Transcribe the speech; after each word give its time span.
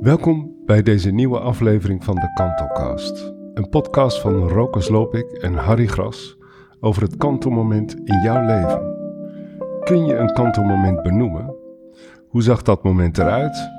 Welkom 0.00 0.54
bij 0.64 0.82
deze 0.82 1.10
nieuwe 1.10 1.38
aflevering 1.38 2.04
van 2.04 2.14
de 2.14 2.32
Kantocast. 2.34 3.32
Een 3.54 3.68
podcast 3.68 4.20
van 4.20 4.48
Rokus 4.48 4.88
Lopik 4.88 5.30
en 5.30 5.54
Harry 5.54 5.86
Gras 5.86 6.36
over 6.80 7.02
het 7.02 7.16
kantelmoment 7.16 7.96
in 8.04 8.20
jouw 8.22 8.46
leven. 8.46 8.96
Kun 9.84 10.06
je 10.06 10.16
een 10.16 10.32
kantelmoment 10.32 11.02
benoemen? 11.02 11.54
Hoe 12.28 12.42
zag 12.42 12.62
dat 12.62 12.82
moment 12.82 13.18
eruit? 13.18 13.70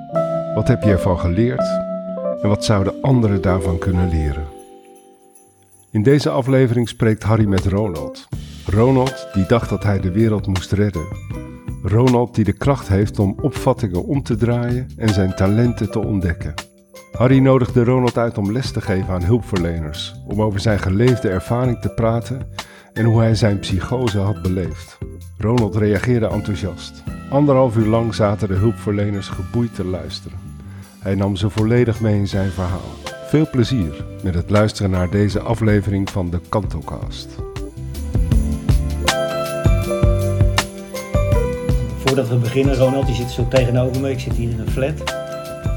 Wat 0.54 0.68
heb 0.68 0.82
je 0.82 0.90
ervan 0.90 1.18
geleerd? 1.18 1.80
En 2.42 2.48
wat 2.48 2.64
zouden 2.64 3.02
anderen 3.02 3.42
daarvan 3.42 3.78
kunnen 3.78 4.08
leren? 4.08 4.46
In 5.90 6.02
deze 6.02 6.30
aflevering 6.30 6.88
spreekt 6.88 7.22
Harry 7.22 7.46
met 7.46 7.66
Ronald. 7.66 8.28
Ronald 8.66 9.28
die 9.32 9.46
dacht 9.46 9.68
dat 9.68 9.82
hij 9.82 10.00
de 10.00 10.12
wereld 10.12 10.46
moest 10.46 10.72
redden. 10.72 11.06
Ronald 11.88 12.34
die 12.34 12.44
de 12.44 12.52
kracht 12.52 12.88
heeft 12.88 13.18
om 13.18 13.36
opvattingen 13.40 14.04
om 14.04 14.22
te 14.22 14.36
draaien 14.36 14.88
en 14.96 15.08
zijn 15.08 15.34
talenten 15.34 15.90
te 15.90 15.98
ontdekken. 15.98 16.54
Harry 17.12 17.38
nodigde 17.38 17.84
Ronald 17.84 18.18
uit 18.18 18.38
om 18.38 18.52
les 18.52 18.70
te 18.70 18.80
geven 18.80 19.14
aan 19.14 19.22
hulpverleners, 19.22 20.14
om 20.26 20.42
over 20.42 20.60
zijn 20.60 20.78
geleefde 20.78 21.28
ervaring 21.28 21.80
te 21.80 21.88
praten 21.88 22.48
en 22.92 23.04
hoe 23.04 23.20
hij 23.20 23.34
zijn 23.34 23.58
psychose 23.58 24.18
had 24.18 24.42
beleefd. 24.42 24.98
Ronald 25.38 25.76
reageerde 25.76 26.28
enthousiast. 26.28 27.02
Anderhalf 27.30 27.76
uur 27.76 27.86
lang 27.86 28.14
zaten 28.14 28.48
de 28.48 28.54
hulpverleners 28.54 29.28
geboeid 29.28 29.74
te 29.74 29.84
luisteren. 29.84 30.38
Hij 30.98 31.14
nam 31.14 31.36
ze 31.36 31.50
volledig 31.50 32.00
mee 32.00 32.18
in 32.18 32.28
zijn 32.28 32.50
verhaal. 32.50 32.90
Veel 33.28 33.50
plezier 33.50 34.04
met 34.22 34.34
het 34.34 34.50
luisteren 34.50 34.90
naar 34.90 35.10
deze 35.10 35.40
aflevering 35.40 36.10
van 36.10 36.30
de 36.30 36.40
Kantocast. 36.48 37.28
Voordat 42.18 42.38
we 42.38 42.44
beginnen, 42.44 42.74
Ronald, 42.74 43.08
je 43.08 43.14
zit 43.14 43.30
zo 43.30 43.48
tegenover 43.48 44.00
me. 44.00 44.10
Ik 44.10 44.20
zit 44.20 44.32
hier 44.32 44.50
in 44.50 44.60
een 44.60 44.70
flat. 44.70 45.14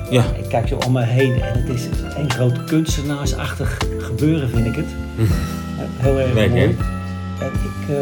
Ja. 0.09 0.23
Ik 0.23 0.49
kijk 0.49 0.67
zo 0.67 0.77
om 0.85 0.91
me 0.91 1.03
heen 1.03 1.41
en 1.41 1.61
het 1.61 1.69
is 1.69 1.85
een 2.15 2.31
groot 2.31 2.63
kunstenaarsachtig 2.63 3.77
gebeuren, 3.99 4.49
vind 4.49 4.65
ik 4.65 4.75
het. 4.75 4.85
Heel 5.77 6.19
erg 6.19 6.33
Leuk, 6.33 6.49
mooi. 6.49 6.61
En 6.61 7.51
ik, 7.53 7.89
eh, 7.89 7.95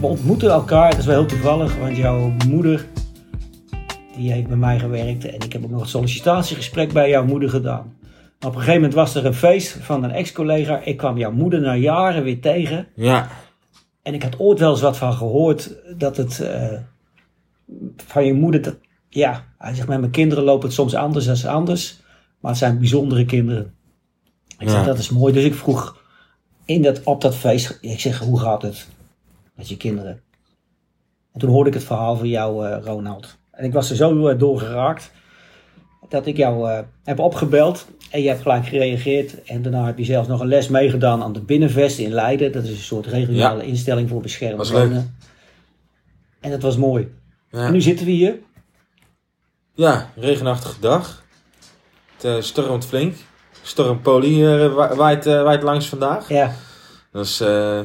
we 0.00 0.06
ontmoeten 0.06 0.50
elkaar, 0.50 0.90
dat 0.90 0.98
is 0.98 1.06
wel 1.06 1.18
heel 1.18 1.26
toevallig, 1.26 1.76
want 1.76 1.96
jouw 1.96 2.32
moeder 2.48 2.86
die 4.16 4.32
heeft 4.32 4.48
bij 4.48 4.56
mij 4.56 4.78
gewerkt 4.78 5.24
en 5.24 5.40
ik 5.40 5.52
heb 5.52 5.64
ook 5.64 5.70
nog 5.70 5.80
een 5.80 5.88
sollicitatiegesprek 5.88 6.92
bij 6.92 7.08
jouw 7.08 7.24
moeder 7.24 7.48
gedaan. 7.48 7.96
Maar 8.38 8.50
op 8.50 8.56
een 8.56 8.62
gegeven 8.62 8.74
moment 8.74 8.94
was 8.94 9.14
er 9.14 9.26
een 9.26 9.34
feest 9.34 9.76
van 9.80 10.04
een 10.04 10.12
ex-collega. 10.12 10.80
Ik 10.84 10.96
kwam 10.96 11.18
jouw 11.18 11.32
moeder 11.32 11.60
na 11.60 11.74
jaren 11.74 12.22
weer 12.22 12.40
tegen. 12.40 12.86
Ja, 12.94 13.28
En 14.02 14.14
ik 14.14 14.22
had 14.22 14.38
ooit 14.38 14.58
wel 14.58 14.70
eens 14.70 14.80
wat 14.80 14.96
van 14.96 15.12
gehoord 15.12 15.74
dat 15.96 16.16
het 16.16 16.40
eh, 16.40 16.78
van 17.96 18.24
je 18.26 18.32
moeder, 18.34 18.62
dat, 18.62 18.76
ja, 19.08 19.44
hij 19.58 19.74
zegt 19.74 19.88
met 19.88 20.00
mijn 20.00 20.12
kinderen 20.12 20.44
loopt 20.44 20.62
het 20.62 20.72
soms 20.72 20.94
anders 20.94 21.42
dan 21.42 21.52
anders, 21.52 22.00
maar 22.40 22.50
het 22.50 22.60
zijn 22.60 22.78
bijzondere 22.78 23.24
kinderen. 23.24 23.74
Ik 24.58 24.68
zeg 24.68 24.78
Ja. 24.80 24.84
dat 24.86 24.98
is 24.98 25.10
mooi, 25.10 25.32
dus 25.32 25.44
ik 25.44 25.54
vroeg 25.54 26.00
in 26.64 26.82
dat, 26.82 27.02
op 27.02 27.20
dat 27.20 27.34
feest, 27.36 27.78
ik 27.80 28.00
zeg 28.00 28.18
hoe 28.18 28.38
gaat 28.40 28.62
het 28.62 28.88
met 29.54 29.68
je 29.68 29.76
kinderen? 29.76 30.20
En 31.32 31.40
toen 31.40 31.50
hoorde 31.50 31.68
ik 31.68 31.74
het 31.76 31.84
verhaal 31.84 32.16
van 32.16 32.28
jou, 32.28 32.66
eh, 32.66 32.84
Ronald. 32.84 33.36
En 33.50 33.64
ik 33.64 33.72
was 33.72 33.90
er 33.90 33.96
zo 33.96 34.26
eh, 34.28 34.38
doorgeraakt 34.38 35.10
dat 36.08 36.26
ik 36.26 36.36
jou 36.36 36.70
eh, 36.70 36.78
heb 37.04 37.18
opgebeld 37.18 37.86
en 38.10 38.22
je 38.22 38.28
hebt 38.28 38.42
gelijk 38.42 38.66
gereageerd. 38.66 39.42
En 39.42 39.62
daarna 39.62 39.86
heb 39.86 39.98
je 39.98 40.04
zelfs 40.04 40.28
nog 40.28 40.40
een 40.40 40.46
les 40.46 40.68
meegedaan 40.68 41.22
aan 41.22 41.32
de 41.32 41.40
Binnenvest 41.40 41.98
in 41.98 42.10
Leiden. 42.12 42.52
Dat 42.52 42.64
is 42.64 42.70
een 42.70 42.76
soort 42.76 43.06
regionale 43.06 43.66
instelling 43.66 44.08
voor 44.08 44.20
beschermd 44.20 44.56
Was 44.56 44.70
leuk. 44.70 44.88
wonen. 44.88 45.16
En 46.40 46.50
dat 46.50 46.62
was 46.62 46.76
mooi. 46.76 47.08
Ja. 47.52 47.66
En 47.66 47.72
nu 47.72 47.80
zitten 47.80 48.06
we 48.06 48.12
hier. 48.12 48.38
ja 49.74 50.10
regenachtige 50.16 50.80
dag. 50.80 51.22
Het 52.16 52.24
eh, 52.24 52.36
stormt 52.40 52.86
flink. 52.86 53.14
Stormpoli 53.62 54.44
eh, 54.46 54.74
wa- 54.74 54.94
waait, 54.94 55.26
eh, 55.26 55.42
waait 55.42 55.62
langs 55.62 55.88
vandaag. 55.88 56.28
Ja, 56.28 56.54
Dus 57.12 57.40
eh, 57.40 57.80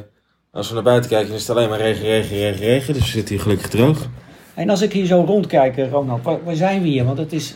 als 0.52 0.68
we 0.68 0.74
naar 0.74 0.84
buiten 0.84 1.10
kijken 1.10 1.34
is 1.34 1.42
het 1.42 1.50
alleen 1.50 1.70
maar 1.70 1.80
regen, 1.80 2.04
regen, 2.06 2.38
regen, 2.38 2.66
regen. 2.66 2.94
Dus 2.94 3.04
we 3.04 3.10
zitten 3.10 3.34
hier 3.36 3.44
gelukkig 3.44 3.70
droog. 3.70 3.98
en 4.54 4.70
als 4.70 4.82
ik 4.82 4.94
hier 4.94 5.06
zo 5.06 5.24
rondkijk, 5.28 5.78
eh, 5.78 5.92
Ronald, 5.92 6.24
waar, 6.24 6.44
waar 6.44 6.56
zijn 6.56 6.82
we 6.82 6.88
hier? 6.88 7.04
Want 7.06 7.18
het 7.18 7.34
is, 7.34 7.56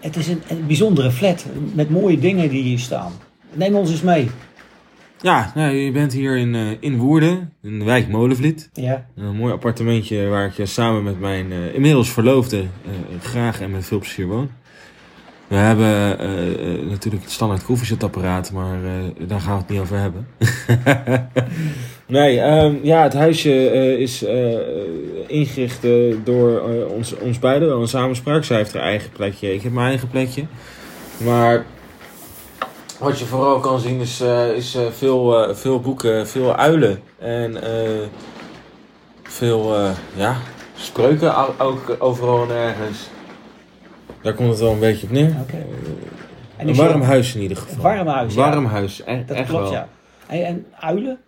het 0.00 0.16
is 0.16 0.28
een, 0.28 0.42
een 0.48 0.66
bijzondere 0.66 1.10
flat 1.10 1.44
met 1.74 1.90
mooie 1.90 2.18
dingen 2.18 2.48
die 2.48 2.62
hier 2.62 2.78
staan. 2.78 3.12
Neem 3.52 3.74
ons 3.74 3.90
eens 3.90 4.02
mee. 4.02 4.30
Ja, 5.24 5.52
nou, 5.54 5.74
je 5.74 5.90
bent 5.90 6.12
hier 6.12 6.36
in, 6.36 6.54
eh, 6.54 6.70
in 6.80 6.96
Woerden, 6.96 7.52
in 7.62 7.78
de 7.78 7.84
wijk 7.84 8.08
Molenvliet. 8.08 8.70
Ja, 8.72 9.06
Een 9.16 9.36
mooi 9.36 9.52
appartementje 9.52 10.26
waar 10.26 10.46
ik 10.46 10.58
eh, 10.58 10.66
samen 10.66 11.02
met 11.02 11.20
mijn 11.20 11.52
eh, 11.52 11.74
inmiddels 11.74 12.12
verloofde 12.12 12.64
graag 13.20 13.60
en 13.60 13.70
met 13.70 13.84
veel 13.84 13.98
plezier 13.98 14.26
woon. 14.26 14.50
We 15.46 15.56
hebben 15.56 15.88
natuurlijk 16.88 17.22
het 17.22 17.32
standaard 17.32 17.64
koffiezetapparaat, 17.64 18.52
maar 18.52 18.78
daar 19.18 19.40
gaan 19.40 19.52
we 19.52 19.60
het 19.60 19.68
niet 19.68 19.80
over 19.80 19.98
hebben. 19.98 20.26
nee, 22.06 22.40
ehm, 22.40 22.74
ja, 22.82 23.02
het 23.02 23.12
huisje 23.12 23.52
is 23.98 24.24
ingericht 25.26 25.86
door 26.24 26.60
ons, 26.88 27.18
ons 27.18 27.38
beiden, 27.38 27.68
wel 27.68 27.80
een 27.80 27.88
samenspraak. 27.88 28.44
Zij 28.44 28.56
heeft 28.56 28.72
haar 28.72 28.82
eigen 28.82 29.10
plekje, 29.10 29.54
ik 29.54 29.62
heb 29.62 29.72
mijn 29.72 29.88
eigen 29.88 30.08
plekje. 30.08 30.44
Maar 31.24 31.64
wat 32.98 33.18
je 33.18 33.24
vooral 33.24 33.60
kan 33.60 33.80
zien 33.80 34.00
is, 34.00 34.20
eh, 34.20 34.48
is 34.56 34.74
eh, 34.74 34.82
veel, 34.90 35.48
eh, 35.48 35.54
veel 35.54 35.80
boeken, 35.80 36.28
veel 36.28 36.54
uilen 36.56 37.00
en 37.18 37.56
veel 39.22 39.76
ja, 40.14 40.36
spreuken 40.76 41.58
ook 41.60 41.96
overal 41.98 42.42
en 42.42 42.50
ergens. 42.50 42.98
Daar 44.22 44.34
komt 44.34 44.48
het 44.50 44.58
wel 44.58 44.72
een 44.72 44.78
beetje 44.78 45.06
op 45.06 45.12
neer. 45.12 45.36
En 46.56 46.68
Een 46.68 46.74
warm 46.74 47.02
huis 47.02 47.34
in 47.34 47.40
ieder 47.42 47.56
geval. 47.56 47.74
Een 47.74 47.80
warm 47.82 48.06
huis, 48.06 48.34
ja. 48.34 48.50
Warm 48.50 48.64
huis, 48.66 49.02
e- 49.04 49.24
Dat 49.26 49.36
echt 49.36 49.48
klopt, 49.48 49.62
wel. 49.62 49.72
ja. 49.72 49.88
En, 50.26 50.44
en 50.44 50.66
uilen? 50.80 51.18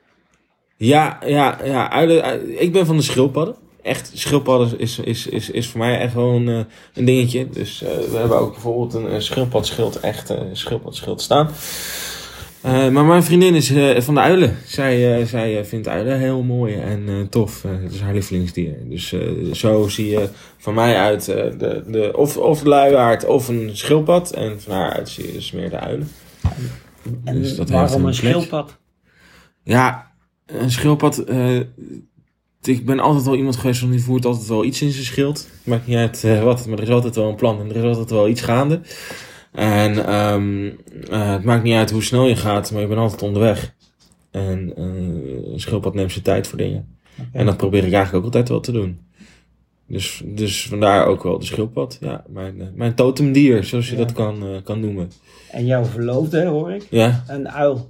Ja, 0.77 1.19
ja, 1.27 1.59
ja. 1.65 1.91
Uilen, 1.91 2.23
ui- 2.25 2.41
ik 2.57 2.73
ben 2.73 2.87
van 2.87 2.97
de 2.97 3.03
schildpadden. 3.03 3.55
Echt, 3.87 4.11
schildpadden 4.15 4.79
is, 4.79 4.99
is, 4.99 5.27
is, 5.27 5.51
is 5.51 5.69
voor 5.69 5.81
mij 5.81 5.99
echt 5.99 6.15
wel 6.15 6.35
een, 6.35 6.49
eh, 6.49 6.61
een 6.95 7.05
dingetje. 7.05 7.49
Dus 7.49 7.83
eh, 7.83 7.91
we 8.11 8.17
hebben 8.17 8.39
ook 8.39 8.53
bijvoorbeeld 8.53 8.95
een, 8.95 9.15
een 9.15 9.23
schildpadschild, 9.23 10.01
echt 10.01 10.31
eh, 10.31 10.37
een 10.37 10.57
schildpadschild 10.57 11.23
staan. 11.23 11.51
Maar 12.63 13.05
mijn 13.05 13.23
vriendin 13.23 13.55
is 13.55 13.73
van 14.05 14.15
de 14.15 14.21
uilen. 14.21 14.57
Zij, 14.65 15.27
zij 15.27 15.65
vindt 15.65 15.89
uilen 15.89 16.19
heel 16.19 16.43
mooi 16.43 16.75
en 16.75 17.27
tof. 17.31 17.63
Het 17.63 17.93
is 17.93 18.01
haar 18.01 18.13
lievelingsdier. 18.13 18.77
Dus 18.89 19.15
zo 19.53 19.89
zie 19.89 20.09
je 20.09 20.29
van 20.59 20.75
mij 20.75 20.97
uit 20.97 21.25
de, 21.25 21.85
de, 21.87 22.13
of, 22.17 22.37
of 22.37 22.63
de 22.63 22.69
luiaard 22.69 23.25
of 23.25 23.49
een 23.49 23.71
schildpad. 23.73 24.31
En 24.31 24.61
van 24.61 24.75
haar 24.75 24.93
uit 24.93 25.09
zie 25.09 25.27
je 25.27 25.33
dus 25.33 25.53
meer 25.53 25.71
de 25.71 25.79
uilen. 25.79 26.09
En 27.25 27.43
Dus 27.43 27.57
dat 27.57 27.71
waarom 27.71 28.01
een 28.01 28.07
een 28.07 28.15
schildpad? 28.15 28.77
Ja, 29.63 30.13
een 30.47 30.71
schildpad. 30.71 31.25
Ik 32.63 32.87
ben 32.87 33.01
altijd 33.01 33.25
wel 33.25 33.37
iemand 33.37 33.57
geweest 33.57 33.81
van 33.81 33.91
die 33.91 34.03
voert 34.03 34.25
altijd 34.25 34.47
wel 34.49 34.65
iets 34.65 34.83
in 34.83 34.91
zijn 34.91 35.05
schild. 35.05 35.49
Maakt 35.65 35.87
niet 35.87 35.97
uit 35.97 36.25
eh, 36.25 36.43
wat, 36.43 36.67
maar 36.67 36.79
er 36.79 36.85
is 36.85 36.91
altijd 36.91 37.15
wel 37.17 37.29
een 37.29 37.35
plan 37.35 37.61
en 37.61 37.69
er 37.71 37.77
is 37.77 37.83
altijd 37.83 38.11
wel 38.11 38.29
iets 38.29 38.41
gaande. 38.41 38.81
En 39.53 40.07
ehm, 40.07 40.71
eh, 41.11 41.33
het 41.33 41.45
maakt 41.45 41.63
niet 41.63 41.75
uit 41.75 41.91
hoe 41.91 42.03
snel 42.03 42.27
je 42.27 42.37
gaat, 42.37 42.73
maar 42.73 42.81
je 42.81 42.87
bent 42.87 43.01
altijd 43.01 43.23
onderweg. 43.23 43.75
En 44.31 44.73
eh, 44.77 44.85
een 45.53 45.61
schildpad 45.61 45.95
neemt 45.95 46.13
zijn 46.13 46.25
tijd 46.25 46.47
voor 46.47 46.59
dingen. 46.59 46.97
En 47.33 47.47
dat 47.47 47.57
probeer 47.57 47.85
ik 47.85 47.93
eigenlijk 47.93 48.15
ook 48.17 48.25
altijd 48.25 48.49
wel 48.49 48.61
te 48.61 48.73
doen. 48.73 49.01
Dus, 49.89 50.23
dus 50.25 50.67
vandaar 50.69 51.07
ook 51.07 51.23
wel 51.23 51.39
de 51.39 51.45
schildpad. 51.45 51.99
Ja, 52.01 52.25
mijn, 52.29 52.73
mijn 52.75 52.95
totemdier, 52.95 53.65
zoals 53.65 53.87
je 53.91 53.97
Ja. 53.97 54.03
dat 54.03 54.13
kan, 54.13 54.61
kan 54.65 54.81
noemen. 54.81 55.11
En 55.51 55.67
jouw 55.67 55.85
verloofde, 55.85 56.45
hoor 56.45 56.73
ik? 56.73 56.87
Ja, 56.91 57.25
Een 57.29 57.51
uil. 57.51 57.89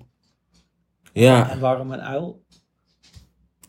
ja. 1.12 1.50
En 1.50 1.60
waarom 1.60 1.93
een 1.93 2.00
uil? 2.03 2.43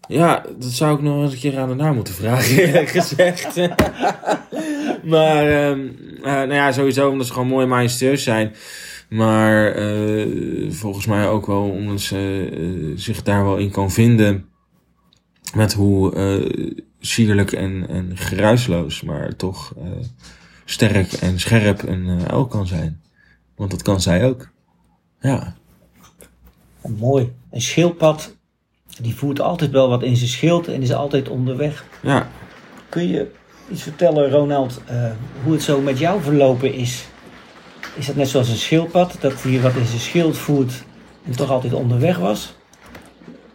Ja, 0.07 0.45
dat 0.57 0.71
zou 0.71 0.95
ik 0.95 1.01
nog 1.01 1.23
eens 1.23 1.33
een 1.33 1.39
keer 1.39 1.59
aan 1.59 1.69
de 1.69 1.75
naam 1.75 1.95
moeten 1.95 2.13
vragen, 2.13 2.57
eerlijk 2.63 2.89
gezegd. 2.89 3.55
maar, 5.13 5.47
ehm, 5.47 5.87
eh, 6.17 6.23
nou 6.23 6.53
ja, 6.53 6.71
sowieso 6.71 7.09
omdat 7.09 7.27
ze 7.27 7.33
gewoon 7.33 7.47
mooi 7.47 7.63
en 7.63 7.69
majestueus 7.69 8.23
zijn. 8.23 8.53
Maar 9.09 9.71
eh, 9.71 10.71
volgens 10.71 11.05
mij 11.05 11.27
ook 11.27 11.45
wel 11.45 11.69
omdat 11.69 12.01
ze 12.01 12.49
eh, 12.51 12.97
zich 12.97 13.23
daar 13.23 13.43
wel 13.43 13.57
in 13.57 13.71
kan 13.71 13.91
vinden. 13.91 14.45
Met 15.55 15.73
hoe 15.73 16.13
sierlijk 16.99 17.51
en, 17.51 17.85
en 17.89 18.17
geruisloos, 18.17 19.01
maar 19.01 19.35
toch 19.35 19.73
sterk 20.65 21.13
en 21.13 21.39
scherp 21.39 21.83
en 21.83 22.05
eh 22.07 22.25
uil 22.25 22.45
kan 22.45 22.67
zijn. 22.67 23.01
Want 23.55 23.71
dat 23.71 23.81
kan 23.81 24.01
zij 24.01 24.25
ook. 24.25 24.49
Ja. 25.19 25.55
Mooi. 26.97 27.33
Een 27.51 27.61
schildpad, 27.61 28.36
die 29.03 29.15
voert 29.15 29.41
altijd 29.41 29.71
wel 29.71 29.89
wat 29.89 30.03
in 30.03 30.15
zijn 30.15 30.29
schild 30.29 30.67
en 30.67 30.81
is 30.81 30.93
altijd 30.93 31.29
onderweg. 31.29 31.85
Ja. 32.01 32.27
Kun 32.89 33.07
je 33.07 33.31
iets 33.71 33.83
vertellen, 33.83 34.29
Ronald, 34.29 34.81
eh, 34.85 35.11
hoe 35.43 35.53
het 35.53 35.61
zo 35.61 35.81
met 35.81 35.99
jou 35.99 36.21
verlopen 36.21 36.73
is? 36.73 37.05
Is 37.95 38.05
dat 38.05 38.15
net 38.15 38.27
zoals 38.27 38.49
een 38.49 38.55
schildpad, 38.55 39.17
dat 39.19 39.43
hij 39.43 39.61
wat 39.61 39.75
in 39.75 39.85
zijn 39.85 39.99
schild 39.99 40.37
voert 40.37 40.83
en 41.25 41.35
toch 41.35 41.49
altijd 41.49 41.73
onderweg 41.73 42.17
was? 42.17 42.55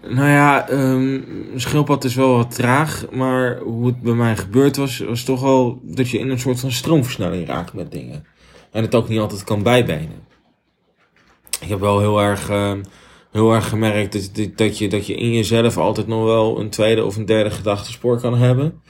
Nou 0.08 0.28
ja, 0.28 0.68
ehm 0.68 1.20
schildpad 1.56 2.04
is 2.04 2.14
wel 2.14 2.36
wat 2.36 2.54
traag, 2.54 3.06
maar 3.10 3.58
hoe 3.58 3.86
het 3.86 4.00
bij 4.00 4.12
mij 4.12 4.36
gebeurd 4.36 4.76
was, 4.76 4.98
was 4.98 5.24
toch 5.24 5.40
wel 5.40 5.80
dat 5.82 6.10
je 6.10 6.18
in 6.18 6.30
een 6.30 6.38
soort 6.38 6.60
van 6.60 6.72
stroomversnelling 6.72 7.46
raakt 7.46 7.72
met 7.72 7.92
dingen. 7.92 8.26
En 8.70 8.82
het 8.82 8.94
ook 8.94 9.08
niet 9.08 9.20
altijd 9.20 9.44
kan 9.44 9.62
bijbenen. 9.62 10.26
Ik 11.60 11.68
heb 11.68 11.80
wel 11.80 12.00
heel 12.00 12.20
erg, 12.20 12.48
ehm, 12.48 12.82
heel 13.32 13.52
erg 13.52 13.69
gemerkt 13.69 14.12
dat, 14.37 14.56
dat, 14.56 14.79
je, 14.79 14.88
dat 14.88 15.06
je 15.06 15.14
in 15.14 15.32
jezelf 15.32 15.76
altijd 15.79 16.06
nog 16.06 16.25
wel 16.25 16.61
een 16.61 16.70
tweede 16.70 17.05
of 17.05 17.17
een 17.17 17.26
derde 17.26 17.50
gedachtespoor 17.50 18.20
kan 18.20 18.38
hebben. 18.38 18.81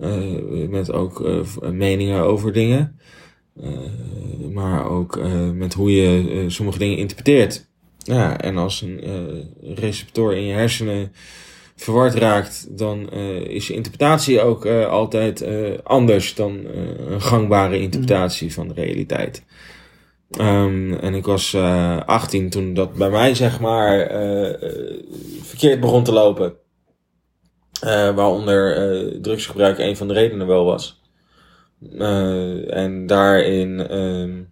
Eh, 0.00 0.68
met 0.68 0.92
ook 0.92 1.24
eh, 1.26 1.38
v- 1.42 1.56
meningen 1.72 2.22
over 2.22 2.52
dingen. 2.52 2.98
Eh, 3.62 3.68
maar 4.52 4.90
ook 4.90 5.16
eh, 5.16 5.50
met 5.50 5.74
hoe 5.74 5.92
je 5.94 6.30
eh, 6.30 6.44
sommige 6.48 6.78
dingen 6.78 6.96
interpreteert. 6.96 7.68
Ja, 7.98 8.40
en 8.40 8.56
als 8.56 8.82
een 8.82 9.00
eh, 9.02 9.74
receptor 9.74 10.36
in 10.36 10.42
je 10.44 10.52
hersenen 10.52 11.12
verward 11.76 12.14
raakt, 12.14 12.78
dan 12.78 13.10
eh, 13.10 13.40
is 13.40 13.66
je 13.66 13.74
interpretatie 13.74 14.40
ook 14.40 14.64
eh, 14.64 14.86
altijd 14.86 15.40
eh, 15.42 15.78
anders 15.82 16.34
dan 16.34 16.58
eh, 16.66 17.06
een 17.10 17.20
gangbare 17.20 17.80
interpretatie 17.80 18.52
van 18.52 18.68
de 18.68 18.74
realiteit. 18.74 19.44
Ehm, 20.30 20.92
en 20.92 21.14
ik 21.14 21.26
was 21.26 21.54
eh 21.54 22.00
18 22.06 22.50
toen 22.50 22.74
dat 22.74 22.94
bij 22.94 23.10
mij, 23.10 23.34
zeg 23.34 23.60
maar, 23.60 24.00
eh, 24.00 24.62
eh, 24.62 25.04
verkeerd 25.42 25.80
begon 25.80 26.04
te 26.04 26.12
lopen. 26.12 26.54
Eh, 27.80 28.14
waaronder 28.14 28.76
eh, 28.76 29.20
drugsgebruik 29.20 29.78
een 29.78 29.96
van 29.96 30.08
de 30.08 30.14
redenen 30.14 30.46
wel 30.46 30.64
was. 30.64 31.02
Eh, 31.98 32.76
en 32.76 33.06
daarin 33.06 33.88
ehm, 33.88 34.42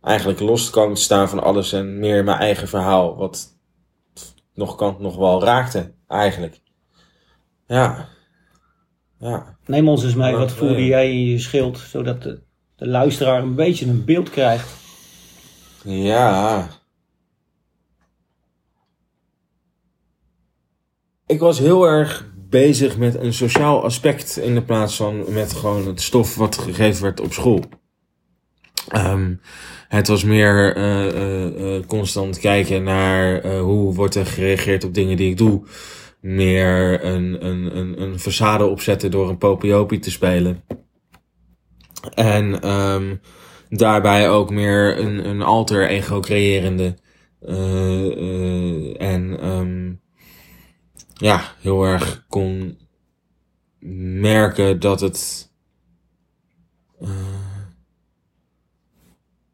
eigenlijk 0.00 0.40
los 0.40 0.70
te 0.70 0.90
staan 0.94 1.28
van 1.28 1.42
alles 1.42 1.72
en 1.72 1.98
meer 1.98 2.24
mijn 2.24 2.38
eigen 2.38 2.68
verhaal, 2.68 3.16
wat 3.16 3.58
nog 4.54 4.76
kant 4.76 4.98
nog 4.98 5.16
wel 5.16 5.44
raakte, 5.44 5.92
eigenlijk. 6.08 6.60
Ja. 7.66 8.08
Ja. 9.18 9.56
Neem 9.66 9.88
ons 9.88 10.04
eens 10.04 10.14
mee, 10.14 10.36
wat 10.36 10.52
voelde 10.52 10.86
jij 10.86 11.10
in 11.10 11.24
je 11.24 11.38
schild, 11.38 11.78
zodat 11.78 12.22
de, 12.22 12.42
de 12.76 12.86
luisteraar 12.86 13.42
een 13.42 13.54
beetje 13.54 13.86
een 13.86 14.04
beeld 14.04 14.30
krijgt. 14.30 14.68
Ja. 15.84 16.68
Ik 21.26 21.40
was 21.40 21.58
heel 21.58 21.84
erg 21.84 22.32
bezig 22.48 22.96
met 22.96 23.14
een 23.14 23.32
sociaal 23.32 23.84
aspect 23.84 24.36
in 24.36 24.54
de 24.54 24.62
plaats 24.62 24.96
van 24.96 25.24
met 25.32 25.52
gewoon 25.52 25.86
het 25.86 26.00
stof 26.00 26.36
wat 26.36 26.58
gegeven 26.58 27.02
werd 27.02 27.20
op 27.20 27.32
school. 27.32 27.60
Ehm, 28.88 29.34
het 29.88 30.08
was 30.08 30.24
meer 30.24 30.76
eh, 30.76 31.08
eh, 31.08 31.76
eh, 31.76 31.86
constant 31.86 32.38
kijken 32.38 32.82
naar 32.82 33.46
hoe 33.58 33.94
wordt 33.94 34.14
er 34.14 34.26
gereageerd 34.26 34.84
op 34.84 34.94
dingen 34.94 35.16
die 35.16 35.30
ik 35.30 35.36
doe. 35.36 35.62
Meer 36.20 37.04
een, 37.04 37.46
een, 37.46 37.76
een, 37.76 38.02
een 38.02 38.18
façade 38.18 38.62
opzetten 38.62 39.10
door 39.10 39.28
een 39.28 39.38
popiopie 39.38 39.98
te 39.98 40.10
spelen. 40.10 40.62
En 42.14 42.60
ehm, 42.62 43.16
daarbij 43.68 44.30
ook 44.30 44.50
meer 44.50 44.98
een, 44.98 45.28
een 45.28 45.42
alter 45.42 45.88
ego 45.88 46.20
creërende. 46.20 46.96
eh, 47.40 48.06
eh, 48.06 49.00
en 49.00 49.40
ehm, 49.40 49.92
ja, 51.14 51.54
heel 51.60 51.84
erg 51.84 52.24
kon 52.28 52.78
merken 54.20 54.80
dat 54.80 55.00
het 55.00 55.50
eh, 57.00 57.08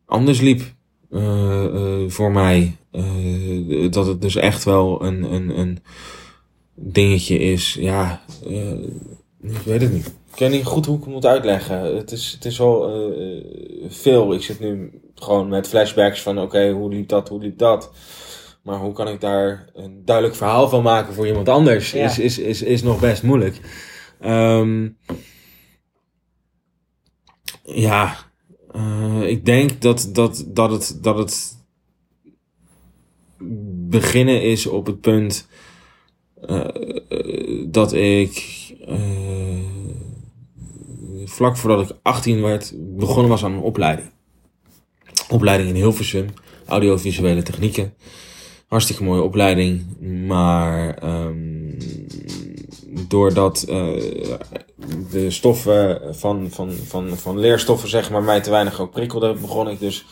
anders 0.07 0.41
liep 0.41 0.63
voor 2.09 2.33
mij. 2.33 2.77
Dat 3.91 4.07
het 4.07 4.23
dus 4.23 4.37
echt 4.37 4.65
wel 4.65 5.05
een, 5.05 5.23
een, 5.33 5.59
een 5.59 5.79
dingetje 6.75 7.39
is. 7.39 7.75
Ja, 7.75 8.23
ik 9.41 9.57
weet 9.65 9.81
het 9.81 9.93
niet. 9.93 10.20
Ik 10.41 10.47
weet 10.47 10.57
niet 10.57 10.67
goed 10.67 10.87
hoe 10.87 10.97
ik 10.97 11.05
het 11.05 11.13
moet 11.13 11.27
uitleggen. 11.27 11.97
Het 11.97 12.13
is, 12.13 12.33
het 12.33 12.45
is 12.45 12.59
wel 12.59 12.89
eh, 12.89 13.37
eh, 13.37 13.45
veel. 13.89 14.35
Ik 14.35 14.43
zit 14.43 14.61
nu 14.61 15.01
gewoon 15.15 15.49
met 15.49 15.69
flashbacks 15.69 16.23
van 16.23 16.41
oké, 16.41 16.71
hoe 16.71 16.91
liep 16.91 17.09
dat, 17.09 17.29
hoe 17.29 17.41
liep 17.41 17.59
dat. 17.59 17.93
Maar 18.63 18.79
hoe 18.79 18.93
kan 18.93 19.09
ik 19.09 19.21
daar 19.21 19.71
een 19.75 20.05
duidelijk 20.05 20.37
verhaal 20.37 20.69
van 20.69 20.83
maken 20.83 21.15
voor 21.15 21.27
iemand 21.27 21.49
anders, 21.49 21.93
Ja. 21.93 22.05
is, 22.05 22.19
is, 22.19 22.39
is, 22.39 22.63
is 22.63 22.83
nog 22.83 23.01
best 23.01 23.23
moeilijk. 23.23 23.61
Ehm, 24.21 24.89
ja, 27.65 28.17
eh, 28.73 29.23
ik 29.23 29.45
denk 29.45 29.81
dat, 29.81 30.11
dat, 30.13 30.45
dat, 30.47 30.71
het, 30.71 30.99
dat 31.03 31.19
het 31.19 31.57
beginnen 33.89 34.43
is 34.43 34.67
op 34.67 34.87
het 34.87 35.01
punt 35.01 35.49
dat 37.67 37.93
ik 37.93 38.59
vlak 41.25 41.57
voordat 41.57 41.91
ik 41.91 41.97
18 42.03 42.43
werd 42.43 42.73
begonnen 42.77 43.29
was 43.29 43.45
aan 43.45 43.53
een 43.53 43.61
opleiding. 43.61 44.11
Opleiding 45.29 45.69
in 45.69 45.75
Hilversum, 45.75 46.27
audiovisuele 46.67 47.43
technieken. 47.43 47.95
Hartstikke 48.67 49.05
mooie 49.05 49.23
opleiding, 49.23 49.87
maar 50.27 50.95
ehm, 50.95 51.71
doordat 53.09 53.63
eh, 53.63 53.77
de 55.11 55.27
stoffen 55.31 56.01
van, 56.11 56.49
van, 56.51 56.73
van, 56.87 57.17
van 57.17 57.39
leerstoffen 57.39 57.89
zeg 57.89 58.11
maar 58.11 58.23
mij 58.23 58.41
te 58.41 58.51
weinig 58.51 58.81
ook 58.81 58.91
prikkelden, 58.91 59.41
begon 59.41 59.69
ik 59.69 59.81
dus 59.81 60.05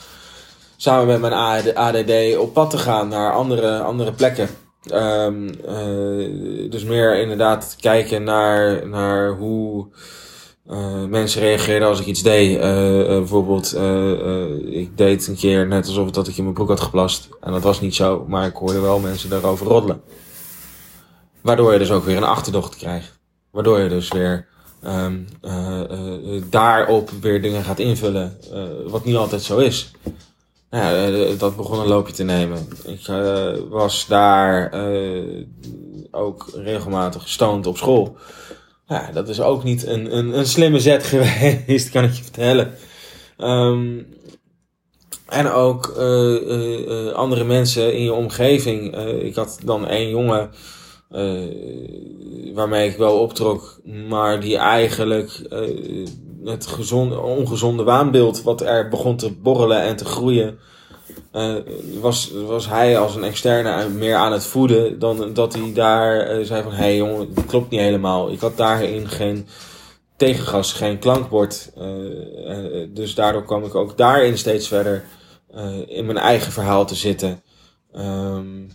samen 0.76 1.06
met 1.06 1.20
mijn 1.20 1.32
AD 1.32 1.74
ADD 1.74 2.36
op 2.36 2.52
pad 2.52 2.70
te 2.70 2.78
gaan 2.78 3.08
naar 3.08 3.32
andere, 3.32 3.80
andere 3.80 4.12
plekken. 4.12 4.48
Ehm, 4.82 5.48
eh, 5.48 6.70
dus 6.70 6.84
meer 6.84 7.20
inderdaad 7.20 7.76
kijken 7.80 8.22
naar, 8.22 8.88
naar 8.88 9.30
hoe 9.30 9.86
eh, 10.68 11.04
mensen 11.04 11.40
reageerden 11.40 11.88
als 11.88 12.00
ik 12.00 12.06
iets 12.06 12.22
deed. 12.22 12.58
Eh, 12.58 13.00
eh, 13.00 13.06
bijvoorbeeld, 13.06 13.76
ik 14.70 14.96
deed 14.96 15.26
een 15.26 15.36
keer 15.36 15.66
net 15.66 15.86
alsof 15.86 16.10
dat 16.10 16.28
ik 16.28 16.36
in 16.36 16.42
mijn 16.42 16.54
broek 16.54 16.68
had 16.68 16.80
geplast. 16.80 17.28
En 17.40 17.52
dat 17.52 17.62
was 17.62 17.80
niet 17.80 17.94
zo, 17.94 18.24
maar 18.28 18.46
ik 18.46 18.56
hoorde 18.56 18.80
wel 18.80 18.98
mensen 18.98 19.30
daarover 19.30 19.66
roddelen. 19.66 20.02
Waardoor 21.40 21.72
je 21.72 21.78
dus 21.78 21.90
ook 21.90 22.04
weer 22.04 22.16
een 22.16 22.24
achterdocht 22.24 22.76
krijgt. 22.76 23.18
Waardoor 23.50 23.78
je 23.78 23.88
dus 23.88 24.08
weer 24.08 24.46
ehm, 24.82 25.16
eh, 25.40 25.80
eh, 25.80 26.42
daarop 26.50 27.10
weer 27.20 27.42
dingen 27.42 27.64
gaat 27.64 27.78
invullen. 27.78 28.38
wat 28.86 29.04
niet 29.04 29.16
altijd 29.16 29.42
zo 29.42 29.58
is. 29.58 29.90
Nou 30.70 31.36
dat 31.36 31.56
begon 31.56 31.80
een 31.80 31.86
loopje 31.86 32.12
te 32.12 32.22
nemen. 32.22 32.68
Ik 32.84 33.06
was 33.68 34.06
daar 34.06 34.72
ook 36.10 36.50
regelmatig 36.54 37.22
gestoned 37.22 37.66
op 37.66 37.76
school. 37.76 38.16
Ja, 38.88 39.10
dat 39.12 39.28
is 39.28 39.40
ook 39.40 39.64
niet 39.64 39.86
een, 39.86 40.16
een, 40.16 40.38
een 40.38 40.46
slimme 40.46 40.80
zet 40.80 41.04
geweest, 41.12 41.90
kan 41.90 42.04
ik 42.04 42.12
je 42.12 42.22
vertellen. 42.22 42.74
Ehm, 43.36 43.98
en 45.28 45.50
ook 45.50 45.94
eh, 45.96 46.36
eh, 46.36 47.06
eh, 47.08 47.12
andere 47.12 47.44
mensen 47.44 47.94
in 47.94 48.02
je 48.02 48.12
omgeving. 48.12 48.96
Ik 49.22 49.34
had 49.34 49.58
dan 49.64 49.86
één 49.86 50.08
jongen 50.08 50.50
waarmee 52.54 52.88
ik 52.88 52.96
wel 52.96 53.18
optrok, 53.18 53.80
maar 54.08 54.40
die 54.40 54.56
eigenlijk 54.56 55.42
het 56.44 56.66
gezonde, 56.66 57.20
ongezonde 57.20 57.82
waanbeeld 57.82 58.42
wat 58.42 58.60
er 58.60 58.88
begon 58.88 59.16
te 59.16 59.32
borrelen 59.32 59.82
en 59.82 59.96
te 59.96 60.04
groeien, 60.04 60.58
eh, 61.38 61.54
was, 62.00 62.30
was 62.46 62.68
hij 62.68 62.98
als 62.98 63.14
een 63.14 63.24
externe 63.24 63.88
meer 63.88 64.14
aan 64.14 64.32
het 64.32 64.44
voeden 64.44 64.98
dan 64.98 65.32
dat 65.32 65.54
hij 65.54 65.72
daar 65.72 66.20
eh, 66.20 66.44
zei 66.44 66.62
van 66.62 66.72
hé 66.72 66.78
hey, 66.78 66.96
jongen, 66.96 67.34
dat 67.34 67.46
klopt 67.46 67.70
niet 67.70 67.80
helemaal. 67.80 68.30
Ik 68.32 68.40
had 68.40 68.56
daarin 68.56 69.08
geen 69.08 69.46
tegengas, 70.16 70.72
geen 70.72 70.98
klankbord. 70.98 71.72
eh, 71.76 72.86
dus 72.88 73.14
daardoor 73.14 73.44
kwam 73.44 73.64
ik 73.64 73.74
ook 73.74 73.96
daarin 73.96 74.38
steeds 74.38 74.68
verder 74.68 75.04
in 75.86 76.06
mijn 76.06 76.18
eigen 76.18 76.52
verhaal 76.52 76.86
te 76.86 76.94
zitten. 76.94 77.42
Ehm, 77.92 78.66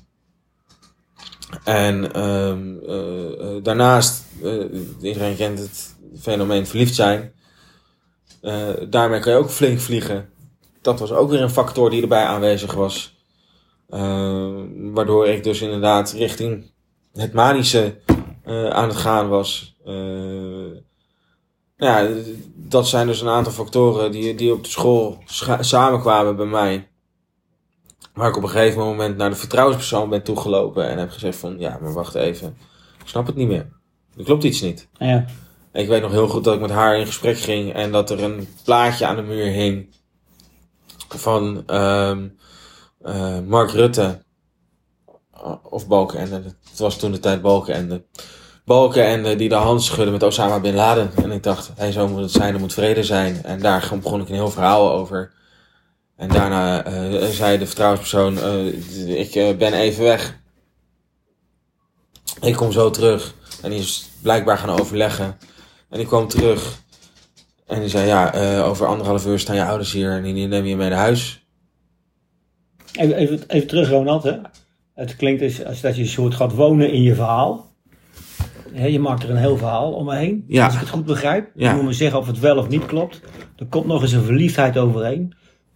en 1.63 2.13
ehm, 2.13 2.77
eh, 2.87 3.55
eh, 3.55 3.63
daarnaast, 3.63 4.23
iedereen 5.01 5.35
kent 5.35 5.59
het 5.59 5.95
fenomeen 6.19 6.67
verliefd 6.67 6.95
zijn. 6.95 7.33
Daarmee 8.89 9.19
kan 9.19 9.31
je 9.31 9.37
ook 9.37 9.49
flink 9.49 9.79
vliegen. 9.79 10.29
Dat 10.83 10.99
was 10.99 11.11
ook 11.11 11.29
weer 11.29 11.41
een 11.41 11.49
factor 11.49 11.89
die 11.89 12.01
erbij 12.01 12.23
aanwezig 12.23 12.73
was. 12.73 13.15
Eh, 13.89 14.53
waardoor 14.75 15.27
ik 15.27 15.43
dus 15.43 15.61
inderdaad 15.61 16.11
richting 16.11 16.71
het 17.13 17.33
manische 17.33 17.95
eh, 18.43 18.69
aan 18.69 18.87
het 18.87 18.97
gaan 18.97 19.29
was. 19.29 19.75
Nou 21.77 22.05
ja, 22.05 22.21
dat 22.55 22.87
zijn 22.87 23.07
dus 23.07 23.21
een 23.21 23.29
aantal 23.29 23.51
factoren 23.51 24.11
die, 24.11 24.35
die 24.35 24.53
op 24.53 24.63
de 24.63 24.69
school 24.69 25.23
samenkwamen 25.59 26.35
bij 26.35 26.45
mij. 26.45 26.87
Waar 28.13 28.29
ik 28.29 28.37
op 28.37 28.43
een 28.43 28.49
gegeven 28.49 28.81
moment 28.81 29.17
naar 29.17 29.29
de 29.29 29.35
vertrouwenspersoon 29.35 30.09
ben 30.09 30.23
toegelopen 30.23 30.87
en 30.87 30.97
heb 30.97 31.09
gezegd 31.09 31.37
van, 31.37 31.55
ja, 31.59 31.77
maar 31.81 31.93
wacht 31.93 32.15
even. 32.15 32.57
Ik 33.01 33.07
snap 33.07 33.25
het 33.25 33.35
niet 33.35 33.47
meer. 33.47 33.69
Er 34.17 34.23
klopt 34.23 34.43
iets 34.43 34.61
niet. 34.61 34.87
Ja, 34.97 35.25
Ik 35.73 35.87
weet 35.87 36.01
nog 36.01 36.11
heel 36.11 36.27
goed 36.27 36.43
dat 36.43 36.53
ik 36.53 36.61
met 36.61 36.69
haar 36.69 36.97
in 36.97 37.05
gesprek 37.05 37.37
ging 37.37 37.73
en 37.73 37.91
dat 37.91 38.09
er 38.09 38.23
een 38.23 38.47
plaatje 38.63 39.05
aan 39.05 39.15
de 39.15 39.21
muur 39.21 39.45
hing 39.45 39.95
van 41.19 41.63
ehm, 41.65 42.27
eh, 43.01 43.39
Mark 43.39 43.71
Rutte 43.71 44.21
of 45.63 45.87
Balkenende. 45.87 46.55
Het 46.69 46.79
was 46.79 46.97
toen 46.97 47.11
de 47.11 47.19
tijd 47.19 47.41
Balkenende. 47.41 48.03
Balkenende 48.65 49.35
die 49.35 49.49
de 49.49 49.55
hand 49.55 49.83
schudde 49.83 50.11
met 50.11 50.23
Osama 50.23 50.59
Bin 50.59 50.75
Laden. 50.75 51.11
En 51.15 51.31
ik 51.31 51.43
dacht, 51.43 51.71
hé, 51.75 51.91
zo 51.91 52.07
moet 52.07 52.21
het 52.21 52.31
zijn, 52.31 52.53
er 52.53 52.59
moet 52.59 52.73
vrede 52.73 53.03
zijn. 53.03 53.43
En 53.43 53.59
daar 53.59 53.91
begon 54.01 54.21
ik 54.21 54.29
een 54.29 54.35
heel 54.35 54.49
verhaal 54.49 54.91
over. 54.91 55.33
En 56.15 56.29
daarna 56.29 56.83
eh, 56.83 57.29
zei 57.29 57.57
de 57.57 57.65
vertrouwenspersoon, 57.65 58.37
eh, 58.37 59.19
ik 59.19 59.57
ben 59.57 59.73
even 59.73 60.03
weg. 60.03 60.41
Ik 62.41 62.55
kom 62.55 62.71
zo 62.71 62.89
terug. 62.89 63.33
En 63.61 63.69
die 63.69 63.79
is 63.79 64.09
blijkbaar 64.21 64.57
gaan 64.57 64.79
overleggen. 64.79 65.37
En 65.89 65.97
die 65.97 66.07
kwam 66.07 66.27
terug. 66.27 66.81
En 67.67 67.79
die 67.79 67.89
zei, 67.89 68.07
ja, 68.07 68.33
eh, 68.33 68.67
over 68.67 68.85
anderhalf 68.87 69.25
uur 69.25 69.39
staan 69.39 69.55
je 69.55 69.63
ouders 69.65 69.91
hier 69.91 70.11
en 70.11 70.23
die 70.23 70.33
nemen 70.47 70.69
je 70.69 70.75
mee 70.75 70.89
naar 70.89 70.97
huis. 70.97 71.45
Even, 72.93 73.15
even, 73.15 73.43
even 73.47 73.67
terug, 73.67 73.89
Ronald. 73.89 74.23
Hè? 74.23 74.35
Het 74.93 75.15
klinkt 75.15 75.39
dus 75.39 75.65
als 75.65 75.81
dat 75.81 75.95
je 75.95 76.01
een 76.01 76.07
soort 76.07 76.35
gaat 76.35 76.53
wonen 76.53 76.91
in 76.91 77.01
je 77.01 77.15
verhaal. 77.15 77.71
Je 78.73 78.99
maakt 78.99 79.23
er 79.23 79.29
een 79.29 79.37
heel 79.37 79.57
verhaal 79.57 79.93
omheen. 79.93 80.45
Ja. 80.47 80.65
Als 80.65 80.73
ik 80.73 80.79
het 80.79 80.89
goed 80.89 81.05
begrijp. 81.05 81.49
Ja. 81.55 81.69
Je 81.69 81.75
moet 81.75 81.85
me 81.85 81.93
zeggen 81.93 82.19
of 82.19 82.27
het 82.27 82.39
wel 82.39 82.57
of 82.57 82.67
niet 82.67 82.85
klopt. 82.85 83.21
Er 83.57 83.65
komt 83.65 83.85
nog 83.85 84.01
eens 84.01 84.11
een 84.11 84.23
verliefdheid 84.23 84.77
overheen. 84.77 85.33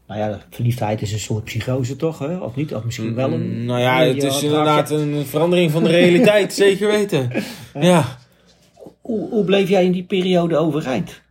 Nou 0.08 0.20
ja, 0.20 0.39
verliefdheid 0.50 1.01
is 1.01 1.12
een 1.12 1.20
soort 1.20 1.44
psychose 1.44 1.96
toch? 1.96 2.20
Hè? 2.20 2.38
Of 2.38 2.56
niet? 2.56 2.75
Of 2.75 2.84
misschien 2.84 3.15
wel 3.15 3.32
een... 3.32 3.60
Mm, 3.60 3.65
Nou 3.65 3.79
ja, 3.79 4.03
het 4.03 4.24
is 4.24 4.44
inderdaad 4.44 4.89
een 4.89 5.25
verandering 5.25 5.72
van 5.72 5.84
de 5.84 5.89
realiteit, 5.89 6.53
zeker 6.63 6.88
weten. 6.88 7.32
Ja. 7.79 8.17
Hoe, 9.01 9.29
hoe 9.29 9.44
bleef 9.44 9.70
jij 9.70 9.86
in 9.86 9.91
die 9.91 10.03
periode 10.03 10.58
overeind? 10.58 11.22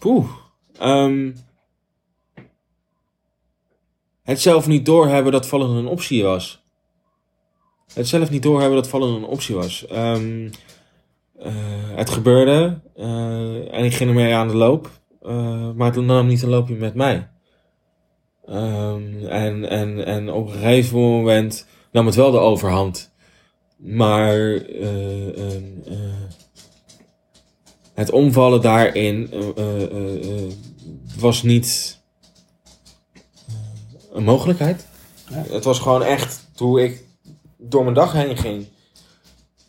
Poeh. 0.00 0.28
Ehm, 0.78 1.32
het 4.22 4.40
zelf 4.40 4.66
niet 4.66 4.86
doorhebben 4.86 5.32
dat 5.32 5.46
vallen 5.46 5.70
een 5.70 5.86
optie 5.86 6.22
was. 6.24 6.62
Het 7.94 8.08
zelf 8.08 8.30
niet 8.30 8.42
doorhebben 8.42 8.76
dat 8.76 8.88
vallen 8.88 9.14
een 9.14 9.24
optie 9.24 9.54
was. 9.54 9.86
Ehm, 9.86 10.50
eh, 11.38 11.52
het 11.94 12.10
gebeurde 12.10 12.80
eh, 12.96 13.74
en 13.74 13.84
ik 13.84 13.94
ging 13.94 14.10
ermee 14.10 14.34
aan 14.34 14.48
de 14.48 14.54
loop. 14.56 14.90
eh, 15.22 15.70
maar 15.72 15.92
toen 15.92 16.06
nam 16.06 16.26
niet 16.26 16.42
een 16.42 16.48
loopje 16.48 16.74
met 16.74 16.94
mij. 16.94 17.30
Ehm, 18.46 19.26
en, 19.26 19.68
en, 19.68 20.06
en 20.06 20.30
op 20.32 20.46
een 20.46 20.52
gegeven 20.52 20.98
moment 20.98 21.66
nam 21.92 22.06
het 22.06 22.14
wel 22.14 22.30
de 22.30 22.38
overhand. 22.38 23.12
Maar 23.76 24.52
eh, 24.54 26.29
het 28.00 28.10
omvallen 28.10 28.60
daarin 28.60 29.30
eh, 29.32 29.48
eh, 29.56 29.82
eh, 29.82 30.52
was 31.18 31.42
niet 31.42 31.98
een 34.12 34.24
mogelijkheid. 34.24 34.86
Ja. 35.30 35.44
Het 35.50 35.64
was 35.64 35.78
gewoon 35.78 36.02
echt 36.02 36.46
hoe 36.56 36.82
ik 36.82 37.04
door 37.56 37.82
mijn 37.82 37.94
dag 37.94 38.12
heen 38.12 38.36
ging. 38.36 38.66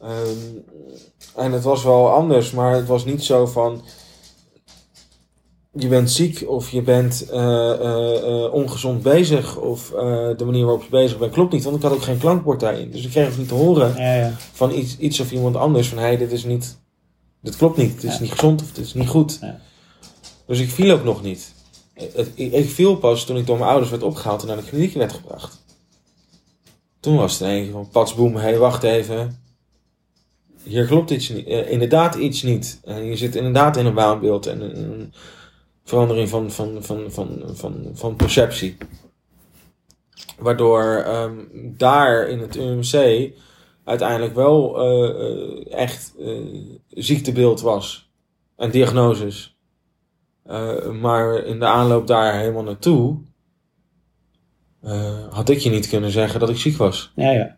Ehm, 0.01 0.37
en 1.35 1.51
het 1.51 1.63
was 1.63 1.83
wel 1.83 2.11
anders, 2.11 2.51
maar 2.51 2.75
het 2.75 2.87
was 2.87 3.05
niet 3.05 3.23
zo 3.23 3.45
van. 3.45 3.81
Je 5.73 5.87
bent 5.87 6.11
ziek 6.11 6.43
of 6.47 6.69
je 6.69 6.81
bent 6.81 7.25
ongezond 8.51 9.03
bezig 9.03 9.57
of 9.57 9.89
de 10.37 10.45
manier 10.45 10.65
waarop 10.65 10.83
je 10.83 10.89
bezig 10.89 11.17
bent 11.17 11.33
klopt 11.33 11.53
niet, 11.53 11.63
want 11.63 11.75
ik 11.75 11.81
had 11.81 11.91
ook 11.91 12.01
geen 12.01 12.17
klankbord 12.17 12.59
daarin. 12.59 12.91
Dus 12.91 13.05
ik 13.05 13.11
kreeg 13.11 13.27
het 13.27 13.37
niet 13.37 13.47
te 13.47 13.53
horen 13.53 13.95
Ja, 13.97 14.15
ja. 14.15 14.33
van 14.37 14.71
iets, 14.71 14.97
iets 14.97 15.19
of 15.19 15.31
iemand 15.31 15.55
anders 15.55 15.87
van 15.87 15.97
hey, 15.97 16.17
dit 16.17 16.31
is 16.31 16.43
niet, 16.43 16.80
dit 17.41 17.55
klopt 17.57 17.77
niet, 17.77 18.01
dit 18.01 18.03
is 18.11 18.13
Ja. 18.17 18.21
niet 18.21 18.31
gezond 18.31 18.61
of 18.61 18.71
dit 18.71 18.85
is 18.85 18.93
niet 18.93 19.07
goed. 19.07 19.37
Ja. 19.41 19.59
Dus 20.45 20.59
ik 20.59 20.69
viel 20.69 20.93
ook 20.93 21.03
nog 21.03 21.21
niet. 21.23 21.53
Het- 21.93 22.31
Ik, 22.35 22.53
ik 22.53 22.69
viel 22.69 22.95
pas 22.95 23.25
toen 23.25 23.37
ik 23.37 23.45
door 23.45 23.57
mijn 23.57 23.69
ouders 23.69 23.91
werd 23.91 24.03
opgehaald 24.03 24.41
en 24.41 24.47
naar 24.47 24.57
de 24.57 24.63
kliniek 24.63 24.93
werd 24.93 25.13
gebracht. 25.13 25.63
Toen 26.99 27.15
was 27.15 27.39
het 27.39 27.47
keer 27.47 27.71
van 27.71 27.89
patsboom, 27.89 28.35
hé 28.35 28.41
hey, 28.41 28.57
wacht 28.57 28.83
even. 28.83 29.39
Hier 30.63 30.85
klopt 30.85 31.09
iets 31.09 31.29
niet, 31.29 31.47
eh, 31.47 31.71
inderdaad 31.71 32.15
iets 32.15 32.41
niet. 32.41 32.79
En 32.83 33.03
je 33.05 33.17
zit 33.17 33.35
inderdaad 33.35 33.77
in 33.77 33.85
een 33.85 33.93
waanbeeld 33.93 34.45
en 34.47 34.61
een, 34.61 34.77
een 34.91 35.13
verandering 35.83 36.29
van, 36.29 36.51
van, 36.51 36.77
van, 36.83 37.03
van, 37.11 37.41
van, 37.53 37.89
van 37.93 38.15
perceptie. 38.15 38.77
Waardoor 40.39 40.83
ehm, 41.05 41.33
daar 41.55 42.27
in 42.27 42.39
het 42.39 42.55
UMC 42.55 43.31
uiteindelijk 43.83 44.35
wel 44.35 44.79
eh, 44.79 45.09
eh, 45.09 45.79
echt 45.79 46.15
eh, 46.19 46.39
ziektebeeld 46.89 47.61
was. 47.61 48.11
En 48.55 48.71
diagnoses. 48.71 49.55
Maar 51.01 51.45
in 51.45 51.59
de 51.59 51.65
aanloop 51.65 52.07
daar 52.07 52.39
helemaal 52.39 52.63
naartoe 52.63 53.19
had 55.29 55.49
ik 55.49 55.57
je 55.57 55.69
niet 55.69 55.87
kunnen 55.87 56.11
zeggen 56.11 56.39
dat 56.39 56.49
ik 56.49 56.57
ziek 56.57 56.77
was. 56.77 57.11
Ja, 57.15 57.31
ja. 57.31 57.57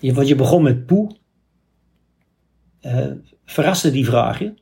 Je, 0.00 0.14
want 0.14 0.28
je 0.28 0.34
begon 0.34 0.62
met 0.62 0.86
poe. 0.86 1.16
Verraste 3.44 3.90
die 3.90 4.04
vraag 4.04 4.38
je, 4.38 4.54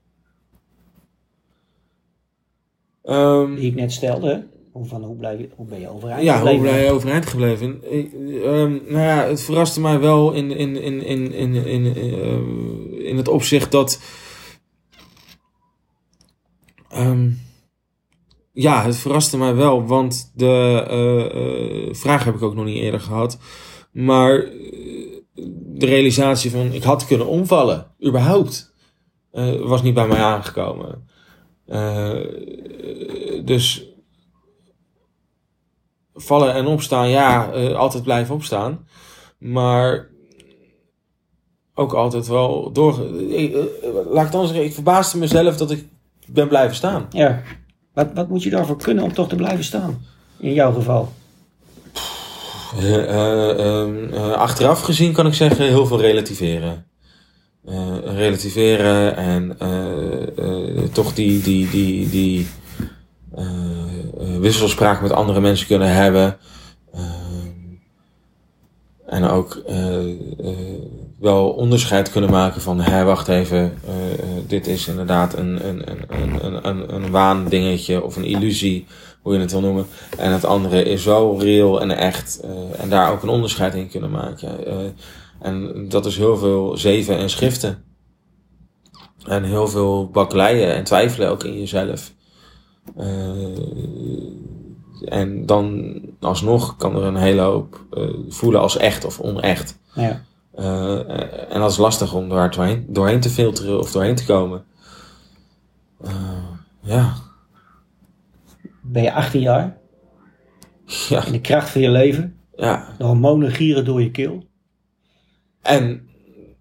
Ehm, 3.04 3.54
die 3.54 3.70
ik 3.70 3.74
net 3.74 3.92
stelde. 3.92 4.46
Hoe, 4.74 4.86
van, 4.86 5.02
hoe, 5.02 5.16
blijf 5.16 5.38
je, 5.38 5.48
hoe 5.56 5.66
ben 5.66 5.80
je 5.80 5.88
overeind 5.88 6.22
ja, 6.22 6.40
hoe 6.40 6.48
gebleven? 6.48 6.74
ben 6.74 6.84
je 6.84 6.90
overeind 6.90 7.26
gebleven? 7.26 7.92
Ik, 7.92 8.12
ehm, 8.12 8.70
nou 8.70 8.98
ja, 8.98 9.26
het 9.26 9.40
verraste 9.40 9.80
mij 9.80 10.00
wel 10.00 10.32
in, 10.32 10.50
in, 10.50 10.76
in, 10.76 11.02
in, 11.02 11.32
in, 11.32 11.54
in, 11.54 11.94
eh, 11.96 13.08
in 13.08 13.16
het 13.16 13.28
opzicht 13.28 13.70
dat. 13.70 14.00
ehm, 16.88 17.30
ja, 18.52 18.84
het 18.84 18.96
verraste 18.96 19.38
mij 19.38 19.54
wel, 19.54 19.86
want 19.86 20.32
de 20.34 20.84
eh, 20.88 21.86
eh, 21.86 21.94
vraag 21.94 22.24
heb 22.24 22.34
ik 22.34 22.42
ook 22.42 22.54
nog 22.54 22.64
niet 22.64 22.82
eerder 22.82 23.00
gehad. 23.00 23.38
Maar 23.92 24.48
de 25.66 25.86
realisatie 25.86 26.50
van 26.50 26.72
ik 26.72 26.82
had 26.82 27.06
kunnen 27.06 27.26
omvallen, 27.26 27.86
überhaupt, 28.06 28.74
was 29.62 29.82
niet 29.82 29.94
bij 29.94 30.08
mij 30.08 30.20
aangekomen. 30.22 31.08
Dus 33.44 33.93
vallen 36.14 36.54
en 36.54 36.66
opstaan, 36.66 37.08
ja, 37.08 37.52
eh, 37.52 37.74
altijd 37.74 38.02
blijven 38.02 38.34
opstaan. 38.34 38.86
Maar 39.38 40.08
ook 41.74 41.92
altijd 41.92 42.26
wel 42.26 42.72
door. 42.72 43.20
Ik, 43.30 43.54
eh, 43.54 43.62
laat 43.92 44.20
ik 44.20 44.32
het 44.32 44.34
anders 44.34 44.48
zeggen, 44.48 44.64
ik 44.64 44.74
verbaasde 44.74 45.18
mezelf 45.18 45.56
dat 45.56 45.70
ik 45.70 45.88
ben 46.26 46.48
blijven 46.48 46.76
staan. 46.76 47.06
Ja. 47.10 47.42
Wat, 47.92 48.08
wat 48.14 48.28
moet 48.28 48.42
je 48.42 48.50
daarvoor 48.50 48.76
kunnen 48.76 49.04
om 49.04 49.12
toch 49.12 49.28
te 49.28 49.36
blijven 49.36 49.64
staan? 49.64 50.04
In 50.38 50.52
jouw 50.52 50.72
geval. 50.72 51.12
Eh, 52.78 52.94
eh, 52.94 53.58
ehm, 53.58 54.12
eh, 54.12 54.32
achteraf 54.32 54.80
gezien 54.80 55.12
kan 55.12 55.26
ik 55.26 55.34
zeggen, 55.34 55.66
heel 55.66 55.86
veel 55.86 56.00
relativeren. 56.00 56.86
Eh, 57.64 57.96
relativeren 58.04 59.16
en 59.16 59.58
eh, 59.58 60.38
eh, 60.38 60.92
toch 60.92 61.14
die, 61.14 61.42
die, 61.42 61.70
die, 61.70 62.08
die 62.08 62.46
eh, 63.34 63.44
eh, 63.44 63.73
wisselspraak 64.40 65.00
met 65.00 65.12
andere 65.12 65.40
mensen 65.40 65.66
kunnen 65.66 65.94
hebben. 65.94 66.36
Ehm, 66.92 67.02
en 69.06 69.24
ook 69.24 69.54
eh, 69.66 70.10
eh, 70.10 70.56
wel 71.18 71.48
onderscheid 71.50 72.10
kunnen 72.10 72.30
maken 72.30 72.60
van, 72.60 72.80
hé, 72.80 73.04
wacht 73.04 73.28
even, 73.28 73.78
eh, 73.86 74.12
eh, 74.12 74.18
dit 74.46 74.66
is 74.66 74.88
inderdaad 74.88 75.36
een, 75.36 75.68
een, 75.68 75.82
een, 76.08 76.66
een, 76.68 76.94
een, 76.94 77.10
waandingetje 77.10 78.02
of 78.04 78.16
een 78.16 78.24
illusie, 78.24 78.86
hoe 79.22 79.34
je 79.34 79.40
het 79.40 79.50
wil 79.52 79.60
noemen. 79.60 79.86
En 80.18 80.32
het 80.32 80.44
andere 80.44 80.82
is 80.82 81.04
wel 81.04 81.40
reëel 81.40 81.80
en 81.80 81.90
echt. 81.90 82.40
eh, 82.40 82.50
en 82.82 82.88
daar 82.88 83.12
ook 83.12 83.22
een 83.22 83.28
onderscheid 83.28 83.74
in 83.74 83.88
kunnen 83.88 84.10
maken. 84.10 84.66
Eh, 84.66 84.76
en 85.40 85.86
dat 85.88 86.06
is 86.06 86.16
heel 86.16 86.36
veel 86.36 86.76
zeven 86.76 87.16
en 87.18 87.30
schriften. 87.30 87.84
En 89.26 89.44
heel 89.44 89.68
veel 89.68 90.08
bakkeleien 90.10 90.74
en 90.74 90.84
twijfelen 90.84 91.30
ook 91.30 91.44
in 91.44 91.58
jezelf. 91.58 92.12
Eh, 92.96 93.58
en 95.04 95.46
dan 95.46 95.94
alsnog 96.20 96.76
kan 96.76 96.96
er 96.96 97.02
een 97.02 97.16
hele 97.16 97.40
hoop 97.40 97.84
eh, 97.90 98.08
voelen 98.28 98.60
als 98.60 98.76
echt 98.76 99.04
of 99.04 99.20
onecht. 99.20 99.78
Ja. 99.94 100.22
Eh, 100.50 101.52
en 101.54 101.60
dat 101.60 101.70
is 101.70 101.76
lastig 101.76 102.14
om 102.14 102.28
daar 102.28 102.50
doorheen, 102.50 102.86
doorheen 102.88 103.20
te 103.20 103.30
filteren 103.30 103.78
of 103.78 103.90
doorheen 103.92 104.14
te 104.14 104.24
komen. 104.24 104.64
Ja. 106.80 107.14
Ben 108.80 109.02
je 109.02 109.12
18 109.12 109.40
jaar? 109.40 109.76
ja, 111.08 111.24
In 111.24 111.32
de 111.32 111.40
kracht 111.40 111.70
van 111.70 111.80
je 111.80 111.90
leven. 111.90 112.36
ja. 112.56 112.94
De 112.98 113.04
hormonen 113.04 113.50
gieren 113.50 113.84
door 113.84 114.02
je 114.02 114.10
keel. 114.10 114.44
En 115.62 116.08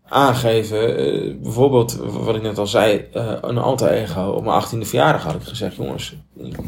aangeven, 0.07 0.98
eh, 0.98 1.36
bijvoorbeeld 1.41 1.95
wat 1.95 2.36
ik 2.36 2.41
net 2.41 2.57
al 2.57 2.67
zei, 2.67 3.07
eh, 3.13 3.33
een 3.41 3.57
alter 3.57 3.89
ego. 3.89 4.22
Op 4.22 4.43
mijn 4.43 4.55
18e 4.55 4.86
verjaardag 4.86 5.24
had 5.24 5.36
ik 5.36 5.43
gezegd, 5.43 5.75
jongens, 5.75 6.15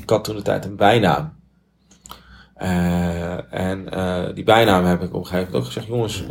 ik 0.02 0.10
had 0.10 0.24
toen 0.24 0.36
de 0.36 0.42
tijd 0.42 0.66
een 0.66 0.76
bijnaam. 0.76 1.34
Eh, 2.56 3.54
en 3.54 3.86
die 4.36 4.44
bijnaam 4.44 4.86
heb 4.86 5.02
ik 5.02 5.14
op 5.14 5.20
een 5.20 5.26
gegeven 5.26 5.46
moment 5.46 5.56
ook 5.56 5.66
gezegd, 5.66 5.88
jongens, 5.88 6.24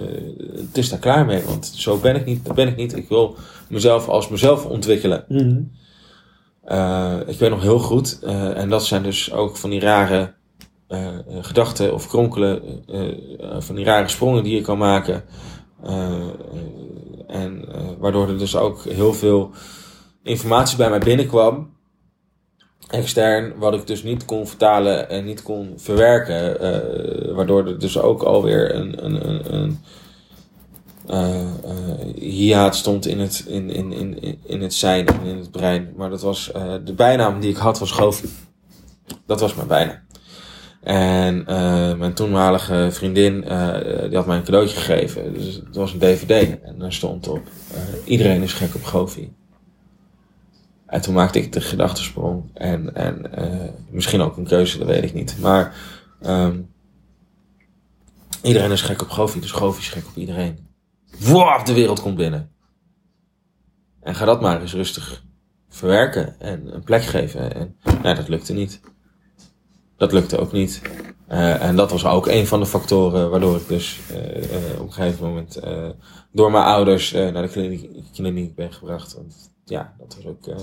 het 0.56 0.78
is 0.78 0.88
daar 0.88 0.98
klaar 0.98 1.24
mee, 1.24 1.42
want 1.42 1.66
zo 1.66 1.98
ben 1.98 2.16
ik 2.16 2.24
niet, 2.24 2.44
dat 2.44 2.54
ben 2.54 2.68
ik 2.68 2.76
niet. 2.76 2.96
Ik 2.96 3.08
wil 3.08 3.36
mezelf 3.68 4.08
als 4.08 4.28
mezelf 4.28 4.64
ontwikkelen. 4.66 5.24
Mhm. 5.28 5.60
Ik 7.28 7.38
weet 7.38 7.50
nog 7.50 7.62
heel 7.62 7.78
goed, 7.78 8.22
en 8.54 8.68
dat 8.68 8.84
zijn 8.84 9.02
dus 9.02 9.32
ook 9.32 9.56
van 9.56 9.70
die 9.70 9.80
rare 9.80 10.32
gedachten 11.40 11.94
of 11.94 12.08
kronkelen, 12.08 12.82
van 13.58 13.74
die 13.74 13.84
rare 13.84 14.08
sprongen 14.08 14.42
die 14.42 14.54
je 14.54 14.62
kan 14.62 14.78
maken. 14.78 15.24
Eh, 15.82 16.06
eh, 16.06 16.28
en 17.26 17.64
eh, 17.72 17.80
waardoor 17.98 18.28
er 18.28 18.38
dus 18.38 18.56
ook 18.56 18.84
heel 18.84 19.14
veel 19.14 19.50
informatie 20.22 20.76
bij 20.76 20.90
mij 20.90 20.98
binnenkwam. 20.98 21.72
Extern, 22.88 23.58
wat 23.58 23.74
ik 23.74 23.86
dus 23.86 24.02
niet 24.02 24.24
kon 24.24 24.46
vertalen 24.46 25.08
en 25.08 25.24
niet 25.24 25.42
kon 25.42 25.72
verwerken. 25.76 27.34
waardoor 27.34 27.66
er 27.66 27.78
dus 27.78 27.98
ook 27.98 28.22
alweer 28.22 28.74
een, 28.74 29.04
een, 29.04 29.28
een, 29.28 29.78
een 31.06 32.14
hiaat 32.18 32.76
stond 32.76 33.06
in 33.06 33.20
het, 33.20 33.44
in, 33.48 33.70
in, 33.70 33.92
in, 33.92 34.38
in 34.44 34.62
het 34.62 34.74
zijn 34.74 35.06
en 35.06 35.22
in 35.24 35.36
het 35.36 35.50
brein. 35.50 35.92
Maar 35.96 36.10
dat 36.10 36.22
was 36.22 36.50
de 36.84 36.92
bijnaam 36.96 37.40
die 37.40 37.50
ik 37.50 37.56
had 37.56 37.78
was 37.78 37.90
Goofy. 37.90 38.26
Dat 39.26 39.40
was 39.40 39.54
mijn 39.54 39.68
bijnaam. 39.68 40.03
En 40.84 41.46
eh, 41.46 41.94
mijn 41.94 42.14
toenmalige 42.14 42.88
vriendin, 42.90 43.44
eh, 43.44 44.02
die 44.08 44.16
had 44.16 44.26
mij 44.26 44.36
een 44.36 44.44
cadeautje 44.44 44.76
gegeven. 44.76 45.34
Dus 45.34 45.54
het 45.54 45.76
was 45.76 45.92
een 45.92 45.98
dvd. 45.98 46.60
En 46.62 46.78
daar 46.78 46.92
stond 46.92 47.28
op, 47.28 47.42
eh, 47.74 47.80
iedereen 48.04 48.42
is 48.42 48.52
gek 48.52 48.74
op 48.74 48.84
Goofy. 48.84 49.28
En 50.86 51.00
toen 51.00 51.14
maakte 51.14 51.38
ik 51.38 51.52
de 51.52 51.60
gedachtesprong. 51.60 52.50
En, 52.54 52.94
en 52.94 53.30
misschien 53.90 54.20
ook 54.20 54.36
een 54.36 54.46
keuze, 54.46 54.78
dat 54.78 54.86
weet 54.86 55.04
ik 55.04 55.14
niet. 55.14 55.38
Maar 55.40 55.76
ehm, 56.20 56.60
iedereen 58.42 58.70
is 58.70 58.82
gek 58.82 59.02
op 59.02 59.10
Goofy, 59.10 59.40
dus 59.40 59.52
Goofy 59.52 59.80
is 59.80 59.88
gek 59.88 60.06
op 60.06 60.16
iedereen. 60.16 60.68
Wow, 61.18 61.66
de 61.66 61.74
wereld 61.74 62.00
komt 62.00 62.16
binnen. 62.16 62.50
En 64.00 64.14
ga 64.14 64.24
dat 64.24 64.40
maar 64.40 64.60
eens 64.60 64.74
rustig 64.74 65.24
verwerken 65.68 66.40
en 66.40 66.74
een 66.74 66.84
plek 66.84 67.02
geven. 67.02 67.54
En 67.54 67.76
nee, 68.02 68.14
dat 68.14 68.28
lukte 68.28 68.52
niet. 68.52 68.80
Dat 70.04 70.12
lukte 70.12 70.38
ook 70.38 70.52
niet. 70.52 70.82
Eh, 71.26 71.62
en 71.62 71.76
dat 71.76 71.90
was 71.90 72.06
ook 72.06 72.26
een 72.26 72.46
van 72.46 72.60
de 72.60 72.66
factoren 72.66 73.30
waardoor 73.30 73.56
ik 73.56 73.68
dus 73.68 74.00
eh, 74.10 74.36
eh, 74.36 74.80
op 74.80 74.86
een 74.86 74.92
gegeven 74.92 75.26
moment 75.26 75.60
door 76.32 76.50
mijn 76.50 76.64
ouders 76.64 77.12
naar 77.12 77.42
de 77.42 77.48
kliniek, 77.48 77.88
kliniek 78.12 78.54
ben 78.54 78.72
gebracht. 78.72 79.14
Want 79.14 79.34
ja, 79.64 79.94
dat 79.98 80.16
was 80.16 80.26
ook. 80.26 80.56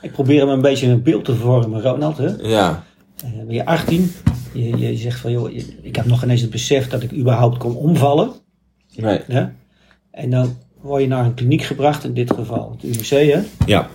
Ik 0.00 0.12
probeer 0.12 0.40
hem 0.40 0.48
een 0.48 0.60
beetje 0.60 0.86
een 0.86 1.02
beeld 1.02 1.24
te 1.24 1.34
vormen, 1.34 1.82
Ronald. 1.82 2.18
Hè? 2.18 2.28
ja, 2.36 2.84
ben 3.22 3.54
je 3.54 3.66
18? 3.66 4.12
Je, 4.52 4.76
je 4.76 4.96
zegt 4.96 5.20
van, 5.20 5.32
joh, 5.32 5.50
ik 5.82 5.96
heb 5.96 6.04
nog 6.04 6.22
ineens 6.22 6.40
het 6.40 6.50
besef 6.50 6.88
dat 6.88 7.02
ik 7.02 7.12
überhaupt 7.12 7.58
kon 7.58 7.76
omvallen. 7.76 8.32
nee. 8.96 9.20
Hè? 9.26 9.46
En 10.10 10.30
dan 10.30 10.56
word 10.80 11.02
je 11.02 11.08
naar 11.08 11.24
een 11.24 11.34
kliniek 11.34 11.62
gebracht, 11.62 12.04
in 12.04 12.14
dit 12.14 12.32
geval 12.32 12.70
het 12.70 12.82
UMC. 12.82 13.32
Hè? 13.32 13.40
Ja. 13.66 13.88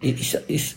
Is, 0.00 0.36
is, 0.46 0.76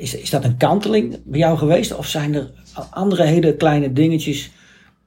is, 0.00 0.14
is 0.14 0.30
dat 0.30 0.44
een 0.44 0.56
kanteling 0.56 1.18
bij 1.24 1.38
jou 1.38 1.58
geweest? 1.58 1.96
Of 1.96 2.06
zijn 2.06 2.34
er 2.34 2.50
andere 2.90 3.24
hele 3.24 3.56
kleine 3.56 3.92
dingetjes 3.92 4.50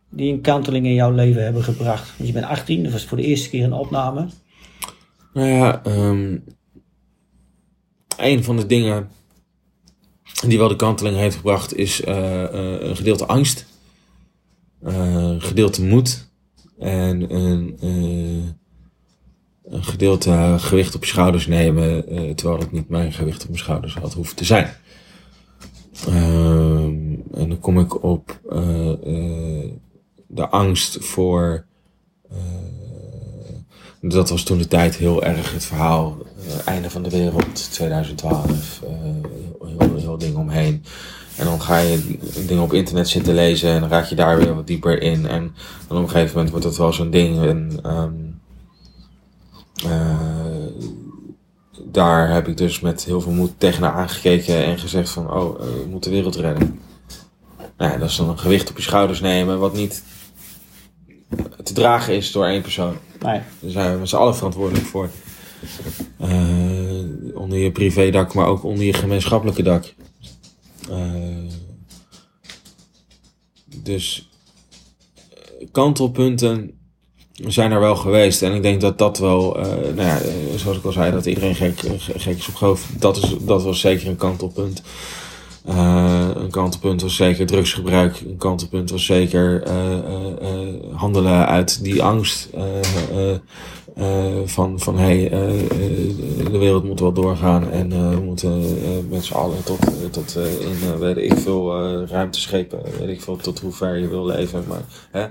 die 0.09 0.33
een 0.33 0.41
kanteling 0.41 0.85
in 0.85 0.93
jouw 0.93 1.11
leven 1.11 1.43
hebben 1.43 1.63
gebracht? 1.63 2.13
Want 2.17 2.27
je 2.27 2.33
bent 2.33 2.45
18, 2.45 2.83
dat 2.83 2.91
was 2.91 3.05
voor 3.05 3.17
de 3.17 3.23
eerste 3.23 3.49
keer 3.49 3.63
een 3.63 3.73
opname. 3.73 4.27
Nou 5.33 5.47
ja, 5.47 5.83
ehm 5.83 6.35
een 8.17 8.43
van 8.43 8.57
de 8.57 8.65
dingen 8.65 9.09
die 10.47 10.57
wel 10.57 10.67
de 10.67 10.75
kanteling 10.75 11.17
heeft 11.17 11.35
gebracht 11.35 11.75
is 11.75 12.01
eh, 12.01 12.43
eh, 12.43 12.89
een 12.89 12.95
gedeelte 12.95 13.25
angst, 13.25 13.65
eh, 14.81 15.13
een 15.13 15.41
gedeelte 15.41 15.83
moed 15.83 16.31
en 16.79 17.35
een, 17.35 17.77
een 19.65 19.83
gedeelte 19.83 20.55
gewicht 20.59 20.95
op 20.95 21.03
je 21.03 21.09
schouders 21.09 21.47
nemen, 21.47 22.07
eh, 22.07 22.29
terwijl 22.29 22.59
het 22.59 22.71
niet 22.71 22.89
mijn 22.89 23.13
gewicht 23.13 23.41
op 23.41 23.47
mijn 23.47 23.59
schouders 23.59 23.93
had 23.95 24.13
hoeven 24.13 24.35
te 24.35 24.45
zijn. 24.45 24.69
Ehm, 26.07 27.13
en 27.33 27.49
dan 27.49 27.59
kom 27.59 27.79
ik 27.79 28.03
op 28.03 28.39
eh, 28.49 28.89
eh, 28.91 29.71
de 30.27 30.49
angst 30.49 31.05
voor 31.05 31.65
dat 34.09 34.29
was 34.29 34.43
toen 34.43 34.57
de 34.57 34.67
tijd 34.67 34.95
heel 34.95 35.23
erg 35.23 35.53
het 35.53 35.65
verhaal. 35.65 36.17
einde 36.65 36.89
van 36.89 37.03
de 37.03 37.09
wereld, 37.09 37.71
2012. 37.71 38.81
eh, 38.83 39.69
heel, 39.79 39.97
heel, 39.97 40.17
ding 40.17 40.35
omheen. 40.35 40.83
En 41.37 41.45
dan 41.45 41.61
ga 41.61 41.77
je 41.77 42.17
dingen 42.47 42.63
op 42.63 42.73
internet 42.73 43.07
zitten 43.07 43.33
lezen 43.33 43.69
en 43.69 43.79
dan 43.79 43.89
raak 43.89 44.05
je 44.05 44.15
daar 44.15 44.37
weer 44.37 44.55
wat 44.55 44.67
dieper 44.67 45.01
in. 45.01 45.27
En 45.27 45.55
dan 45.87 45.97
op 45.97 46.03
een 46.03 46.09
gegeven 46.09 46.33
moment 46.33 46.51
wordt 46.51 46.65
het 46.65 46.77
wel 46.77 46.93
zo'n 46.93 47.09
ding. 47.09 47.45
En, 47.45 47.79
ehm, 47.83 47.97
eh, 47.97 48.22
daar 51.85 52.33
heb 52.33 52.47
ik 52.47 52.57
dus 52.57 52.79
met 52.79 53.05
heel 53.05 53.21
veel 53.21 53.31
moed 53.31 53.51
tegenaan 53.57 53.93
aangekeken 53.93 54.65
en 54.65 54.79
gezegd 54.79 55.09
van, 55.09 55.31
oh, 55.31 55.61
eh, 55.61 55.65
we 55.65 55.87
moeten 55.89 56.11
de 56.11 56.17
wereld 56.17 56.35
redden. 56.35 56.79
Nou 57.77 57.91
ja, 57.91 57.97
dat 57.97 58.09
is 58.09 58.15
dan 58.15 58.29
een 58.29 58.39
gewicht 58.39 58.69
op 58.69 58.77
je 58.77 58.83
schouders 58.83 59.21
nemen, 59.21 59.59
wat 59.59 59.73
niet 59.73 60.03
te 61.63 61.73
dragen 61.73 62.15
is 62.15 62.31
door 62.31 62.45
één 62.45 62.61
persoon. 62.61 62.97
Nee. 63.19 63.41
Daar 63.59 63.71
zijn 63.71 63.93
we 63.93 63.99
met 63.99 64.09
z'n 64.09 64.15
allen 64.15 64.35
verantwoordelijk 64.35 64.85
voor. 64.85 65.09
Eh, 66.17 67.03
onder 67.33 67.57
je 67.57 67.71
privédak, 67.71 68.33
maar 68.33 68.47
ook 68.47 68.63
onder 68.63 68.85
je 68.85 68.93
gemeenschappelijke 68.93 69.63
dak. 69.63 69.93
Eh, 70.89 71.53
dus 73.83 74.29
eh, 75.59 75.67
kantelpunten 77.33 77.51
zijn 77.51 77.71
er 77.71 77.79
wel 77.79 77.95
geweest. 77.95 78.41
En 78.41 78.53
ik 78.53 78.61
denk 78.63 78.81
dat 78.81 78.97
dat 78.97 79.17
wel, 79.17 79.57
eh, 79.59 79.65
nou 79.67 80.07
ja, 80.07 80.17
eh, 80.19 80.31
zoals 80.55 80.77
ik 80.77 80.85
al 80.85 80.91
zei, 80.91 81.11
dat 81.11 81.25
iedereen 81.25 81.55
gek, 81.55 81.79
ge- 81.79 82.19
gek 82.19 82.37
is 82.37 82.47
op 82.47 82.55
geloof. 82.55 82.89
Dat, 82.99 83.17
is, 83.17 83.35
dat 83.41 83.63
was 83.63 83.79
zeker 83.79 84.07
een 84.07 84.15
kantelpunt. 84.15 84.81
Eh, 85.65 86.29
een 86.35 86.49
kantelpunt 86.51 87.01
was 87.01 87.15
zeker 87.15 87.45
drugsgebruik. 87.45 88.19
Een 88.21 88.37
kantelpunt 88.37 88.89
was 88.91 89.05
zeker 89.05 89.63
eh, 89.63 89.93
eh, 89.97 90.25
eh, 90.41 90.67
handelen 90.93 91.47
uit 91.47 91.83
die 91.83 92.03
angst. 92.03 92.49
eh, 92.53 92.79
eh, 93.29 93.35
eh, 93.95 94.33
van 94.45 94.79
van 94.79 94.97
hey, 94.97 95.31
eh, 95.31 95.59
eh, 95.61 95.69
de 96.51 96.57
wereld 96.57 96.83
moet 96.83 96.99
wel 96.99 97.13
doorgaan. 97.13 97.71
En 97.71 97.91
eh, 97.91 98.09
we 98.09 98.19
moeten 98.19 98.51
eh, 98.61 98.89
met 99.09 99.23
z'n 99.25 99.33
allen 99.33 99.63
tot, 99.63 99.79
eh, 99.79 100.09
tot 100.11 100.35
eh, 100.35 100.43
in 100.61 100.77
eh, 100.93 100.99
weet 100.99 101.17
ik 101.17 101.33
veel 101.37 101.77
eh, 101.83 102.09
ruimteschepen. 102.09 102.79
Weet 102.99 103.09
ik 103.09 103.21
veel 103.21 103.35
tot 103.35 103.59
hoe 103.59 103.71
ver 103.71 103.97
je 103.97 104.07
wil 104.07 104.25
leven. 104.25 104.63
Maar 104.67 104.83
hè, 105.11 105.25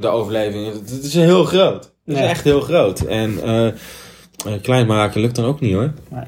de 0.00 0.08
overleving, 0.08 0.72
het, 0.72 1.04
is 1.04 1.14
heel 1.14 1.44
groot. 1.44 1.92
Het 2.04 2.16
is 2.16 2.22
echt 2.22 2.44
heel 2.44 2.60
groot. 2.60 3.00
En 3.00 3.42
eh, 3.42 3.66
eh, 3.66 3.74
klein 4.62 4.86
maken 4.86 5.20
lukt 5.20 5.36
dan 5.36 5.44
ook 5.44 5.60
niet 5.60 5.72
hoor. 5.72 5.92
Nee. 6.08 6.24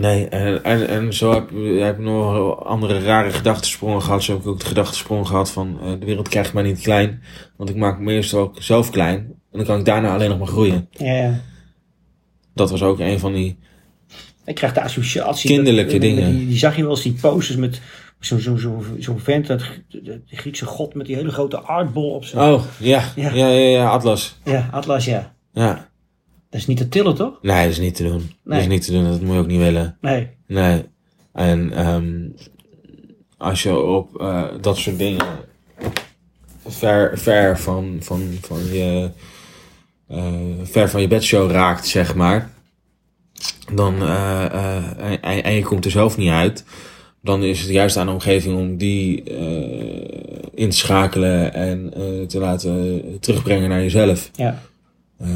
Nee, 0.00 0.28
en, 0.28 0.64
en, 0.64 0.88
en 0.88 1.14
zo 1.14 1.32
heb, 1.32 1.50
heb 1.78 1.98
ik 1.98 2.04
nog 2.04 2.64
andere 2.64 3.00
rare 3.00 3.30
gedachtensprongen 3.30 4.02
gehad. 4.02 4.22
Zo 4.22 4.32
heb 4.32 4.40
ik 4.40 4.46
ook 4.46 4.60
de 4.60 4.66
gedachtensprong 4.66 5.26
gehad 5.26 5.50
van 5.50 5.78
eh, 5.80 5.90
de 5.98 6.06
wereld 6.06 6.28
krijgt 6.28 6.52
mij 6.52 6.62
niet 6.62 6.80
klein. 6.80 7.22
Want 7.56 7.70
ik 7.70 7.76
maak 7.76 7.98
me 7.98 8.12
eerst 8.12 8.34
ook 8.34 8.62
zelf 8.62 8.90
klein. 8.90 9.16
En 9.16 9.58
dan 9.58 9.64
kan 9.64 9.78
ik 9.78 9.84
daarna 9.84 10.14
alleen 10.14 10.28
nog 10.28 10.38
maar 10.38 10.46
groeien. 10.46 10.88
Ja, 10.90 11.12
ja. 11.12 11.40
Dat 12.54 12.70
was 12.70 12.82
ook 12.82 12.98
een 12.98 13.18
van 13.18 13.32
die... 13.32 13.58
Ik 14.44 14.54
krijg 14.54 14.72
de 14.72 14.82
associatie. 14.82 15.50
Kinderlijke 15.50 15.98
dingen. 15.98 16.36
Die, 16.36 16.46
die 16.46 16.58
zag 16.58 16.76
je 16.76 16.82
wel 16.82 16.90
eens, 16.90 17.02
die 17.02 17.16
posters 17.20 17.58
met 17.58 17.80
zo'n 18.18 18.40
zo, 18.40 18.56
zo, 18.56 18.84
zo'n 18.98 19.20
vent, 19.20 19.46
dat, 19.46 19.62
de, 19.88 20.20
Griekse 20.26 20.66
god 20.66 20.94
met 20.94 21.06
die 21.06 21.16
hele 21.16 21.30
grote 21.30 21.66
aardbol 21.66 22.10
op 22.10 22.24
zijn... 22.24 22.52
Oh, 22.52 22.62
ja. 22.78 23.04
Ja. 23.16 23.30
Ja, 23.34 23.46
ja, 23.46 23.68
ja, 23.68 23.90
Atlas. 23.90 24.38
Ja, 24.44 24.68
Atlas, 24.72 25.04
ja. 25.04 25.34
Ja. 25.52 25.88
Dat 26.50 26.60
is 26.60 26.66
niet 26.66 26.76
te 26.76 26.88
tillen, 26.88 27.14
toch? 27.14 27.38
Nee, 27.42 27.62
dat 27.62 27.72
is 27.72 27.78
niet 27.78 27.94
te 27.94 28.02
doen. 28.02 28.30
Dat 28.44 28.58
is 28.58 28.66
niet 28.66 28.84
te 28.84 28.92
doen, 28.92 29.04
dat 29.04 29.20
moet 29.20 29.34
je 29.34 29.40
ook 29.40 29.46
niet 29.46 29.60
willen. 29.60 29.96
Nee. 30.00 30.28
Nee. 30.46 30.84
En 31.32 31.72
ehm 31.72 32.28
als 33.36 33.62
je 33.62 33.78
op 33.78 34.20
eh, 34.20 34.44
dat 34.60 34.76
soort 34.76 34.98
dingen 34.98 35.26
ver, 36.66 37.18
ver 37.18 37.58
van, 37.58 37.96
van, 38.00 38.38
van 38.40 38.64
je 38.64 39.10
eh, 40.08 40.32
ver 40.62 40.90
van 40.90 41.00
je 41.00 41.08
bedshow 41.08 41.50
raakt, 41.50 41.86
zeg 41.86 42.14
maar. 42.14 42.50
Dan, 43.72 44.02
eh, 44.02 45.20
en, 45.20 45.44
en 45.44 45.52
je 45.52 45.62
komt 45.62 45.84
er 45.84 45.90
zelf 45.90 46.16
niet 46.16 46.30
uit. 46.30 46.64
Dan 47.26 47.42
is 47.42 47.60
het 47.60 47.70
juist 47.70 47.96
aan 47.96 48.06
de 48.06 48.12
omgeving 48.12 48.56
om 48.58 48.76
die 48.76 49.22
eh, 49.22 50.44
in 50.54 50.70
te 50.70 50.76
schakelen 50.76 51.54
en 51.54 51.92
eh, 51.94 52.26
te 52.26 52.38
laten 52.38 53.02
terugbrengen 53.20 53.68
naar 53.68 53.80
jezelf. 53.82 54.30
Ja. 54.34 54.62
Eh, 55.18 55.28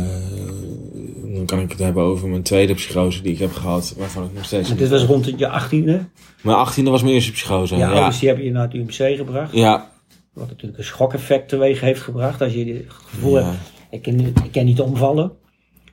dan 1.35 1.47
kan 1.47 1.61
ik 1.61 1.71
het 1.71 1.79
hebben 1.79 2.03
over 2.03 2.29
mijn 2.29 2.43
tweede 2.43 2.75
psychose 2.75 3.23
die 3.23 3.33
ik 3.33 3.39
heb 3.39 3.53
gehad, 3.53 3.95
waarvan 3.99 4.25
ik 4.25 4.31
nog 4.35 4.45
steeds. 4.45 4.69
Maar 4.69 4.77
dit 4.79 4.89
was 4.89 5.03
rond 5.05 5.33
je 5.39 5.49
achttiende. 5.49 6.05
Mijn 6.43 6.57
achttiende 6.57 6.91
was 6.91 7.03
mijn 7.03 7.15
eerste 7.15 7.33
psychose. 7.33 7.77
Ja, 7.77 7.89
Ja, 7.89 7.95
ouders 7.95 8.19
die 8.19 8.29
hebben 8.29 8.47
je 8.47 8.53
naar 8.53 8.69
het 8.73 8.75
UMC 8.75 9.17
gebracht. 9.17 9.53
ja. 9.55 9.89
Wat 10.33 10.49
natuurlijk 10.49 10.79
een 10.79 10.85
schokeffect 10.85 11.49
teweeg 11.49 11.81
heeft 11.81 12.01
gebracht. 12.01 12.41
Als 12.41 12.53
je 12.53 12.67
het 12.67 12.85
gevoel 12.89 13.39
Ja. 13.39 13.45
hebt, 13.45 13.57
ik 13.91 14.03
kan, 14.03 14.17
niet- 14.17 14.39
ik 14.45 14.53
kan 14.53 14.65
niet 14.65 14.81
omvallen. 14.81 15.33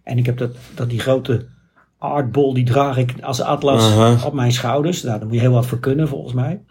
En 0.04 0.18
ik 0.18 0.26
heb 0.26 0.38
dat, 0.38 0.52
dat 0.76 0.90
die 0.90 1.00
grote 1.00 1.46
aardbol, 1.98 2.54
die 2.54 2.66
draag 2.66 2.98
ik 2.98 3.22
als 3.22 3.42
atlas 3.42 4.24
op 4.26 4.34
mijn 4.34 4.52
schouders. 4.52 5.04
Nou, 5.04 5.18
daar 5.18 5.28
moet 5.28 5.36
je 5.36 5.42
heel 5.42 5.52
wat 5.52 5.66
voor 5.66 5.80
kunnen 5.80 6.08
volgens 6.08 6.34
mij. 6.34 6.62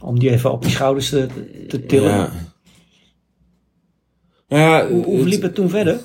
Om 0.00 0.18
die 0.18 0.30
even 0.30 0.52
op 0.52 0.64
je 0.64 0.70
schouders 0.70 1.08
te, 1.08 1.26
te 1.68 1.86
tillen. 1.86 2.10
Ja. 2.10 2.30
Ja, 4.46 4.88
Hoe, 4.88 5.04
hoe 5.04 5.18
het- 5.18 5.26
liep 5.28 5.42
het 5.42 5.54
toen 5.54 5.68
verder? 5.68 6.00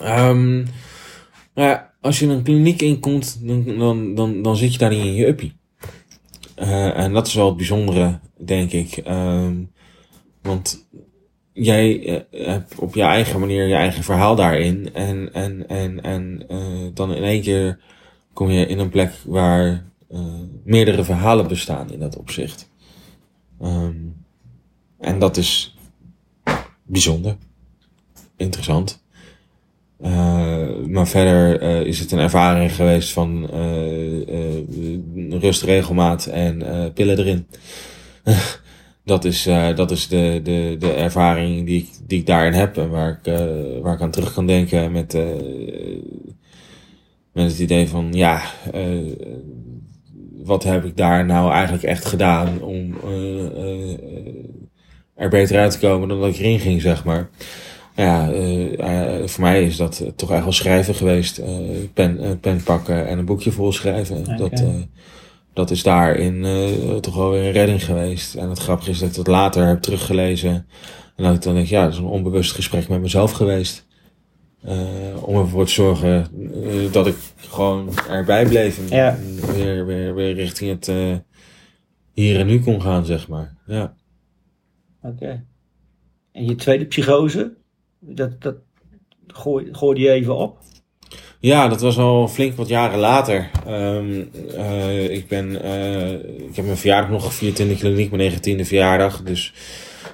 Ehm, 0.00 0.54
nou 1.54 1.68
ja, 1.68 1.94
als 2.00 2.18
je 2.18 2.26
een 2.26 2.42
kliniek 2.42 2.82
inkomt, 2.82 3.38
dan, 3.46 3.64
dan, 3.78 4.14
dan, 4.14 4.42
dan 4.42 4.56
zit 4.56 4.72
je 4.72 4.78
daar 4.78 4.90
niet 4.90 5.04
in 5.04 5.14
je 5.14 5.26
uppie. 5.26 5.58
Uh, 6.58 6.98
en 6.98 7.12
dat 7.12 7.26
is 7.26 7.34
wel 7.34 7.46
het 7.46 7.56
bijzondere, 7.56 8.20
denk 8.44 8.72
ik. 8.72 8.96
Ehm, 8.96 9.54
want 10.42 10.88
jij 11.64 12.24
hebt 12.30 12.78
op 12.78 12.94
je 12.94 13.02
eigen 13.02 13.40
manier 13.40 13.66
je 13.66 13.74
eigen 13.74 14.02
verhaal 14.02 14.34
daarin. 14.34 14.94
En, 14.94 15.32
en, 15.32 15.68
en, 15.68 16.02
en 16.02 16.42
uh, 16.50 16.88
dan 16.94 17.14
in 17.14 17.22
één 17.22 17.42
keer 17.42 17.78
kom 18.32 18.50
je 18.50 18.66
in 18.66 18.78
een 18.78 18.88
plek 18.88 19.12
waar 19.24 19.88
meerdere 20.64 21.04
verhalen 21.04 21.48
bestaan 21.48 21.92
in 21.92 21.98
dat 21.98 22.16
opzicht. 22.16 22.70
Um, 23.62 24.16
en 24.98 25.18
dat 25.18 25.36
is 25.36 25.76
bijzonder. 26.82 27.36
Interessant. 28.36 29.02
Maar 30.86 31.08
verder 31.08 31.62
is 31.86 31.98
het 31.98 32.12
een 32.12 32.18
ervaring 32.18 32.72
geweest 32.74 33.12
van 33.12 33.46
rust, 35.30 35.62
regelmaat 35.62 36.26
en 36.26 36.92
pillen 36.94 37.18
erin. 37.18 37.46
dat 39.04 39.24
is, 39.24 39.42
dat 39.74 39.90
is 39.90 40.08
de, 40.08 40.40
de, 40.42 40.76
de 40.78 40.92
ervaring 40.92 41.66
die 41.66 41.78
ik, 41.78 41.88
die 42.06 42.18
ik 42.18 42.26
daarin 42.26 42.52
heb 42.52 42.76
en 42.76 42.90
waar 42.90 43.20
ik, 43.22 43.32
waar 43.82 43.94
ik 43.94 44.00
aan 44.00 44.10
terug 44.10 44.34
kan 44.34 44.46
denken 44.46 44.92
met, 44.92 45.16
met 47.32 47.50
het 47.50 47.58
idee 47.58 47.88
van 47.88 48.08
ja, 48.12 48.42
wat 50.44 50.64
heb 50.64 50.84
ik 50.84 50.96
daar 50.96 51.26
nou 51.26 51.52
eigenlijk 51.52 51.82
echt 51.82 52.04
gedaan 52.04 52.62
om 52.62 52.94
er 55.14 55.28
beter 55.28 55.58
uit 55.58 55.72
te 55.72 55.78
komen 55.78 56.08
dan 56.08 56.20
dat 56.20 56.28
ik 56.28 56.38
erin 56.38 56.60
ging, 56.60 56.80
zeg 56.80 57.04
maar 57.04 57.28
ja, 57.96 58.32
uh, 58.32 59.26
voor 59.26 59.44
mij 59.44 59.64
is 59.64 59.76
dat 59.76 60.04
toch 60.16 60.30
echt 60.30 60.42
wel 60.42 60.52
schrijven 60.52 60.94
geweest. 60.94 61.40
Pen, 61.94 62.38
pen 62.40 62.62
pakken 62.62 63.08
en 63.08 63.18
een 63.18 63.24
boekje 63.24 63.52
vol 63.52 63.72
schrijven. 63.72 64.18
Okay. 64.18 64.36
Dat, 64.36 64.64
dat 65.52 65.70
is 65.70 65.82
daarin 65.82 66.42
toch 67.00 67.14
wel 67.14 67.30
weer 67.30 67.44
een 67.44 67.52
redding 67.52 67.84
geweest. 67.84 68.34
En 68.34 68.48
het 68.48 68.58
grappige 68.58 68.90
is 68.90 68.98
dat 68.98 69.08
ik 69.08 69.16
het 69.16 69.26
later 69.26 69.66
heb 69.66 69.80
teruggelezen. 69.80 70.66
En 71.16 71.24
dat 71.24 71.34
ik 71.34 71.42
dan 71.42 71.54
denk, 71.54 71.66
ja, 71.66 71.84
dat 71.84 71.92
is 71.92 71.98
een 71.98 72.04
onbewust 72.04 72.52
gesprek 72.52 72.88
met 72.88 73.00
mezelf 73.00 73.32
geweest. 73.32 73.86
om 75.20 75.36
ervoor 75.36 75.66
te 75.66 75.72
zorgen 75.72 76.26
dat 76.92 77.06
ik 77.06 77.16
gewoon 77.36 77.88
erbij 78.08 78.46
bleef. 78.46 78.78
En 78.78 78.96
ja. 78.96 79.18
weer, 79.52 79.86
weer, 79.86 80.14
weer 80.14 80.34
richting 80.34 80.70
het 80.70 80.92
hier 82.12 82.38
en 82.38 82.46
nu 82.46 82.60
kon 82.60 82.82
gaan, 82.82 83.04
zeg 83.04 83.28
maar. 83.28 83.56
Ja. 83.66 83.94
Oké. 85.02 85.14
Okay. 85.14 85.44
En 86.32 86.44
je 86.44 86.54
tweede 86.54 86.86
psychose? 86.86 87.56
Dat, 87.98 88.42
dat 88.42 88.56
gooi, 89.26 89.68
gooi 89.72 90.00
je 90.00 90.10
even 90.10 90.36
op? 90.36 90.58
Ja, 91.40 91.68
dat 91.68 91.80
was 91.80 91.98
al 91.98 92.28
flink 92.28 92.56
wat 92.56 92.68
jaren 92.68 92.98
later. 92.98 93.50
Um, 93.68 94.30
uh, 94.56 95.10
ik, 95.10 95.28
ben, 95.28 95.66
uh, 95.66 96.12
ik 96.48 96.56
heb 96.56 96.64
mijn 96.64 96.76
verjaardag 96.76 97.10
nog 97.10 97.24
gevierd 97.24 97.58
in 97.58 97.68
de 97.68 97.76
kliniek, 97.76 98.10
mijn 98.10 98.32
19e 98.32 98.66
verjaardag. 98.66 99.22
Dus, 99.22 99.52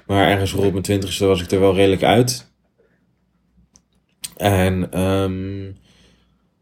maar 0.07 0.29
ergens 0.29 0.53
rond 0.53 0.87
mijn 0.87 1.03
20e 1.03 1.19
was 1.19 1.43
ik 1.43 1.51
er 1.51 1.61
wel 1.61 1.75
redelijk 1.75 2.03
uit. 2.03 2.51
En 4.37 5.01
um, 5.03 5.77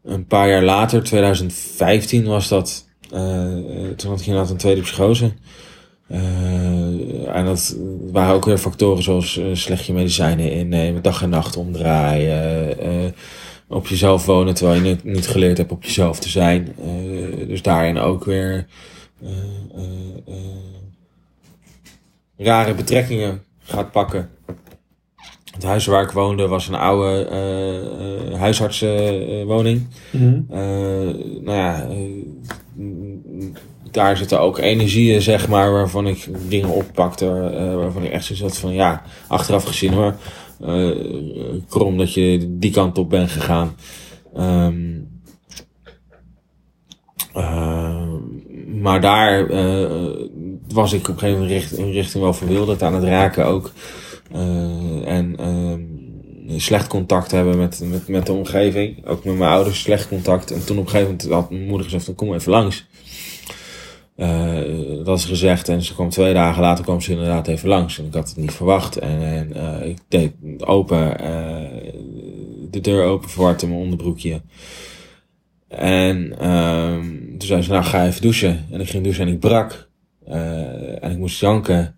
een 0.03 0.27
paar 0.27 0.49
jaar 0.49 0.63
later, 0.63 1.03
2015 1.03 2.25
was 2.25 2.47
dat, 2.47 2.87
uh, 3.13 3.19
toen 3.95 4.09
had 4.09 4.19
ik 4.19 4.25
inderdaad 4.25 4.51
een 4.51 4.57
tweede 4.57 4.81
psychose. 4.81 5.33
En 6.07 7.45
dat 7.45 7.77
waren 8.11 8.33
ook 8.33 8.45
weer 8.45 8.57
factoren 8.57 9.03
zoals 9.03 9.37
uh, 9.37 9.89
medicijnen 9.89 10.51
innemen, 10.51 11.01
dag 11.01 11.21
en 11.21 11.29
nacht 11.29 11.57
omdraaien, 11.57 13.13
op 13.67 13.87
jezelf 13.87 14.25
wonen 14.25 14.53
terwijl 14.53 14.83
je 14.83 14.97
niet, 15.03 15.27
geleerd 15.27 15.57
hebt 15.57 15.71
op 15.71 15.83
jezelf 15.83 16.19
te 16.19 16.29
zijn. 16.29 16.75
dus 17.47 17.61
daarin 17.61 17.97
ook 17.97 18.25
weer 18.25 18.67
rare 22.37 22.73
betrekkingen 22.73 23.43
gaat 23.59 23.91
pakken. 23.91 24.29
Het 25.53 25.63
huis 25.63 25.85
waar 25.85 26.03
ik 26.03 26.11
woonde 26.11 26.47
was 26.47 26.67
een 26.67 26.75
oude 26.75 27.27
huisartsenwoning. 28.37 29.87
Mm 30.11 30.45
nou 31.43 31.57
ja 31.57 31.87
daar 33.95 34.17
zitten 34.17 34.39
ook 34.39 34.57
energieën, 34.57 35.21
zeg 35.21 35.47
maar, 35.47 35.71
waarvan 35.71 36.07
ik 36.07 36.27
dingen 36.47 36.69
oppakte, 36.69 37.25
waarvan 37.75 38.03
ik 38.03 38.11
echt 38.11 38.25
zo 38.25 38.35
zat 38.35 38.57
van, 38.57 38.73
ja, 38.73 39.01
achteraf 39.27 39.63
gezien 39.63 39.93
hoor, 39.93 40.15
krom 41.69 41.97
dat 41.97 42.13
je 42.13 42.55
die 42.59 42.71
kant 42.71 42.97
op 42.97 43.09
bent 43.09 43.29
gegaan. 43.29 43.75
Um, 44.37 45.07
uh, 47.35 48.03
maar 48.81 49.01
daar 49.01 49.47
was 50.73 50.93
ik 50.93 51.07
op 51.07 51.13
een 51.13 51.19
gegeven 51.19 51.41
moment 51.41 51.71
in 51.71 51.91
richting 51.91 52.23
wel 52.23 52.33
verwilderd 52.33 52.83
aan 52.83 52.93
het 52.93 53.03
raken 53.03 53.45
ook. 53.45 53.71
en 55.05 55.35
slecht 56.57 56.87
contact 56.87 57.31
hebben 57.31 57.57
met, 57.57 57.81
met, 57.83 58.07
met 58.07 58.25
de 58.25 58.33
omgeving. 58.33 59.05
Ook 59.05 59.23
met 59.23 59.37
mijn 59.37 59.51
ouders 59.51 59.81
slecht 59.81 60.07
contact. 60.07 60.51
En 60.51 60.65
toen 60.65 60.77
op 60.77 60.83
een 60.83 60.89
gegeven 60.89 61.11
moment 61.11 61.31
had 61.31 61.49
mijn 61.49 61.67
moeder 61.67 61.89
gezegd, 61.89 62.15
kom 62.15 62.33
even 62.33 62.51
langs. 62.51 62.85
Uh, 64.17 65.05
dat 65.05 65.17
is 65.17 65.25
gezegd 65.25 65.69
en 65.69 65.81
ze 65.81 65.93
kwam 65.93 66.09
twee 66.09 66.33
dagen 66.33 66.61
later 66.61 66.83
kwam 66.83 67.01
ze 67.01 67.11
inderdaad 67.11 67.47
even 67.47 67.69
langs. 67.69 67.99
En 67.99 68.05
ik 68.05 68.13
had 68.13 68.27
het 68.27 68.37
niet 68.37 68.51
verwacht. 68.51 68.97
En, 68.97 69.51
uh, 69.55 69.87
ik 69.87 69.97
deed 70.07 70.33
open, 70.59 71.21
uh, 71.21 71.91
de 72.71 72.81
deur 72.81 73.03
open 73.03 73.29
verwartte 73.29 73.67
mijn 73.67 73.79
onderbroekje. 73.79 74.41
En 75.67 76.49
um, 76.49 77.35
toen 77.37 77.47
zei 77.47 77.61
ze, 77.61 77.71
nou 77.71 77.83
ga 77.83 78.05
even 78.05 78.21
douchen. 78.21 78.65
En 78.71 78.81
ik 78.81 78.89
ging 78.89 79.03
douchen 79.03 79.27
en 79.27 79.33
ik 79.33 79.39
brak. 79.39 79.89
en 80.25 81.11
ik 81.11 81.17
moest 81.17 81.39
janken. 81.39 81.95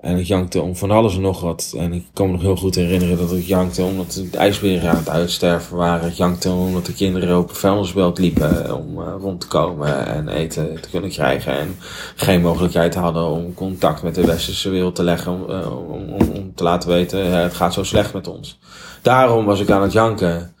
En 0.00 0.16
ik 0.16 0.26
jankte 0.26 0.60
om 0.60 0.76
van 0.76 0.90
alles 0.90 1.14
en 1.14 1.20
nog 1.20 1.40
wat. 1.40 1.74
En 1.76 1.92
ik 1.92 2.04
kan 2.12 2.26
me 2.26 2.32
nog 2.32 2.40
heel 2.40 2.56
goed 2.56 2.74
herinneren 2.74 3.18
dat 3.18 3.32
ik 3.32 3.44
jankte 3.44 3.82
omdat 3.82 4.12
de 4.30 4.38
ijsberen 4.38 4.90
aan 4.90 4.96
het 4.96 5.08
uitsterven 5.08 5.76
waren. 5.76 6.08
Ik 6.08 6.14
jankte 6.14 6.50
omdat 6.50 6.86
de 6.86 6.94
kinderen 6.94 7.38
op 7.38 7.48
een 7.48 7.54
vuilnisbelt 7.54 8.18
liepen 8.18 8.76
om 8.76 8.98
uh, 8.98 9.06
rond 9.20 9.40
te 9.40 9.46
komen 9.46 10.06
en 10.06 10.28
eten 10.28 10.80
te 10.80 10.90
kunnen 10.90 11.10
krijgen. 11.10 11.58
En 11.58 11.76
geen 12.14 12.40
mogelijkheid 12.40 12.94
hadden 12.94 13.26
om 13.26 13.54
contact 13.54 14.02
met 14.02 14.14
de 14.14 14.26
westerse 14.26 14.70
wereld 14.70 14.94
te 14.94 15.02
leggen. 15.02 15.32
Om, 15.32 15.50
uh, 15.50 15.90
om, 15.92 16.12
om, 16.12 16.54
te 16.54 16.62
laten 16.62 16.88
weten, 16.88 17.26
uh, 17.26 17.32
het 17.42 17.54
gaat 17.54 17.74
zo 17.74 17.82
slecht 17.82 18.12
met 18.12 18.28
ons. 18.28 18.58
Daarom 19.02 19.44
was 19.44 19.60
ik 19.60 19.70
aan 19.70 19.82
het 19.82 19.92
janken. 19.92 20.54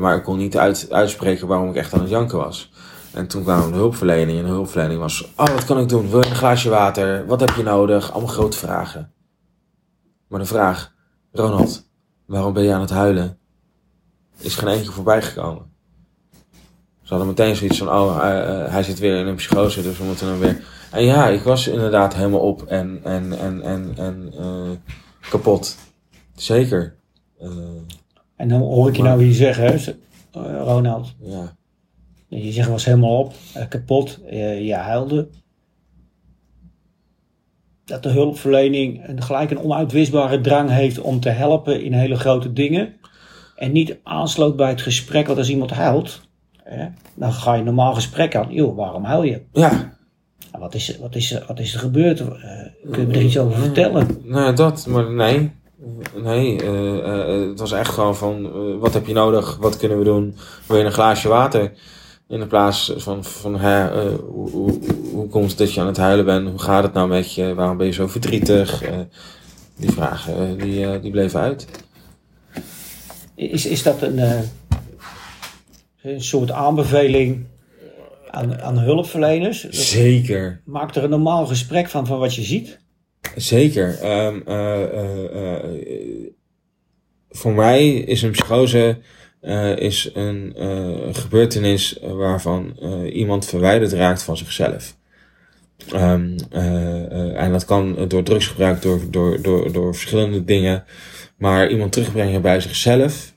maar 0.00 0.16
ik 0.16 0.22
kon 0.22 0.38
niet 0.38 0.58
uit, 0.58 0.86
uitspreken 0.90 1.46
waarom 1.46 1.68
ik 1.68 1.76
echt 1.76 1.92
aan 1.92 2.00
het 2.00 2.10
janken 2.10 2.38
was. 2.38 2.70
En 3.12 3.26
toen 3.26 3.42
kwamen 3.42 3.70
de 3.70 3.76
hulpverlening. 3.76 4.38
En 4.38 4.44
de 4.44 4.50
hulpverlening 4.50 5.00
was: 5.00 5.32
Oh, 5.36 5.46
wat 5.46 5.64
kan 5.64 5.80
ik 5.80 5.88
doen? 5.88 6.10
Wil 6.10 6.20
je 6.20 6.26
een 6.28 6.34
glaasje 6.34 6.68
water? 6.68 7.26
Wat 7.26 7.40
heb 7.40 7.50
je 7.50 7.62
nodig? 7.62 8.12
Allemaal 8.12 8.32
grote 8.32 8.56
vragen. 8.56 9.12
Maar 10.28 10.40
de 10.40 10.46
vraag: 10.46 10.94
Ronald, 11.32 11.90
waarom 12.26 12.52
ben 12.52 12.62
je 12.62 12.72
aan 12.72 12.80
het 12.80 12.90
huilen? 12.90 13.38
Is 14.38 14.54
geen 14.54 14.68
enkele 14.68 14.92
voorbij 14.92 15.22
gekomen. 15.22 15.70
Ze 17.02 17.16
hadden 17.16 17.26
meteen 17.26 17.56
zoiets 17.56 17.78
van: 17.78 17.88
Oh, 17.88 18.16
uh, 18.16 18.22
hij 18.72 18.82
zit 18.82 18.98
weer 18.98 19.16
in 19.16 19.26
een 19.26 19.34
psychose, 19.34 19.82
dus 19.82 19.98
we 19.98 20.04
moeten 20.04 20.26
hem 20.26 20.38
weer. 20.38 20.64
En 20.90 21.04
ja, 21.04 21.28
ik 21.28 21.42
was 21.42 21.68
inderdaad 21.68 22.14
helemaal 22.14 22.40
op 22.40 22.62
en, 22.62 23.00
en, 23.04 23.38
en, 23.38 23.62
en, 23.62 23.92
en 23.96 24.34
uh, 24.40 24.70
kapot. 25.30 25.76
Zeker. 26.34 26.96
en 28.36 28.48
dan 28.48 28.60
hoor 28.60 28.88
ik 28.88 28.96
je 28.96 29.02
maar, 29.02 29.10
nou 29.10 29.24
weer 29.24 29.34
zeggen, 29.34 29.98
Ronald. 30.64 31.14
Ja. 31.20 31.58
Je 32.30 32.52
zegt 32.52 32.68
was 32.68 32.84
helemaal 32.84 33.18
op, 33.18 33.32
uh, 33.56 33.68
kapot, 33.68 34.18
uh, 34.30 34.66
je 34.66 34.74
huilde. 34.74 35.28
Dat 37.84 38.02
de 38.02 38.08
hulpverlening 38.08 39.08
een, 39.08 39.22
gelijk 39.22 39.50
een 39.50 39.58
onuitwisbare 39.58 40.40
drang 40.40 40.70
heeft 40.70 41.00
om 41.00 41.20
te 41.20 41.28
helpen 41.28 41.82
in 41.82 41.92
hele 41.92 42.16
grote 42.16 42.52
dingen. 42.52 42.94
En 43.56 43.72
niet 43.72 43.96
aansloot 44.02 44.56
bij 44.56 44.68
het 44.68 44.82
gesprek, 44.82 45.26
want 45.26 45.38
als 45.38 45.50
iemand 45.50 45.70
huilt, 45.70 46.20
eh, 46.64 46.84
dan 47.14 47.32
ga 47.32 47.52
je 47.52 47.58
een 47.58 47.64
normaal 47.64 47.94
gesprek 47.94 48.36
aan. 48.36 48.52
Joh, 48.52 48.76
waarom 48.76 49.04
huil 49.04 49.22
je? 49.22 49.42
Ja. 49.52 49.98
Wat 50.58 50.74
is, 50.74 50.98
wat 50.98 51.14
is, 51.14 51.38
wat 51.46 51.58
is 51.58 51.74
er 51.74 51.80
gebeurd? 51.80 52.18
kun 52.90 53.00
je 53.00 53.06
me 53.06 53.14
er 53.14 53.22
iets 53.22 53.38
over 53.38 53.58
vertellen? 53.58 54.20
Nou, 54.22 54.54
dat, 54.54 54.86
maar 54.86 55.10
nee. 55.10 55.50
Nee, 56.14 56.62
uh, 56.62 56.94
uh, 56.94 57.48
het 57.48 57.58
was 57.60 57.72
echt 57.72 57.92
gewoon 57.92 58.16
van, 58.16 58.46
uh, 58.46 58.80
wat 58.80 58.94
heb 58.94 59.06
je 59.06 59.12
nodig? 59.12 59.56
Wat 59.56 59.76
kunnen 59.76 59.98
we 59.98 60.04
doen? 60.04 60.36
Wil 60.66 60.76
je 60.76 60.84
een 60.84 60.92
glaasje 60.92 61.28
water? 61.28 61.72
In 62.30 62.40
de 62.40 62.46
plaats 62.46 62.92
van, 62.96 63.24
van 63.24 63.60
hè, 63.60 64.04
uh, 64.04 64.18
hoe, 64.18 64.50
hoe, 64.50 64.78
hoe 65.12 65.28
komt 65.28 65.48
het 65.48 65.58
dat 65.58 65.74
je 65.74 65.80
aan 65.80 65.86
het 65.86 65.96
huilen 65.96 66.24
bent? 66.24 66.48
Hoe 66.48 66.58
gaat 66.58 66.82
het 66.82 66.92
nou 66.92 67.08
met 67.08 67.34
je? 67.34 67.54
Waarom 67.54 67.76
ben 67.76 67.86
je 67.86 67.92
zo 67.92 68.06
verdrietig? 68.06 68.88
Uh, 68.90 68.98
die 69.76 69.90
vragen 69.90 70.58
uh, 70.58 70.62
die, 70.62 71.00
die 71.00 71.10
bleven 71.10 71.40
uit. 71.40 71.66
Is, 73.34 73.66
is 73.66 73.82
dat 73.82 74.02
een, 74.02 74.18
een 76.02 76.22
soort 76.22 76.50
aanbeveling 76.50 77.46
aan, 78.30 78.60
aan 78.60 78.78
hulpverleners? 78.78 79.62
Dat 79.62 79.74
Zeker. 79.74 80.60
Maakt 80.64 80.96
er 80.96 81.04
een 81.04 81.10
normaal 81.10 81.46
gesprek 81.46 81.88
van, 81.88 82.06
van 82.06 82.18
wat 82.18 82.34
je 82.34 82.42
ziet? 82.42 82.78
Zeker. 83.36 83.98
Um, 84.26 84.42
voor 87.30 87.52
mij 87.52 87.88
is 87.88 88.22
een 88.22 88.30
psychose 88.30 88.98
eh, 89.40 89.76
is 89.76 90.10
een 90.14 90.54
eh, 90.56 91.14
gebeurtenis 91.14 91.98
waarvan 92.02 92.76
eh, 92.80 93.14
iemand 93.14 93.46
verwijderd 93.46 93.92
raakt 93.92 94.22
van 94.22 94.36
zichzelf. 94.36 94.98
Ehm, 95.88 96.38
eh, 96.50 97.04
eh, 97.04 97.42
en 97.42 97.52
dat 97.52 97.64
kan 97.64 98.08
door 98.08 98.22
drugsgebruik, 98.22 98.82
door, 98.82 99.00
door, 99.10 99.42
door, 99.42 99.72
door 99.72 99.94
verschillende 99.94 100.44
dingen. 100.44 100.84
Maar 101.36 101.70
iemand 101.70 101.92
terugbrengen 101.92 102.42
bij 102.42 102.60
zichzelf 102.60 103.34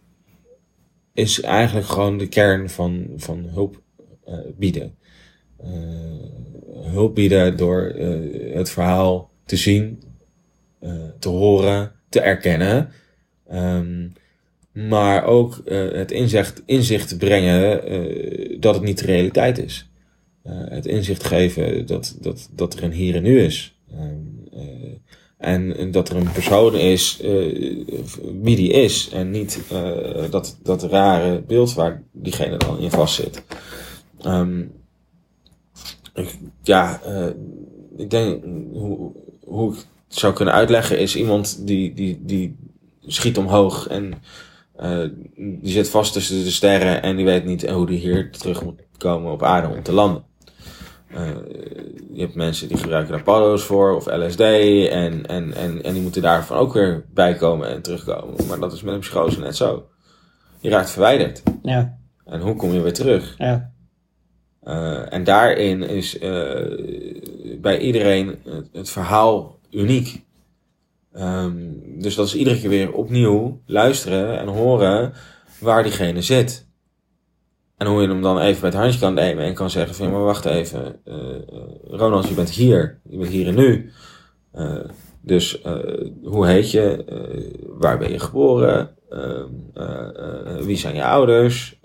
is 1.14 1.42
eigenlijk 1.42 1.88
gewoon 1.88 2.18
de 2.18 2.28
kern 2.28 2.70
van, 2.70 3.08
van 3.16 3.46
hulp 3.54 3.82
bieden. 4.58 4.96
Hulp 6.84 7.16
bieden 7.16 7.58
door 7.58 7.82
het 8.54 8.70
verhaal 8.70 9.32
te 9.46 9.56
zien, 9.56 10.04
te 11.20 11.30
horen, 11.30 11.92
te 12.10 12.20
erkennen. 12.20 12.92
Ehm, 13.48 14.08
maar 14.74 15.24
ook 15.26 15.58
eh, 15.66 15.92
het 15.92 16.12
inzicht, 16.12 16.64
inzicht 16.66 17.18
brengen 17.18 17.86
eh, 17.88 18.58
dat 18.60 18.76
het 18.76 18.84
niet 18.84 18.98
de 19.00 19.06
realiteit 19.06 19.58
is. 19.58 19.90
Eh, 20.44 20.54
het 20.56 20.86
inzicht 20.86 21.24
geven 21.24 21.86
dat, 21.86 22.18
dat, 22.22 22.50
dat 22.56 22.74
er 22.74 22.84
een 22.84 22.92
hier 22.92 23.16
en 23.16 23.24
nu 23.24 23.40
is. 23.42 23.78
Ehm, 23.92 24.02
eh, 24.54 24.92
en 25.38 25.92
dat 25.92 26.10
er 26.10 26.16
een 26.16 26.32
persoon 26.32 26.76
is 26.76 27.22
wie 28.42 28.56
die 28.56 28.72
is. 28.72 29.10
En 29.14 29.32
niet 29.32 29.60
dat, 30.30 30.58
dat 30.64 30.84
rare 30.84 31.42
beeld 31.42 31.74
waar 31.74 32.04
diegene 32.12 32.58
dan 32.58 32.80
in 32.80 32.90
vastzit. 32.92 33.44
Ehm, 34.22 34.62
ik- 36.14 36.38
ja, 36.62 37.02
ik 37.98 38.10
denk 38.10 38.44
hoe, 38.74 39.12
hoe 39.46 39.72
ik 39.74 39.78
het 40.08 40.18
zou 40.20 40.34
kunnen 40.34 40.54
uitleggen 40.54 41.00
is 41.00 41.16
iemand 41.16 41.68
die, 41.68 41.94
die, 41.94 42.20
die 42.22 42.56
schiet 43.06 43.38
omhoog 43.38 43.88
en 43.88 44.14
eh, 44.76 45.00
die 45.36 45.72
zit 45.72 45.90
vast 45.90 46.14
tussen 46.14 46.44
de 46.44 46.52
sterren 46.52 47.02
en 47.02 47.16
die 47.16 47.26
weet 47.26 47.46
niet 47.46 47.70
hoe 47.70 47.86
die 47.86 48.00
hier 48.00 48.32
terug 48.32 48.64
moet 48.64 48.82
komen 48.98 49.32
op 49.32 49.44
aarde 49.44 49.76
om 49.76 49.84
te 49.84 49.92
landen. 49.94 50.24
Eh, 51.08 51.28
je 52.14 52.22
hebt 52.22 52.36
mensen 52.36 52.68
die 52.68 52.78
gebruiken 52.78 53.12
daar 53.14 53.24
paddo's 53.24 53.64
voor 53.64 53.96
of 53.96 54.06
LSD 54.06 54.40
en, 54.40 55.26
en, 55.26 55.54
en, 55.54 55.84
en 55.84 55.94
die 55.94 56.02
moeten 56.02 56.22
daarvan 56.22 56.58
ook 56.58 56.74
weer 56.74 57.06
bijkomen 57.14 57.70
en 57.70 57.82
terugkomen. 57.82 58.48
Maar 58.48 58.60
dat 58.60 58.74
is 58.74 58.82
met 58.82 58.94
een 58.94 59.00
psychose 59.00 59.40
net 59.40 59.56
zo. 59.56 59.88
Je 60.60 60.70
raakt 60.70 60.92
verwijderd. 60.92 61.44
Ja, 61.64 61.98
En 62.26 62.42
hoe 62.42 62.56
kom 62.56 62.72
je 62.72 62.82
weer 62.82 62.94
terug? 62.94 63.36
ja, 63.38 63.72
Eh, 64.64 65.14
en 65.14 65.24
daarin 65.24 65.84
is 65.84 66.18
bij 67.62 67.80
iedereen 67.80 68.40
het, 68.44 68.70
het 68.72 68.90
verhaal 68.90 69.60
uniek. 69.72 70.24
Ehm, 71.14 71.54
dus 72.02 72.16
dat 72.16 72.28
is 72.28 72.36
iedere 72.36 72.60
keer 72.60 72.70
weer 72.70 72.94
opnieuw 72.94 73.62
luisteren 73.66 74.40
en 74.40 74.48
horen 74.48 75.14
waar 75.60 75.84
diegene 75.84 76.22
zit. 76.22 76.68
En 77.78 77.88
hoe 77.88 78.02
je 78.02 78.08
hem 78.08 78.22
dan 78.22 78.40
even 78.40 78.62
bij 78.62 78.70
het 78.70 78.80
handje 78.80 79.00
kan 79.00 79.14
nemen 79.14 79.46
en 79.46 79.54
kan 79.54 79.70
zeggen 79.70 79.96
van, 79.96 80.12
maar 80.12 80.24
wacht 80.24 80.46
even, 80.46 81.00
eh, 81.06 81.16
eh, 81.16 81.62
Ronald, 81.88 82.28
je 82.28 82.34
bent 82.34 82.50
hier, 82.50 83.00
je 83.10 83.18
bent 83.18 83.30
hier 83.30 83.48
en 83.48 83.56
nu. 83.56 83.92
Eh, 84.54 84.80
dus 85.22 85.62
hoe 86.24 86.48
heet 86.48 86.72
je? 86.72 87.06
Waar 87.68 87.98
ben 87.98 88.12
je 88.12 88.20
geboren? 88.20 88.96
Ehm, 89.10 89.50
eh, 89.74 90.08
eh, 90.16 90.62
wie 90.62 90.78
zijn 90.78 90.96
je 90.96 91.04
ouders? 91.04 91.80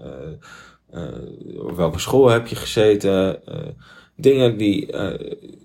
Op 1.58 1.76
welke 1.76 1.98
school 1.98 2.28
heb 2.28 2.46
je 2.46 2.56
gezeten? 2.56 3.40
Dingen 4.16 4.56
die 4.56 4.94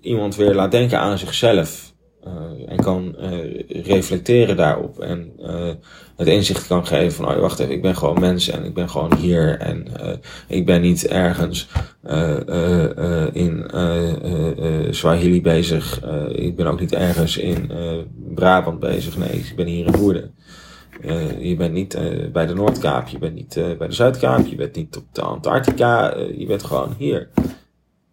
iemand 0.00 0.36
weer 0.36 0.54
laat 0.54 0.70
denken 0.70 0.98
aan 0.98 1.18
zichzelf. 1.18 1.93
Eh, 2.24 2.72
en 2.72 2.76
kan 2.76 3.16
eh, 3.16 3.84
reflecteren 3.84 4.56
daarop. 4.56 4.98
En 4.98 5.32
eh, 5.42 5.70
het 6.16 6.28
inzicht 6.28 6.66
kan 6.66 6.86
geven 6.86 7.12
van, 7.12 7.34
oh 7.34 7.40
wacht 7.40 7.58
even, 7.58 7.72
ik 7.72 7.82
ben 7.82 7.96
gewoon 7.96 8.20
mens 8.20 8.48
en 8.48 8.64
ik 8.64 8.74
ben 8.74 8.88
gewoon 8.88 9.16
hier. 9.16 9.58
En 9.58 9.86
ik 10.48 10.66
ben 10.66 10.80
niet 10.80 11.06
ergens 11.06 11.68
in 13.32 13.70
Swahili 14.90 15.42
bezig. 15.42 16.00
Ik 16.28 16.56
ben 16.56 16.66
ook 16.66 16.80
niet 16.80 16.92
ergens 16.94 17.36
in 17.36 17.70
Brabant 18.34 18.80
bezig. 18.80 19.16
Nee, 19.16 19.28
ik 19.28 19.52
ben 19.56 19.66
hier 19.66 19.86
in 19.86 19.96
Woerden. 19.96 20.34
Eh, 21.02 21.44
je 21.44 21.56
bent 21.56 21.72
niet 21.72 21.98
bij 22.32 22.46
de 22.46 22.54
Noordkaap, 22.54 23.08
je 23.08 23.18
bent 23.18 23.34
niet 23.34 23.54
bij 23.78 23.86
de 23.86 23.94
Zuidkaap, 23.94 24.46
je 24.46 24.56
bent 24.56 24.76
niet 24.76 24.96
op 24.96 25.04
de 25.12 25.22
Antarctica, 25.22 26.16
je 26.16 26.46
bent 26.46 26.64
gewoon 26.64 26.94
hier. 26.98 27.28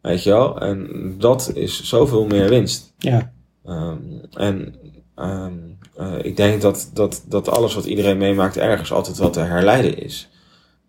Weet 0.02 0.24
je 0.24 0.30
wel? 0.30 0.60
En 0.60 0.90
dat 1.18 1.52
is 1.56 1.84
zoveel 1.84 2.26
meer 2.26 2.50
winst. 2.50 2.94
ja, 2.98 3.32
Ehm, 3.72 3.98
en 4.32 4.76
ehm, 5.16 5.54
eh, 5.96 6.26
ik 6.26 6.38
denk 6.38 6.62
dat, 6.62 6.92
dat, 6.94 7.24
dat 7.28 7.50
alles 7.50 7.74
wat 7.74 7.86
iedereen 7.86 8.18
meemaakt 8.18 8.58
ergens 8.58 8.92
altijd 8.92 9.18
wel 9.18 9.30
te 9.30 9.40
herleiden 9.40 9.98
is. 10.04 10.30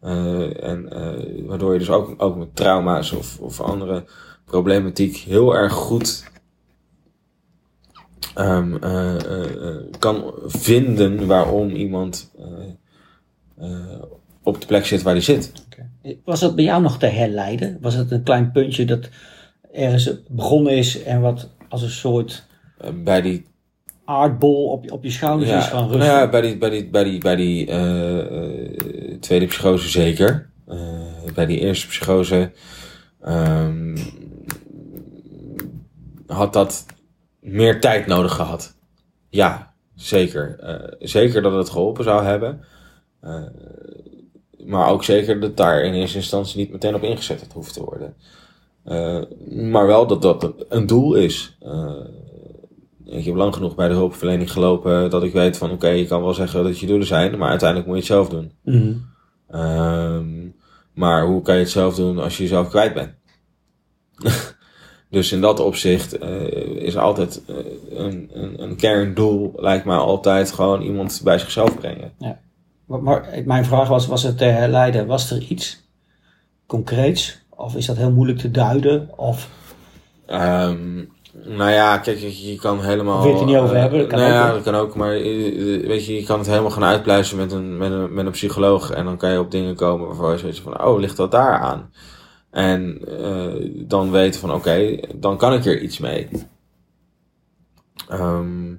Eh, 0.00 0.64
en 0.64 0.92
eh, 0.92 1.46
waardoor 1.46 1.72
je 1.72 1.78
dus 1.78 1.90
ook, 1.90 2.14
ook 2.22 2.36
met 2.36 2.56
trauma's 2.56 3.12
of, 3.12 3.38
of 3.40 3.60
andere 3.60 4.04
problematiek 4.52 5.16
heel 5.16 5.54
erg 5.56 5.72
goed 5.72 6.30
ehm, 8.34 8.76
eh, 8.76 9.14
eh, 9.14 9.68
eh, 9.68 9.76
kan 9.98 10.32
vinden 10.46 11.26
waarom 11.26 11.70
iemand 11.70 12.30
op 14.42 14.60
de 14.60 14.66
plek 14.66 14.86
zit 14.86 15.02
waar 15.02 15.12
hij 15.12 15.22
zit. 15.22 15.52
Was 16.24 16.40
dat 16.40 16.54
bij 16.54 16.64
jou 16.64 16.82
nog 16.82 16.98
te 16.98 17.06
herleiden? 17.06 17.78
Was 17.80 17.94
het 17.94 18.10
een 18.10 18.22
klein 18.22 18.52
puntje 18.52 18.84
dat 18.84 19.08
ergens 19.72 20.10
begonnen 20.28 20.76
is 20.76 21.02
en 21.02 21.20
wat 21.20 21.48
als 21.68 21.82
een 21.82 21.90
soort 21.90 22.46
bij 23.04 23.20
die 23.22 23.44
aardbol 24.04 24.66
op, 24.68 24.84
je- 24.84 24.92
op 24.92 25.02
je 25.04 25.10
schouders 25.10 25.50
is 25.50 25.64
gaan 25.64 25.76
nou 25.88 25.92
rusten? 25.92 26.12
ja, 26.12 26.28
bij 26.28 26.40
die, 26.40 26.58
bij 26.58 26.70
die, 26.70 26.88
bij 26.90 27.04
die, 27.04 27.18
bij 27.20 27.36
die 27.36 27.66
eh, 27.66 28.18
eh, 28.20 29.18
tweede 29.20 29.46
psychose 29.46 29.88
zeker. 29.88 30.50
Eh, 30.66 31.00
bij 31.34 31.46
die 31.46 31.58
eerste 31.60 31.86
psychose 31.86 32.50
ehm, 33.20 33.96
had 36.26 36.52
dat 36.52 36.86
meer 37.40 37.80
tijd 37.80 38.06
nodig 38.06 38.32
gehad. 38.34 38.74
Ja, 39.28 39.74
zeker. 39.94 40.58
Eh, 40.60 40.92
zeker 41.00 41.42
dat 41.42 41.52
het 41.52 41.70
geholpen 41.70 42.04
zou 42.04 42.24
hebben. 42.24 42.60
Eh, 43.20 43.42
maar 44.66 44.88
ook 44.88 45.04
zeker 45.04 45.40
dat 45.40 45.56
daar 45.56 45.82
in 45.82 45.92
eerste 45.94 46.16
instantie 46.16 46.58
niet 46.58 46.72
meteen 46.72 46.94
op 46.94 47.02
ingezet 47.02 47.40
had 47.40 47.52
hoeft 47.52 47.72
te 47.74 47.84
worden. 47.84 48.14
Eh, 48.84 49.22
maar 49.50 49.86
wel 49.86 50.06
dat 50.06 50.22
dat 50.22 50.54
een 50.68 50.86
doel 50.86 51.14
is. 51.14 51.58
Ik 53.12 53.24
heb 53.24 53.34
lang 53.34 53.54
genoeg 53.54 53.74
bij 53.74 53.88
de 53.88 53.94
hulpverlening 53.94 54.52
gelopen 54.52 55.10
dat 55.10 55.22
ik 55.22 55.32
weet 55.32 55.56
van 55.56 55.70
oké, 55.70 55.88
je 55.88 56.06
kan 56.06 56.22
wel 56.22 56.34
zeggen 56.34 56.64
dat 56.64 56.78
je 56.78 56.86
doelen 56.86 57.06
zijn, 57.06 57.38
maar 57.38 57.48
uiteindelijk 57.48 57.88
moet 57.88 58.06
je 58.06 58.12
het 58.14 58.26
zelf 58.26 58.28
doen. 58.28 58.52
Mhm. 58.62 58.92
Ehm, 59.50 60.48
maar 60.94 61.26
hoe 61.26 61.42
kan 61.42 61.54
je 61.54 61.60
het 61.60 61.70
zelf 61.70 61.94
doen 61.94 62.18
als 62.18 62.36
je 62.36 62.42
jezelf 62.42 62.68
kwijt 62.68 62.94
bent? 62.94 63.10
dus 65.10 65.32
in 65.32 65.40
dat 65.40 65.60
opzicht 65.60 66.18
eh, 66.18 66.46
is 66.76 66.96
altijd 66.96 67.42
eh, 67.46 67.56
een, 67.90 68.30
een, 68.32 68.62
een 68.62 68.76
kerndoel, 68.76 69.52
lijkt 69.56 69.84
mij 69.84 69.96
altijd 69.96 70.52
gewoon 70.52 70.82
iemand 70.82 71.20
bij 71.24 71.38
zichzelf 71.38 71.78
brengen. 71.78 72.12
Maar, 72.86 73.02
maar 73.02 73.42
mijn 73.44 73.64
vraag 73.64 73.88
was, 73.88 74.06
was 74.06 74.22
het 74.22 74.38
te 74.38 74.44
herleiden? 74.44 75.06
Was 75.06 75.30
er 75.30 75.42
iets 75.42 75.88
concreets? 76.66 77.40
Of 77.48 77.76
is 77.76 77.86
dat 77.86 77.96
heel 77.96 78.12
moeilijk 78.12 78.38
te 78.38 78.50
duiden? 78.50 79.18
Of 79.18 79.48
Ehm, 80.32 81.04
nou 81.32 81.70
ja, 81.70 81.98
kijk, 81.98 82.18
je, 82.18 82.56
kan 82.56 82.80
helemaal. 82.80 83.22
Wil 83.22 83.26
je 83.26 83.32
het 83.32 83.40
er 83.40 83.46
niet 83.46 83.56
over 83.56 83.74
eh, 83.74 83.80
hebben? 83.80 83.98
Dat 83.98 84.08
kan 84.08 84.18
nou 84.18 84.30
ook, 84.30 84.38
ja, 84.38 84.52
dat 84.52 84.62
kan 84.62 84.74
ook. 84.74 84.94
Maar 84.94 85.14
eh, 85.14 85.86
weet 85.86 86.06
je, 86.06 86.14
je 86.14 86.24
kan 86.24 86.38
het 86.38 86.48
helemaal 86.48 86.70
gaan 86.70 86.84
uitpluizen 86.84 87.36
met 87.36 87.52
een, 87.52 87.76
met, 87.76 87.92
een, 87.92 88.14
met 88.14 88.26
een 88.26 88.32
psycholoog. 88.32 88.90
En 88.90 89.04
dan 89.04 89.16
kan 89.16 89.30
je 89.30 89.38
op 89.38 89.50
dingen 89.50 89.74
komen 89.74 90.06
waarvan 90.06 90.32
je 90.32 90.38
zoiets 90.38 90.60
van: 90.60 90.84
oh, 90.84 91.00
ligt 91.00 91.16
dat 91.16 91.30
daar 91.30 91.58
aan? 91.58 91.90
En 92.50 92.98
eh, 93.20 93.70
dan 93.86 94.10
weten 94.10 94.40
van: 94.40 94.52
oké, 94.52 94.98
dan 95.14 95.36
kan 95.36 95.52
ik 95.52 95.64
er 95.64 95.80
iets 95.80 95.98
mee. 95.98 96.28
Ehm, 98.08 98.74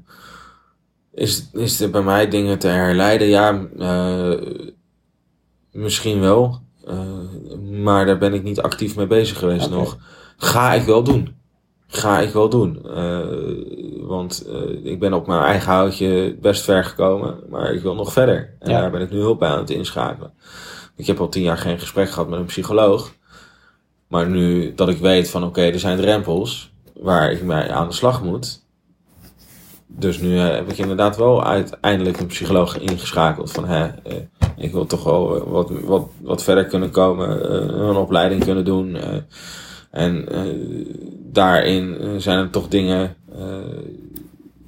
is, 1.13 1.49
is 1.53 1.79
er 1.79 1.89
bij 1.89 2.01
mij 2.01 2.27
dingen 2.27 2.59
te 2.59 2.67
herleiden? 2.67 3.27
Ja, 3.27 3.67
eh, 3.77 4.41
misschien 5.71 6.19
wel. 6.19 6.61
Eh, 6.85 7.69
maar 7.71 8.05
daar 8.05 8.17
ben 8.17 8.33
ik 8.33 8.43
niet 8.43 8.61
actief 8.61 8.95
mee 8.95 9.07
bezig 9.07 9.39
geweest 9.39 9.69
nog. 9.69 9.97
Ga 10.37 10.73
ik 10.73 10.83
wel 10.83 11.03
doen. 11.03 11.35
Ga 11.95 12.19
ik 12.19 12.33
wel 12.33 12.49
doen. 12.49 12.85
Eh, 12.95 13.19
want 14.01 14.45
eh, 14.47 14.91
ik 14.91 14.99
ben 14.99 15.13
op 15.13 15.27
mijn 15.27 15.41
eigen 15.41 15.71
houtje 15.71 16.37
best 16.41 16.63
ver 16.63 16.83
gekomen. 16.85 17.35
Maar 17.49 17.73
ik 17.73 17.81
wil 17.81 17.95
nog 17.95 18.13
verder. 18.13 18.53
En 18.59 18.71
Ja. 18.71 18.79
daar 18.81 18.91
ben 18.91 19.01
ik 19.01 19.11
nu 19.11 19.19
hulp 19.19 19.39
bij 19.39 19.49
aan 19.49 19.57
het 19.57 19.69
inschakelen. 19.69 20.33
Ik 20.95 21.07
heb 21.07 21.19
al 21.19 21.29
tien 21.29 21.43
jaar 21.43 21.57
geen 21.57 21.79
gesprek 21.79 22.09
gehad 22.09 22.29
met 22.29 22.39
een 22.39 22.45
psycholoog. 22.45 23.11
Maar 24.07 24.27
nu 24.27 24.73
dat 24.75 24.89
ik 24.89 24.97
weet 24.97 25.29
van 25.29 25.43
oké, 25.43 25.61
er 25.61 25.79
zijn 25.79 25.97
drempels 25.97 26.71
waar 26.99 27.31
ik 27.31 27.43
mee 27.43 27.71
aan 27.71 27.87
de 27.87 27.93
slag 27.93 28.23
moet. 28.23 28.61
Dus 29.87 30.19
nu 30.19 30.37
eh, 30.37 30.47
heb 30.49 30.69
ik 30.71 30.77
inderdaad 30.77 31.17
wel 31.17 31.43
uiteindelijk 31.43 32.19
een 32.19 32.27
psycholoog 32.27 32.77
ingeschakeld. 32.79 33.51
Van 33.51 33.65
hè, 33.65 33.87
ik 34.57 34.71
wil 34.71 34.85
toch 34.85 35.03
wel 35.03 35.49
wat, 35.49 35.71
wat, 35.83 36.07
wat 36.21 36.43
verder 36.43 36.65
kunnen 36.65 36.91
komen, 36.91 37.53
een 37.89 37.95
opleiding 37.95 38.43
kunnen 38.43 38.65
doen. 38.65 38.97
En 39.93 40.29
eh, 40.29 40.41
daarin 41.31 41.97
eh, 41.99 42.09
zijn 42.17 42.39
er 42.39 42.49
toch 42.49 42.67
dingen 42.67 43.15
eh, 43.35 43.57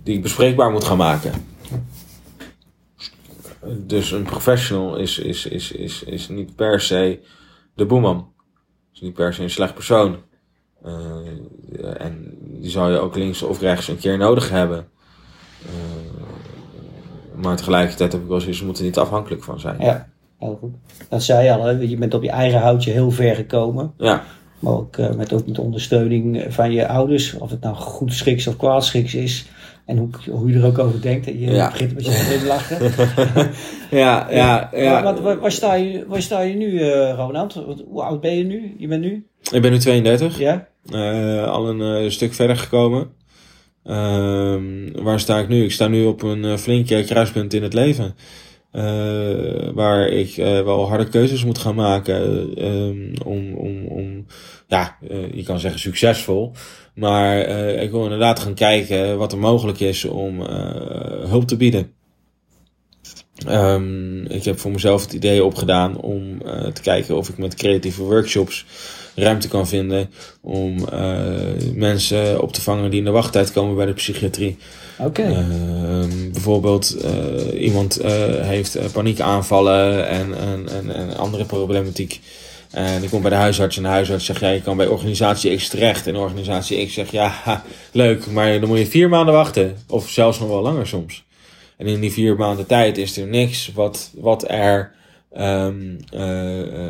die 0.03 0.15
ik 0.15 0.21
bespreekbaar 0.21 0.71
moet 0.71 0.83
gaan 0.83 0.97
maken. 0.97 1.31
dus 3.77 4.11
een 4.11 4.23
professional 4.23 4.95
is, 4.95 5.19
is, 5.19 5.45
is, 5.45 5.71
is, 5.71 6.03
is 6.03 6.29
niet 6.29 6.55
per 6.55 6.81
se 6.81 7.19
de 7.75 7.85
boeman. 7.85 8.33
Is 8.93 9.01
niet 9.01 9.13
per 9.13 9.33
se 9.33 9.43
een 9.43 9.49
slecht 9.49 9.73
persoon. 9.73 10.17
Uh, 10.85 12.01
en 12.01 12.37
die 12.41 12.69
zou 12.69 12.91
je 12.91 12.97
ook 12.97 13.15
links 13.15 13.41
of 13.41 13.61
rechts 13.61 13.87
een 13.87 13.97
keer 13.97 14.17
nodig 14.17 14.49
hebben. 14.49 14.87
Uh, 15.65 17.43
maar 17.43 17.55
tegelijkertijd 17.55 18.11
heb 18.11 18.21
ik 18.21 18.27
wel 18.27 18.39
zoiets, 18.39 18.59
we 18.59 18.65
moeten 18.65 18.83
niet 18.83 18.97
afhankelijk 18.97 19.43
van 19.43 19.59
zijn. 19.59 19.79
Ja, 19.79 20.09
heel 20.39 20.57
goed. 20.61 20.73
Dat 21.09 21.23
zei 21.23 21.45
je 21.45 21.53
al, 21.53 21.63
hè? 21.63 21.71
je 21.71 21.97
bent 21.97 22.13
op 22.13 22.23
je 22.23 22.29
eigen 22.29 22.59
houtje 22.59 22.91
heel 22.91 23.11
ver 23.11 23.35
gekomen. 23.35 23.93
Ja. 23.97 24.23
Maar 24.59 24.73
ook, 24.73 24.97
uh, 24.97 25.11
met, 25.11 25.33
ook 25.33 25.47
met 25.47 25.59
ondersteuning 25.59 26.45
van 26.49 26.71
je 26.71 26.87
ouders, 26.87 27.37
of 27.37 27.49
het 27.49 27.61
nou 27.61 27.75
goed 27.75 28.13
schiks 28.13 28.47
of 28.47 28.57
kwaad 28.57 28.85
schiks 28.85 29.15
is. 29.15 29.45
En 29.85 29.97
hoe, 29.97 30.09
hoe 30.29 30.49
je 30.49 30.57
er 30.57 30.65
ook 30.65 30.79
over 30.79 31.01
denkt. 31.01 31.25
Je 31.25 31.39
ja. 31.39 31.69
begint 31.71 31.89
een 31.89 31.95
beetje 31.95 32.39
te 32.39 32.45
lachen. 32.45 32.91
ja, 33.99 34.27
ja, 34.31 34.69
ja. 34.73 35.03
Waar, 35.03 35.21
waar, 35.21 35.39
waar, 35.39 35.51
sta 35.51 35.73
je, 35.73 36.05
waar 36.07 36.21
sta 36.21 36.41
je 36.41 36.55
nu, 36.55 36.71
uh, 36.71 37.13
Ronald? 37.15 37.53
Hoe 37.87 38.03
oud 38.03 38.21
ben 38.21 38.37
je 38.37 38.43
nu? 38.43 38.75
Je 38.77 38.87
bent 38.87 39.01
nu? 39.01 39.27
Ik 39.51 39.61
ben 39.61 39.71
nu 39.71 39.77
32. 39.77 40.39
Ja. 40.39 40.67
Uh, 40.89 41.47
al 41.47 41.69
een 41.69 42.03
uh, 42.03 42.09
stuk 42.09 42.33
verder 42.33 42.57
gekomen. 42.57 43.07
Uh, 43.85 44.57
waar 45.03 45.19
sta 45.19 45.39
ik 45.39 45.47
nu? 45.47 45.63
Ik 45.63 45.71
sta 45.71 45.87
nu 45.87 46.05
op 46.05 46.21
een 46.21 46.59
flink 46.59 46.87
kruispunt 46.87 47.53
in 47.53 47.63
het 47.63 47.73
leven. 47.73 48.15
Waar 49.73 50.07
ik 50.07 50.35
wel 50.35 50.87
harde 50.87 51.09
keuzes 51.09 51.45
moet 51.45 51.57
gaan 51.57 51.75
maken. 51.75 52.47
om, 53.25 53.53
om, 53.53 53.85
om, 53.85 54.25
ja, 54.67 54.97
je 55.33 55.43
kan 55.43 55.59
zeggen 55.59 55.79
succesvol. 55.79 56.51
Maar 56.95 57.37
ik 57.81 57.91
wil 57.91 58.03
inderdaad 58.03 58.39
gaan 58.39 58.53
kijken 58.53 59.17
wat 59.17 59.31
er 59.31 59.37
mogelijk 59.37 59.79
is 59.79 60.05
om 60.05 60.41
hulp 61.25 61.47
te 61.47 61.57
bieden. 61.57 61.93
Um, 63.49 64.25
ik 64.25 64.43
heb 64.43 64.59
voor 64.59 64.71
mezelf 64.71 65.01
het 65.01 65.13
idee 65.13 65.43
opgedaan 65.43 65.97
om 66.01 66.39
te 66.73 66.81
kijken 66.81 67.17
of 67.17 67.29
ik 67.29 67.37
met 67.37 67.55
creatieve 67.55 68.03
workshops 68.03 68.65
ruimte 69.15 69.47
kan 69.47 69.67
vinden 69.67 70.09
om 70.41 70.77
uh, 70.93 71.29
mensen 71.73 72.41
op 72.41 72.53
te 72.53 72.61
vangen 72.61 72.89
die 72.89 72.99
in 72.99 73.05
de 73.05 73.11
wachttijd 73.11 73.51
komen 73.51 73.75
bij 73.75 73.85
de 73.85 73.93
psychiatrie. 73.93 74.57
Oké. 74.99 75.21
Okay. 75.21 75.31
Uh, 75.31 76.31
bijvoorbeeld 76.31 76.95
uh, 77.05 77.61
iemand 77.61 77.99
heeft 78.41 78.77
paniekaanvallen 78.91 80.07
en, 80.07 80.37
en, 80.37 80.69
en, 80.69 80.95
en, 80.95 81.17
andere 81.17 81.45
problematiek. 81.45 82.19
En 82.71 83.03
ik 83.03 83.09
kom 83.09 83.21
bij 83.21 83.29
de 83.29 83.35
huisarts 83.35 83.77
en 83.77 83.83
de 83.83 83.89
huisarts 83.89 84.25
zegt, 84.25 84.39
ja, 84.39 84.49
je 84.49 84.61
kan 84.61 84.77
bij 84.77 84.87
organisatie 84.87 85.55
X 85.55 85.67
terecht. 85.67 86.07
En 86.07 86.15
organisatie 86.15 86.85
X 86.85 86.93
zegt, 86.93 87.11
ja, 87.11 87.27
ha, 87.27 87.63
leuk, 87.91 88.31
maar 88.31 88.59
dan 88.59 88.69
moet 88.69 88.77
je 88.77 88.85
vier 88.85 89.09
maanden 89.09 89.33
wachten. 89.33 89.77
Of 89.87 90.09
zelfs 90.09 90.39
nog 90.39 90.49
wel 90.49 90.61
langer 90.61 90.87
soms. 90.87 91.23
En 91.77 91.87
in 91.87 91.99
die 91.99 92.11
vier 92.11 92.35
maanden 92.35 92.65
tijd 92.65 92.97
is 92.97 93.17
er 93.17 93.27
niks 93.27 93.71
wat, 93.73 94.11
wat 94.13 94.49
er 94.49 94.91
um, 95.37 95.97
uh, 96.13 96.59
uh, 96.59 96.89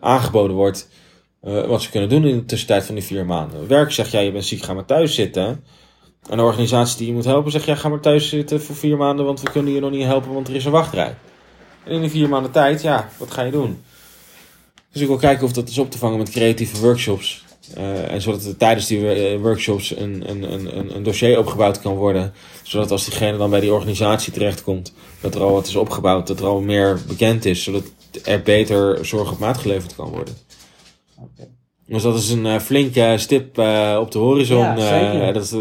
aangeboden 0.00 0.56
wordt. 0.56 0.88
Uh, 1.46 1.66
wat 1.66 1.82
ze 1.82 1.90
kunnen 1.90 2.08
doen 2.08 2.24
in 2.26 2.36
de 2.36 2.44
tussentijd 2.44 2.84
van 2.84 2.94
die 2.94 3.04
vier 3.04 3.26
maanden. 3.26 3.68
Werk 3.68 3.92
zegt, 3.92 4.10
ja, 4.10 4.20
je 4.20 4.32
bent 4.32 4.44
ziek, 4.44 4.62
ga 4.62 4.74
maar 4.74 4.84
thuis 4.84 5.14
zitten. 5.14 5.64
En 6.28 6.36
de 6.36 6.42
organisatie 6.42 6.98
die 6.98 7.06
je 7.06 7.12
moet 7.12 7.24
helpen 7.24 7.52
zegt, 7.52 7.64
ja, 7.64 7.74
ga 7.74 7.88
maar 7.88 8.00
thuis 8.00 8.28
zitten 8.28 8.62
voor 8.62 8.76
vier 8.76 8.96
maanden, 8.96 9.24
want 9.24 9.40
we 9.40 9.50
kunnen 9.50 9.72
je 9.72 9.80
nog 9.80 9.90
niet 9.90 10.04
helpen, 10.04 10.32
want 10.32 10.48
er 10.48 10.54
is 10.54 10.64
een 10.64 10.70
wachtrij. 10.70 11.14
En 11.84 11.92
in 11.92 12.00
die 12.00 12.10
vier 12.10 12.28
maanden 12.28 12.50
tijd, 12.50 12.82
ja, 12.82 13.08
wat 13.18 13.30
ga 13.30 13.42
je 13.42 13.50
doen? 13.50 13.82
Dus 14.92 15.02
ik 15.02 15.08
wil 15.08 15.16
kijken 15.16 15.44
of 15.44 15.52
dat 15.52 15.68
is 15.68 15.78
op 15.78 15.90
te 15.90 15.98
vangen 15.98 16.18
met 16.18 16.30
creatieve 16.30 16.80
workshops. 16.80 17.44
Uh, 17.78 18.12
en 18.12 18.22
zodat 18.22 18.44
er 18.44 18.56
tijdens 18.56 18.86
die 18.86 19.38
workshops 19.38 19.96
een, 19.96 20.30
een, 20.30 20.52
een, 20.52 20.96
een 20.96 21.02
dossier 21.02 21.38
opgebouwd 21.38 21.80
kan 21.80 21.94
worden. 21.94 22.32
Zodat 22.62 22.90
als 22.90 23.04
diegene 23.04 23.38
dan 23.38 23.50
bij 23.50 23.60
die 23.60 23.72
organisatie 23.72 24.32
terechtkomt, 24.32 24.92
dat 25.20 25.34
er 25.34 25.40
al 25.40 25.52
wat 25.52 25.66
is 25.66 25.76
opgebouwd, 25.76 26.26
dat 26.26 26.40
er 26.40 26.46
al 26.46 26.60
meer 26.60 27.00
bekend 27.06 27.44
is. 27.44 27.62
Zodat 27.62 27.82
er 28.24 28.42
beter 28.42 29.04
zorg 29.06 29.32
op 29.32 29.38
maat 29.38 29.58
geleverd 29.58 29.94
kan 29.94 30.08
worden. 30.08 30.34
Okay. 31.18 31.48
Dus 31.86 32.02
dat 32.02 32.16
is 32.16 32.30
een 32.30 32.44
uh, 32.44 32.58
flinke 32.58 33.14
stip 33.18 33.58
uh, 33.58 33.98
op 34.00 34.10
de 34.10 34.18
horizon. 34.18 34.58
Ja, 34.58 35.32
dat, 35.32 35.50
dat, 35.50 35.60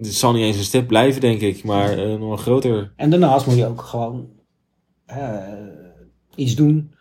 zal 0.00 0.32
niet 0.32 0.42
eens 0.42 0.56
een 0.56 0.62
stip 0.64 0.86
blijven, 0.86 1.20
denk 1.20 1.40
ik, 1.40 1.64
maar 1.64 1.96
nog 2.18 2.30
een 2.30 2.38
groter. 2.38 2.92
En 2.96 3.10
daarnaast 3.10 3.46
moet 3.46 3.56
je 3.56 3.66
ook 3.66 3.82
gewoon 3.82 4.28
iets 6.34 6.54
doen 6.54 6.92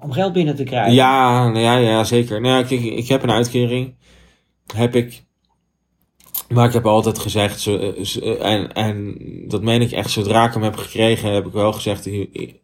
om 0.00 0.12
geld 0.12 0.32
binnen 0.32 0.56
te 0.56 0.62
krijgen. 0.62 0.92
Ja, 0.92 1.48
nou 1.48 1.58
ja, 1.58 1.76
ja 1.76 2.04
zeker. 2.04 2.40
Nou 2.40 2.54
ja, 2.54 2.68
kijk, 2.68 2.80
ik 2.80 3.08
heb 3.08 3.22
een 3.22 3.30
uitkering. 3.30 3.94
Heb 4.74 4.94
ik. 4.94 5.24
Maar 6.48 6.66
ik 6.66 6.72
heb 6.72 6.86
altijd 6.86 7.18
gezegd, 7.18 7.60
zo, 7.60 7.76
en, 8.40 8.72
en 8.72 9.16
dat 9.48 9.62
meen 9.62 9.82
ik 9.82 9.92
echt, 9.92 10.10
zodra 10.10 10.46
ik 10.46 10.52
hem 10.52 10.62
heb 10.62 10.76
gekregen, 10.76 11.32
heb 11.32 11.46
ik 11.46 11.52
wel 11.52 11.72
gezegd, 11.72 12.06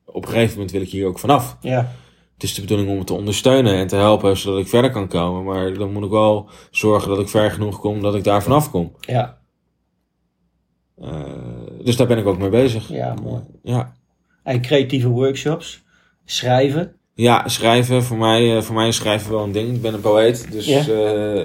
op 0.04 0.24
een 0.24 0.28
gegeven 0.28 0.52
moment 0.52 0.70
wil 0.70 0.80
ik 0.80 0.90
hier 0.90 1.06
ook 1.06 1.18
vanaf. 1.18 1.56
Ja. 1.60 1.92
Het 2.36 2.44
is 2.44 2.54
de 2.54 2.60
bedoeling 2.60 2.90
om 2.90 2.98
het 2.98 3.06
te 3.06 3.12
ondersteunen 3.14 3.74
en 3.74 3.86
te 3.86 3.96
helpen, 3.96 4.36
zodat 4.36 4.60
ik 4.60 4.68
verder 4.68 4.90
kan 4.90 5.08
komen. 5.08 5.44
Maar 5.44 5.74
dan 5.74 5.92
moet 5.92 6.04
ik 6.04 6.10
wel 6.10 6.48
zorgen 6.70 7.08
dat 7.08 7.18
ik 7.18 7.28
ver 7.28 7.50
genoeg 7.50 7.80
kom, 7.80 8.02
dat 8.02 8.14
ik 8.14 8.24
daar 8.24 8.42
vanaf 8.42 8.70
kom. 8.70 8.92
Ja. 9.00 9.38
Uh, 11.02 11.08
dus 11.84 11.96
daar 11.96 12.06
ben 12.06 12.18
ik 12.18 12.26
ook 12.26 12.38
mee 12.38 12.48
bezig. 12.48 12.88
Ja, 12.88 13.14
mooi. 13.22 13.40
Ja. 13.62 13.92
En 14.42 14.60
creatieve 14.62 15.08
workshops? 15.08 15.82
Schrijven? 16.24 16.96
Ja, 17.14 17.48
schrijven. 17.48 18.02
Voor 18.02 18.16
mij, 18.16 18.62
voor 18.62 18.74
mij 18.74 18.88
is 18.88 18.96
schrijven 18.96 19.30
wel 19.30 19.42
een 19.44 19.52
ding. 19.52 19.74
Ik 19.74 19.82
ben 19.82 19.94
een 19.94 20.00
poëet. 20.00 20.52
Dus 20.52 20.66
Ja. 20.66 20.86
uh, 20.88 21.44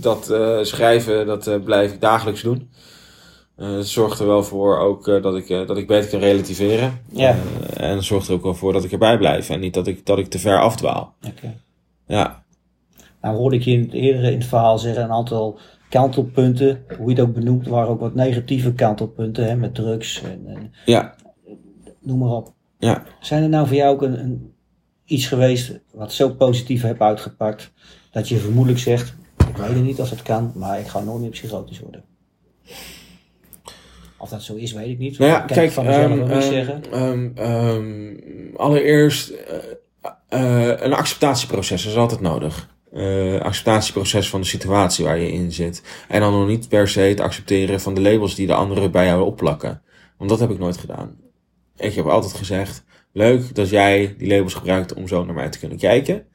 dat 0.00 0.30
uh, 0.30 0.58
schrijven, 0.62 1.26
dat 1.26 1.64
blijf 1.64 1.92
ik 1.92 2.00
dagelijks 2.00 2.42
doen. 2.42 2.70
Het 3.60 3.86
zorgt 3.88 4.18
er 4.20 4.26
wel 4.26 4.42
voor 4.42 4.78
ook 4.78 5.04
dat, 5.04 5.36
ik, 5.36 5.48
dat 5.48 5.76
ik 5.76 5.86
beter 5.86 6.10
kan 6.10 6.20
relativeren. 6.20 7.00
Ja. 7.12 7.36
en 7.76 8.04
zorgt 8.04 8.28
er 8.28 8.34
ook 8.34 8.42
wel 8.42 8.54
voor 8.54 8.72
dat 8.72 8.84
ik 8.84 8.92
erbij 8.92 9.18
blijf. 9.18 9.50
En 9.50 9.60
niet 9.60 9.74
dat 9.74 9.86
ik, 9.86 10.06
dat 10.06 10.18
ik 10.18 10.26
te 10.28 10.38
ver 10.38 10.60
afdwaal. 10.60 11.14
Oké. 11.26 11.54
Ja. 12.06 12.42
Nou 13.22 13.36
hoorde 13.36 13.56
ik 13.56 13.62
je 13.62 13.70
in 13.72 13.80
het 13.80 13.92
eerdere 13.92 14.30
in 14.32 14.38
het 14.38 14.46
verhaal 14.48 14.78
zeggen 14.78 15.02
een 15.02 15.10
aantal 15.12 15.58
kantelpunten. 15.88 16.84
Hoe 16.98 17.10
je 17.10 17.16
het 17.16 17.28
ook 17.28 17.34
benoemt, 17.34 17.66
waren 17.66 17.88
ook 17.88 18.00
wat 18.00 18.14
negatieve 18.14 18.72
kantelpunten. 18.72 19.44
Hè, 19.44 19.56
met 19.56 19.74
drugs 19.74 20.22
en, 20.22 20.42
en 20.46 20.72
Ja. 20.84 21.14
noem 22.00 22.18
maar 22.18 22.30
op. 22.30 22.52
Ja. 22.78 23.02
Zijn 23.20 23.42
er 23.42 23.48
nou 23.48 23.66
voor 23.66 23.76
jou 23.76 23.94
ook 23.94 24.02
een, 24.02 24.20
een, 24.20 24.52
iets 25.04 25.26
geweest 25.26 25.80
wat 25.92 26.12
zo 26.12 26.28
positief 26.28 26.82
heb 26.82 27.02
uitgepakt, 27.02 27.72
dat 28.10 28.28
je 28.28 28.36
vermoedelijk 28.36 28.80
zegt, 28.80 29.14
ik 29.48 29.56
weet 29.56 29.68
het 29.68 29.82
niet 29.82 30.00
of 30.00 30.10
het 30.10 30.22
kan, 30.22 30.52
maar 30.54 30.78
ik 30.78 30.86
ga 30.86 31.00
nooit 31.00 31.20
meer 31.20 31.30
psychotisch 31.30 31.80
worden? 31.80 32.04
Of 34.20 34.28
dat 34.28 34.42
zo 34.42 34.54
is, 34.54 34.72
weet 34.72 34.88
ik 34.88 34.98
niet. 34.98 35.18
Nou 35.18 35.30
ja, 35.30 35.40
kijk, 35.40 35.60
het 35.60 35.72
van 35.72 35.84
mezelf 35.84 36.10
um, 36.10 36.18
niet 36.18 36.30
um, 36.30 36.42
zeggen. 36.42 36.82
um, 37.52 38.56
allereerst 38.56 39.30
uh, 39.30 39.36
uh, 40.30 40.80
een 40.80 40.92
acceptatieproces 40.92 41.86
is 41.86 41.96
altijd 41.96 42.20
nodig. 42.20 42.68
Uh, 42.92 43.40
acceptatieproces 43.40 44.28
van 44.28 44.40
de 44.40 44.46
situatie 44.46 45.04
waar 45.04 45.18
je 45.18 45.32
in 45.32 45.52
zit. 45.52 45.82
En 46.08 46.20
dan 46.20 46.32
nog 46.32 46.48
niet 46.48 46.68
per 46.68 46.88
se 46.88 47.00
het 47.00 47.20
accepteren 47.20 47.80
van 47.80 47.94
de 47.94 48.00
labels 48.00 48.34
die 48.34 48.46
de 48.46 48.54
anderen 48.54 48.90
bij 48.90 49.06
jou 49.06 49.24
opplakken. 49.24 49.82
Want 50.16 50.30
dat 50.30 50.40
heb 50.40 50.50
ik 50.50 50.58
nooit 50.58 50.76
gedaan. 50.76 51.16
Ik 51.76 51.94
heb 51.94 52.06
altijd 52.06 52.34
gezegd, 52.34 52.84
leuk 53.12 53.54
dat 53.54 53.68
jij 53.68 54.14
die 54.18 54.28
labels 54.28 54.54
gebruikt 54.54 54.94
om 54.94 55.08
zo 55.08 55.24
naar 55.24 55.34
mij 55.34 55.48
te 55.48 55.58
kunnen 55.58 55.78
kijken. 55.78 56.26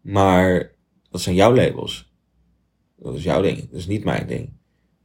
Maar 0.00 0.72
dat 1.10 1.20
zijn 1.20 1.34
jouw 1.34 1.54
labels. 1.54 2.12
Dat 2.96 3.14
is 3.14 3.22
jouw 3.22 3.42
ding. 3.42 3.70
Dat 3.70 3.78
is 3.78 3.86
niet 3.86 4.04
mijn 4.04 4.26
ding. 4.26 4.52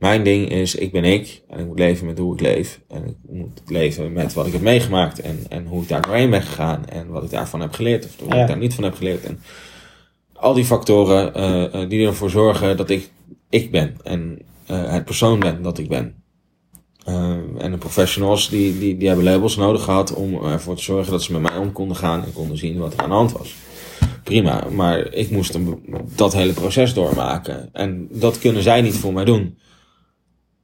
Mijn 0.01 0.23
ding 0.23 0.49
is, 0.49 0.75
ik 0.75 0.91
ben 0.91 1.03
ik. 1.03 1.41
En 1.49 1.59
ik 1.59 1.65
moet 1.65 1.79
leven 1.79 2.05
met 2.05 2.17
hoe 2.17 2.33
ik 2.33 2.41
leef. 2.41 2.79
En 2.87 3.03
ik 3.07 3.15
moet 3.29 3.61
leven 3.65 4.13
met 4.13 4.33
wat 4.33 4.45
ik 4.45 4.53
heb 4.53 4.61
meegemaakt. 4.61 5.19
En, 5.19 5.39
en 5.49 5.65
hoe 5.65 5.81
ik 5.81 5.87
daar 5.87 6.01
doorheen 6.01 6.29
ben 6.29 6.41
gegaan. 6.41 6.87
En 6.89 7.07
wat 7.07 7.23
ik 7.23 7.29
daarvan 7.29 7.61
heb 7.61 7.73
geleerd. 7.73 8.05
Of 8.05 8.15
wat 8.19 8.33
Ja. 8.35 8.41
ik 8.41 8.47
daar 8.47 8.57
niet 8.57 8.73
van 8.73 8.83
heb 8.83 8.95
geleerd. 8.95 9.23
En 9.23 9.39
al 10.33 10.53
die 10.53 10.65
factoren 10.65 11.31
uh, 11.75 11.89
die 11.89 12.07
ervoor 12.07 12.29
zorgen 12.29 12.77
dat 12.77 12.89
ik 12.89 13.09
ik 13.49 13.71
ben. 13.71 13.97
En 14.03 14.39
uh, 14.71 14.91
het 14.91 15.05
persoon 15.05 15.39
ben 15.39 15.61
dat 15.61 15.77
ik 15.77 15.87
ben. 15.87 16.23
Uh, 17.07 17.35
en 17.57 17.71
de 17.71 17.77
professionals 17.77 18.49
die, 18.49 18.79
die, 18.79 18.97
die 18.97 19.07
hebben 19.07 19.25
labels 19.25 19.55
nodig 19.55 19.83
gehad 19.83 20.13
om 20.13 20.43
ervoor 20.43 20.75
te 20.75 20.83
zorgen 20.83 21.11
dat 21.11 21.23
ze 21.23 21.31
met 21.31 21.41
mij 21.41 21.57
om 21.57 21.71
konden 21.71 21.97
gaan 21.97 22.23
en 22.23 22.33
konden 22.33 22.57
zien 22.57 22.77
wat 22.77 22.93
er 22.93 22.99
aan 22.99 23.09
de 23.09 23.15
hand 23.15 23.31
was. 23.31 23.55
Prima, 24.23 24.67
maar 24.71 25.13
ik 25.13 25.29
moest 25.31 25.53
een, 25.53 25.83
dat 26.15 26.33
hele 26.33 26.53
proces 26.53 26.93
doormaken. 26.93 27.69
En 27.73 28.07
dat 28.11 28.39
kunnen 28.39 28.63
zij 28.63 28.81
niet 28.81 28.95
voor 28.95 29.13
mij 29.13 29.25
doen. 29.25 29.57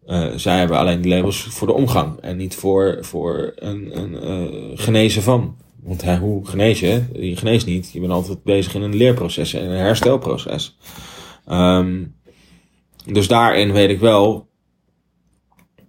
Uh, 0.07 0.27
zij 0.35 0.57
hebben 0.57 0.77
alleen 0.77 1.01
die 1.01 1.15
labels 1.15 1.41
voor 1.41 1.67
de 1.67 1.73
omgang 1.73 2.19
en 2.19 2.37
niet 2.37 2.55
voor, 2.55 2.97
voor 3.01 3.51
een, 3.55 3.97
een 3.97 4.11
uh, 4.23 4.77
genezen 4.79 5.21
van. 5.21 5.57
Want 5.83 6.05
hoe 6.05 6.45
genees 6.45 6.79
je? 6.79 7.03
Je 7.13 7.35
geneest 7.35 7.65
niet. 7.65 7.91
Je 7.91 7.99
bent 7.99 8.11
altijd 8.11 8.43
bezig 8.43 8.75
in 8.75 8.81
een 8.81 8.95
leerproces 8.95 9.53
en 9.53 9.69
een 9.69 9.77
herstelproces. 9.77 10.77
Um, 11.51 12.15
dus 13.05 13.27
daarin 13.27 13.71
weet 13.71 13.89
ik 13.89 13.99
wel 13.99 14.47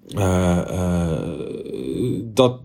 uh, 0.09 1.23
dat 2.25 2.61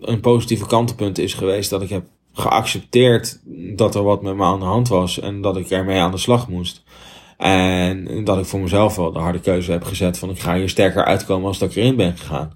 een 0.00 0.20
positieve 0.20 0.66
kantelpunt 0.66 1.18
is 1.18 1.34
geweest 1.34 1.70
dat 1.70 1.82
ik 1.82 1.88
heb 1.88 2.06
geaccepteerd 2.32 3.40
dat 3.76 3.94
er 3.94 4.02
wat 4.02 4.22
met 4.22 4.36
me 4.36 4.44
aan 4.44 4.58
de 4.58 4.64
hand 4.64 4.88
was 4.88 5.20
en 5.20 5.40
dat 5.40 5.56
ik 5.56 5.70
ermee 5.70 5.98
aan 5.98 6.10
de 6.10 6.18
slag 6.18 6.48
moest. 6.48 6.82
En 7.44 8.24
dat 8.24 8.38
ik 8.38 8.44
voor 8.44 8.60
mezelf 8.60 8.96
wel 8.96 9.12
de 9.12 9.18
harde 9.18 9.40
keuze 9.40 9.72
heb 9.72 9.84
gezet 9.84 10.18
van 10.18 10.30
ik 10.30 10.40
ga 10.40 10.54
hier 10.56 10.68
sterker 10.68 11.04
uitkomen 11.04 11.46
als 11.48 11.58
dat 11.58 11.70
ik 11.70 11.76
erin 11.76 11.96
ben 11.96 12.16
gegaan. 12.16 12.52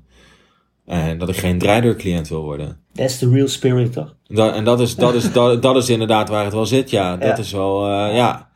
En 0.87 1.19
dat 1.19 1.29
ik 1.29 1.37
geen 1.37 1.59
draaideurcliënt 1.59 2.29
wil 2.29 2.43
worden. 2.43 2.81
That's 2.93 3.19
the 3.19 3.31
real 3.31 3.49
spirit, 3.49 3.93
toch? 3.93 4.15
Dat, 4.27 4.55
en 4.55 4.65
dat 4.65 4.81
is, 4.81 4.95
dat, 4.97 5.15
is, 5.15 5.33
dat, 5.39 5.63
dat 5.63 5.77
is 5.77 5.89
inderdaad 5.89 6.29
waar 6.29 6.45
het 6.45 6.53
wel 6.53 6.67
zit, 6.67 6.91
ja. 6.91 7.17
Dat 7.17 7.29
Ja. 7.29 7.37
is 7.37 7.53
wel, 7.53 7.87
eh, 7.87 8.15
ja. 8.17 8.49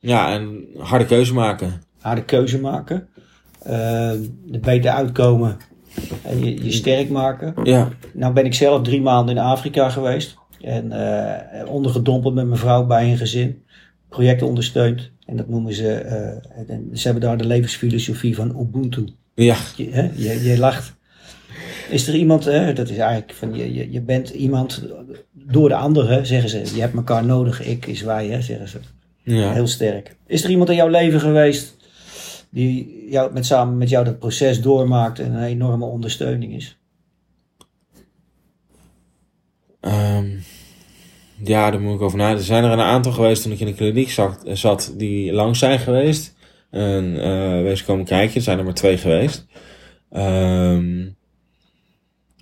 Ja, 0.00 0.32
en 0.32 0.64
harde 0.78 1.04
keuze 1.06 1.34
maken. 1.34 1.82
Harde 2.00 2.24
keuze 2.24 2.60
maken. 2.60 3.08
er 3.62 4.60
beter 4.60 4.90
uitkomen. 4.90 5.56
En 6.22 6.44
je, 6.44 6.64
je 6.64 6.72
sterk 6.72 7.08
maken. 7.10 7.54
Ja, 7.62 7.88
Nou 8.12 8.32
ben 8.32 8.44
ik 8.44 8.54
zelf 8.54 8.82
drie 8.82 9.02
maanden 9.02 9.36
in 9.36 9.42
Afrika 9.42 9.88
geweest. 9.90 10.36
En 10.60 10.92
eh, 10.92 11.68
ondergedompeld 11.68 12.34
met 12.34 12.46
mijn 12.46 12.58
vrouw 12.58 12.86
bij 12.86 13.10
een 13.10 13.16
gezin. 13.16 13.62
Projecten 14.14 14.46
ondersteund. 14.46 15.10
En 15.26 15.36
dat 15.36 15.48
noemen 15.48 15.74
ze... 15.74 15.92
eh, 15.92 16.74
en 16.74 16.90
ze 16.92 17.02
hebben 17.02 17.22
daar 17.22 17.36
de 17.38 17.46
levensfilosofie 17.46 18.34
van 18.34 18.60
Ubuntu. 18.60 19.04
ja, 19.34 19.56
Je, 19.76 19.90
hè, 19.90 20.10
je, 20.14 20.42
je 20.42 20.58
lacht. 20.58 20.94
Is 21.90 22.08
er 22.08 22.14
iemand, 22.14 22.44
hè, 22.44 22.72
dat 22.72 22.88
is 22.88 22.96
eigenlijk 22.96 23.32
van 23.32 23.54
je, 23.54 23.74
je, 23.74 23.92
je 23.92 24.00
bent 24.00 24.30
iemand 24.30 24.82
door 25.32 25.68
de 25.68 25.74
ander, 25.74 26.08
hè, 26.08 26.24
zeggen 26.24 26.48
ze. 26.50 26.74
Je 26.74 26.80
hebt 26.80 26.94
elkaar 26.94 27.24
nodig, 27.24 27.62
ik 27.62 27.86
is 27.86 28.02
wij, 28.02 28.26
hè, 28.26 28.40
zeggen 28.42 28.68
ze. 28.68 28.78
ja. 29.22 29.52
Heel 29.52 29.66
sterk. 29.66 30.16
Is 30.26 30.44
er 30.44 30.50
iemand 30.50 30.68
in 30.68 30.76
jouw 30.76 30.88
leven 30.88 31.20
geweest 31.20 31.76
die 32.50 33.06
jou, 33.10 33.32
met, 33.32 33.46
samen 33.46 33.78
met 33.78 33.88
jou 33.88 34.04
dat 34.04 34.18
proces 34.18 34.60
doormaakt 34.60 35.18
en 35.18 35.32
een 35.32 35.42
enorme 35.44 35.84
ondersteuning 35.84 36.54
is? 36.54 36.78
Ehm, 39.80 40.30
ja, 41.42 41.70
daar 41.70 41.80
moet 41.80 41.94
ik 41.94 42.00
over 42.00 42.18
nadenken. 42.18 42.40
Er 42.40 42.46
zijn 42.46 42.64
er 42.64 42.72
een 42.72 42.80
aantal 42.80 43.12
geweest 43.12 43.42
toen 43.42 43.52
ik 43.52 43.60
in 43.60 43.66
de 43.66 43.74
kliniek 43.74 44.10
zat, 44.10 44.40
zat 44.44 44.94
die 44.96 45.32
lang 45.32 45.56
zijn 45.56 45.78
geweest. 45.78 46.34
En 46.70 47.22
eh 47.22 47.62
wees 47.62 47.84
komen 47.84 48.04
kijken. 48.04 48.36
Er 48.36 48.42
zijn 48.42 48.58
er 48.58 48.64
maar 48.64 48.74
twee 48.74 48.98
geweest. 48.98 49.46
Ehm, 50.10 51.08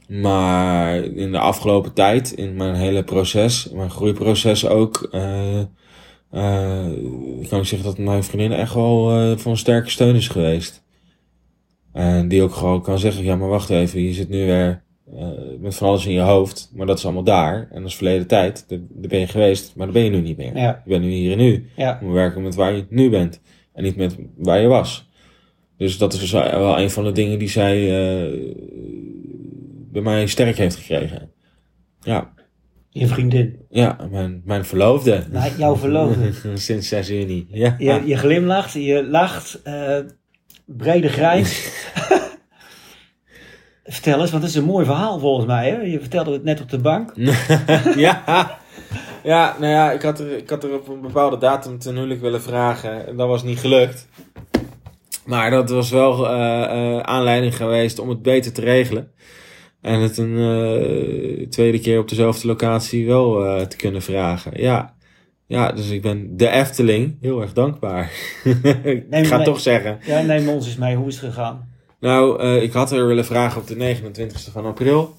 maar 0.07 0.97
in 1.05 1.32
de 1.32 1.38
afgelopen 1.38 1.93
tijd, 1.93 2.32
in 2.32 2.57
mijn 2.57 2.74
hele 2.74 3.05
proces, 3.05 3.68
mijn 3.72 3.90
groeiproces 3.90 4.66
ook, 4.66 5.09
eh 5.11 5.61
eh, 6.32 6.86
kan 7.49 7.61
ik 7.61 7.66
zeggen 7.66 7.82
dat 7.82 7.99
mijn 7.99 8.24
vriendin 8.24 8.53
echt 8.53 8.74
wel 8.74 9.11
eh, 9.11 9.36
van 9.36 9.57
sterke 9.57 9.90
steun 9.90 10.14
is 10.14 10.28
geweest. 10.28 10.82
En 11.93 12.28
die 12.28 12.43
ook 12.43 12.55
gewoon 12.55 12.82
kan 12.82 12.99
zeggen, 12.99 13.24
ja 13.24 13.36
maar 13.36 13.49
wacht 13.49 13.70
even, 13.70 14.03
je 14.03 14.12
zit 14.12 14.28
nu 14.28 14.47
weer 14.47 14.82
met 15.59 15.74
van 15.74 15.88
alles 15.88 16.07
in 16.07 16.12
je 16.12 16.20
hoofd, 16.20 16.70
maar 16.74 16.86
dat 16.86 16.98
is 16.98 17.05
allemaal 17.05 17.22
daar. 17.22 17.68
En 17.70 17.80
dat 17.80 17.90
is 17.90 17.96
verleden 17.96 18.26
tijd, 18.26 18.64
daar, 18.68 18.78
ben 18.90 19.18
je 19.18 19.26
geweest, 19.26 19.72
maar 19.76 19.86
daar 19.86 19.94
ben 19.94 20.05
je 20.05 20.11
nu 20.11 20.20
niet 20.20 20.36
meer. 20.36 20.57
Ja. 20.57 20.82
Je 20.84 20.90
bent 20.90 21.05
nu 21.05 21.11
hier 21.11 21.32
en 21.32 21.38
nu. 21.38 21.70
Ja, 21.76 21.98
We 22.03 22.11
werken 22.11 22.42
met 22.42 22.55
waar 22.55 22.72
je 22.72 22.86
nu 22.88 23.11
bent 23.11 23.40
en 23.72 23.82
niet 23.82 23.96
met 23.96 24.16
waar 24.36 24.61
je 24.61 24.66
was. 24.66 25.11
Dus 25.76 25.98
dat 25.98 26.12
is 26.12 26.20
dus 26.20 26.30
wel 26.32 26.78
een 26.78 26.90
van 26.90 27.05
de 27.05 27.12
dingen 27.12 27.38
die 27.38 27.48
zij 27.48 27.76
eh, 27.82 28.38
bij 29.92 30.03
mij 30.03 30.26
sterk 30.26 30.57
heeft 30.57 30.76
gekregen. 30.76 31.30
Ja, 32.00 32.32
je 32.90 33.07
vriendin. 33.07 33.57
ja 33.70 34.09
mijn, 34.11 34.42
mijn 34.44 34.64
verloofde. 34.64 35.24
Nou, 35.30 35.50
jouw 35.59 35.76
verloofde. 35.76 36.32
Sinds 36.55 36.88
6 36.88 37.09
juni. 37.09 37.46
Ja. 37.48 37.76
Je, 37.78 38.03
je 38.07 38.16
glimlacht, 38.16 38.72
je 38.72 39.07
lacht, 39.07 39.62
eh, 39.62 39.98
brede 40.66 41.09
grijns. 41.09 41.70
Vertel 43.93 44.20
eens, 44.20 44.30
want 44.30 44.43
het 44.43 44.53
is 44.53 44.59
een 44.59 44.64
mooi 44.64 44.84
verhaal 44.84 45.18
volgens 45.18 45.47
mij. 45.47 45.68
Hè? 45.70 45.80
Je 45.80 46.01
vertelde 46.01 46.32
het 46.32 46.45
net 46.45 46.61
op 46.61 46.70
de 46.70 46.78
bank. 46.78 47.12
ja. 47.97 48.59
Ja, 49.22 49.57
nou 49.59 49.72
ja, 49.72 49.93
ik 49.93 50.03
had, 50.03 50.20
er, 50.20 50.36
ik 50.36 50.51
had 50.51 50.64
er 50.64 50.74
op 50.74 50.88
een 50.88 51.01
bepaalde 51.01 51.38
datum 51.38 51.78
ten 51.78 51.95
huwelijk 51.95 52.20
willen 52.20 52.43
vragen. 52.43 53.07
En 53.07 53.16
dat 53.16 53.28
was 53.28 53.43
niet 53.43 53.59
gelukt. 53.59 54.09
Maar 55.24 55.51
dat 55.51 55.70
was 55.70 55.90
wel 55.90 56.28
eh, 56.28 56.62
eh, 56.62 57.01
aanleiding 57.01 57.57
geweest 57.57 57.99
om 57.99 58.09
het 58.09 58.22
beter 58.22 58.53
te 58.53 58.61
regelen. 58.61 59.11
En 59.80 60.01
het 60.01 60.18
een 60.18 60.36
eh, 60.36 61.49
tweede 61.49 61.80
keer 61.80 61.99
op 61.99 62.09
dezelfde 62.09 62.47
locatie 62.47 63.07
wel 63.07 63.66
te 63.66 63.76
kunnen 63.76 64.03
vragen. 64.03 64.61
Ja. 64.61 64.95
ja, 65.47 65.72
dus 65.72 65.90
ik 65.90 66.03
ben 66.03 66.36
de 66.36 66.49
Efteling 66.49 67.16
heel 67.20 67.40
erg 67.40 67.53
dankbaar. 67.53 68.11
ik 68.82 69.09
Neem 69.09 69.24
ga 69.24 69.43
toch 69.43 69.61
zeggen. 69.61 69.99
Ja, 70.07 70.20
neem 70.20 70.49
ons 70.49 70.66
eens 70.66 70.76
mee. 70.76 70.97
Hoe 70.97 71.09
is 71.09 71.20
het 71.20 71.24
gegaan? 71.24 71.72
Nou, 72.03 72.40
eh, 72.40 72.62
ik 72.62 72.72
had 72.72 72.92
er 72.92 73.07
willen 73.07 73.24
vragen 73.24 73.61
op 73.61 73.66
de 73.66 73.74
29e 73.74 74.53
van 74.53 74.64
april. 74.64 75.16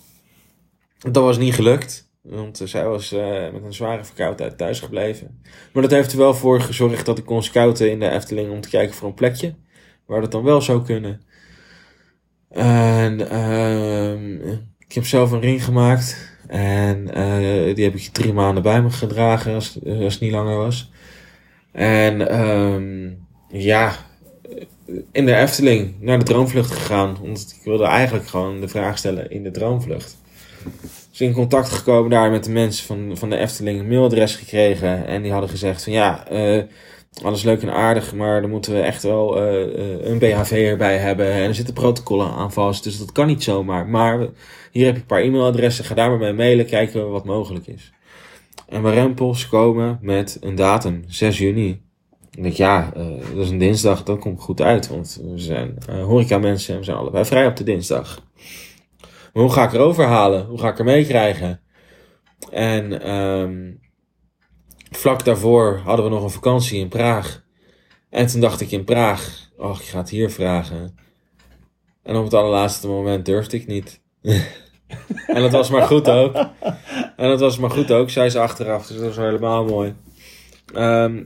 Dat 0.97 1.23
was 1.23 1.38
niet 1.38 1.53
gelukt. 1.53 2.11
Want 2.21 2.61
eh, 2.61 2.67
zij 2.67 2.88
was 2.88 3.11
eh, 3.11 3.51
met 3.51 3.63
een 3.63 3.73
zware 3.73 4.03
verkoudheid 4.03 4.57
thuis 4.57 4.79
gebleven. 4.79 5.41
Maar 5.73 5.81
dat 5.81 5.91
heeft 5.91 6.11
er 6.11 6.17
wel 6.17 6.34
voor 6.34 6.61
gezorgd 6.61 7.05
dat 7.05 7.17
ik 7.17 7.25
kon 7.25 7.43
scouten 7.43 7.91
in 7.91 7.99
de 7.99 8.09
Efteling 8.09 8.51
om 8.51 8.61
te 8.61 8.69
kijken 8.69 8.95
voor 8.95 9.07
een 9.07 9.13
plekje. 9.13 9.53
Waar 10.05 10.21
dat 10.21 10.31
dan 10.31 10.43
wel 10.43 10.61
zou 10.61 10.84
kunnen. 10.84 11.21
En 12.49 13.29
ehm, 13.29 14.36
ik 14.79 14.93
heb 14.93 15.05
zelf 15.05 15.31
een 15.31 15.41
ring 15.41 15.63
gemaakt. 15.63 16.38
En 16.47 17.05
die 17.75 17.84
heb 17.84 17.95
ik 17.95 18.09
drie 18.11 18.34
maanden 18.34 18.63
bij 18.63 18.81
me 18.81 18.89
gedragen 18.89 19.53
als, 19.53 19.79
als 19.86 20.13
het 20.13 20.21
niet 20.21 20.31
langer 20.31 20.57
was. 20.57 20.91
En 21.71 22.29
ehm, 22.29 23.11
ja, 23.49 23.95
in 25.11 25.25
de 25.25 25.36
Efteling 25.36 25.93
naar 25.99 26.19
de 26.19 26.25
droomvlucht 26.25 26.71
gegaan. 26.71 27.17
Want 27.21 27.55
ik 27.59 27.63
wilde 27.63 27.86
eigenlijk 27.86 28.27
gewoon 28.27 28.61
de 28.61 28.67
vraag 28.67 28.97
stellen 28.97 29.31
in 29.31 29.43
de 29.43 29.51
droomvlucht. 29.51 30.17
Dus 31.09 31.21
in 31.21 31.34
contact 31.34 31.69
gekomen 31.69 32.09
daar 32.09 32.31
met 32.31 32.43
de 32.43 32.51
mensen 32.51 32.86
van, 32.86 33.17
van 33.17 33.29
de 33.29 33.38
Efteling, 33.38 33.79
een 33.79 33.88
mailadres 33.88 34.36
gekregen. 34.36 35.07
En 35.07 35.21
die 35.21 35.31
hadden 35.31 35.49
gezegd 35.49 35.84
van 35.84 35.93
ja, 35.93 36.27
eh, 36.27 36.63
alles 37.23 37.43
leuk 37.43 37.61
en 37.61 37.73
aardig, 37.73 38.13
maar 38.13 38.41
dan 38.41 38.49
moeten 38.49 38.73
we 38.73 38.79
echt 38.79 39.03
wel 39.03 39.38
eh, 39.38 39.63
eh, 39.63 40.05
een 40.05 40.19
BHV 40.19 40.51
erbij 40.51 40.97
hebben. 40.97 41.31
En 41.31 41.47
er 41.47 41.55
zitten 41.55 41.73
protocollen 41.73 42.31
aan 42.31 42.53
vast, 42.53 42.84
dus 42.84 42.97
dat 42.97 43.11
kan 43.11 43.27
niet 43.27 43.43
zomaar. 43.43 43.88
Maar 43.88 44.19
hier 44.71 44.86
heb 44.86 44.95
je 44.95 45.01
een 45.01 45.05
paar 45.05 45.21
e-mailadressen, 45.21 45.86
ga 45.86 45.95
daar 45.95 46.09
maar 46.09 46.19
mee 46.19 46.34
mailen, 46.34 46.65
kijken 46.65 47.09
wat 47.09 47.25
mogelijk 47.25 47.67
is. 47.67 47.91
En 48.67 48.81
mijn 48.81 48.93
rempels 48.93 49.47
komen 49.47 49.99
met 50.01 50.38
een 50.41 50.55
datum, 50.55 51.03
6 51.07 51.38
juni. 51.38 51.82
Ik 52.36 52.53
ja, 52.53 52.93
eh, 52.93 53.05
dat 53.36 53.45
is 53.45 53.49
een 53.49 53.57
dinsdag, 53.57 54.03
dat 54.03 54.19
komt 54.19 54.41
goed 54.41 54.61
uit. 54.61 54.88
Want 54.88 55.21
we 55.23 55.39
zijn 55.39 55.77
uh, 55.89 56.03
horeca 56.03 56.38
mensen 56.38 56.73
en 56.73 56.79
we 56.79 56.86
zijn 56.86 56.97
allebei 56.97 57.25
vrij 57.25 57.47
op 57.47 57.55
de 57.55 57.63
dinsdag. 57.63 58.21
Maar 59.34 59.43
hoe 59.43 59.51
ga 59.51 59.63
ik 59.63 59.73
erover 59.73 60.05
halen? 60.05 60.45
Hoe 60.45 60.59
ga 60.59 60.69
ik 60.69 60.79
er 60.79 60.86
meekrijgen? 60.86 61.61
En 62.51 63.01
ehm, 63.01 63.71
vlak 64.91 65.25
daarvoor 65.25 65.81
hadden 65.84 66.05
we 66.05 66.11
nog 66.11 66.23
een 66.23 66.29
vakantie 66.29 66.79
in 66.79 66.88
Praag. 66.88 67.43
En 68.09 68.27
toen 68.27 68.41
dacht 68.41 68.61
ik 68.61 68.71
in 68.71 68.84
Praag, 68.84 69.49
oh, 69.57 69.79
ik 69.79 69.86
ga 69.86 69.97
het 69.97 70.09
hier 70.09 70.31
vragen. 70.31 70.97
En 72.03 72.15
op 72.15 72.23
het 72.23 72.34
allerlaatste 72.34 72.88
moment 72.88 73.25
durfde 73.25 73.57
ik 73.57 73.67
niet. 73.67 74.01
en 75.27 75.41
dat 75.41 75.51
was 75.51 75.69
maar 75.69 75.88
goed 75.88 76.09
ook. 76.09 76.36
En 77.15 77.29
dat 77.29 77.39
was 77.39 77.57
maar 77.57 77.69
goed 77.69 77.91
ook, 77.91 78.09
zei 78.09 78.29
ze 78.29 78.39
achteraf. 78.39 78.88
Dus 78.88 78.97
dat 78.97 79.05
was 79.05 79.15
helemaal 79.15 79.65
mooi. 79.65 79.95
Ehm, 80.73 81.23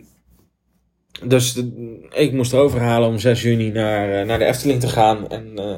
dus 1.24 1.63
ik 2.09 2.34
moest 2.34 2.53
overhalen 2.53 3.09
om 3.09 3.20
6 3.20 3.41
juni 3.41 3.72
naar, 3.72 4.20
eh, 4.20 4.26
naar 4.26 4.39
de 4.39 4.45
Efteling 4.45 4.80
te 4.80 4.88
gaan. 4.88 5.30
En 5.30 5.51
eh, 5.55 5.76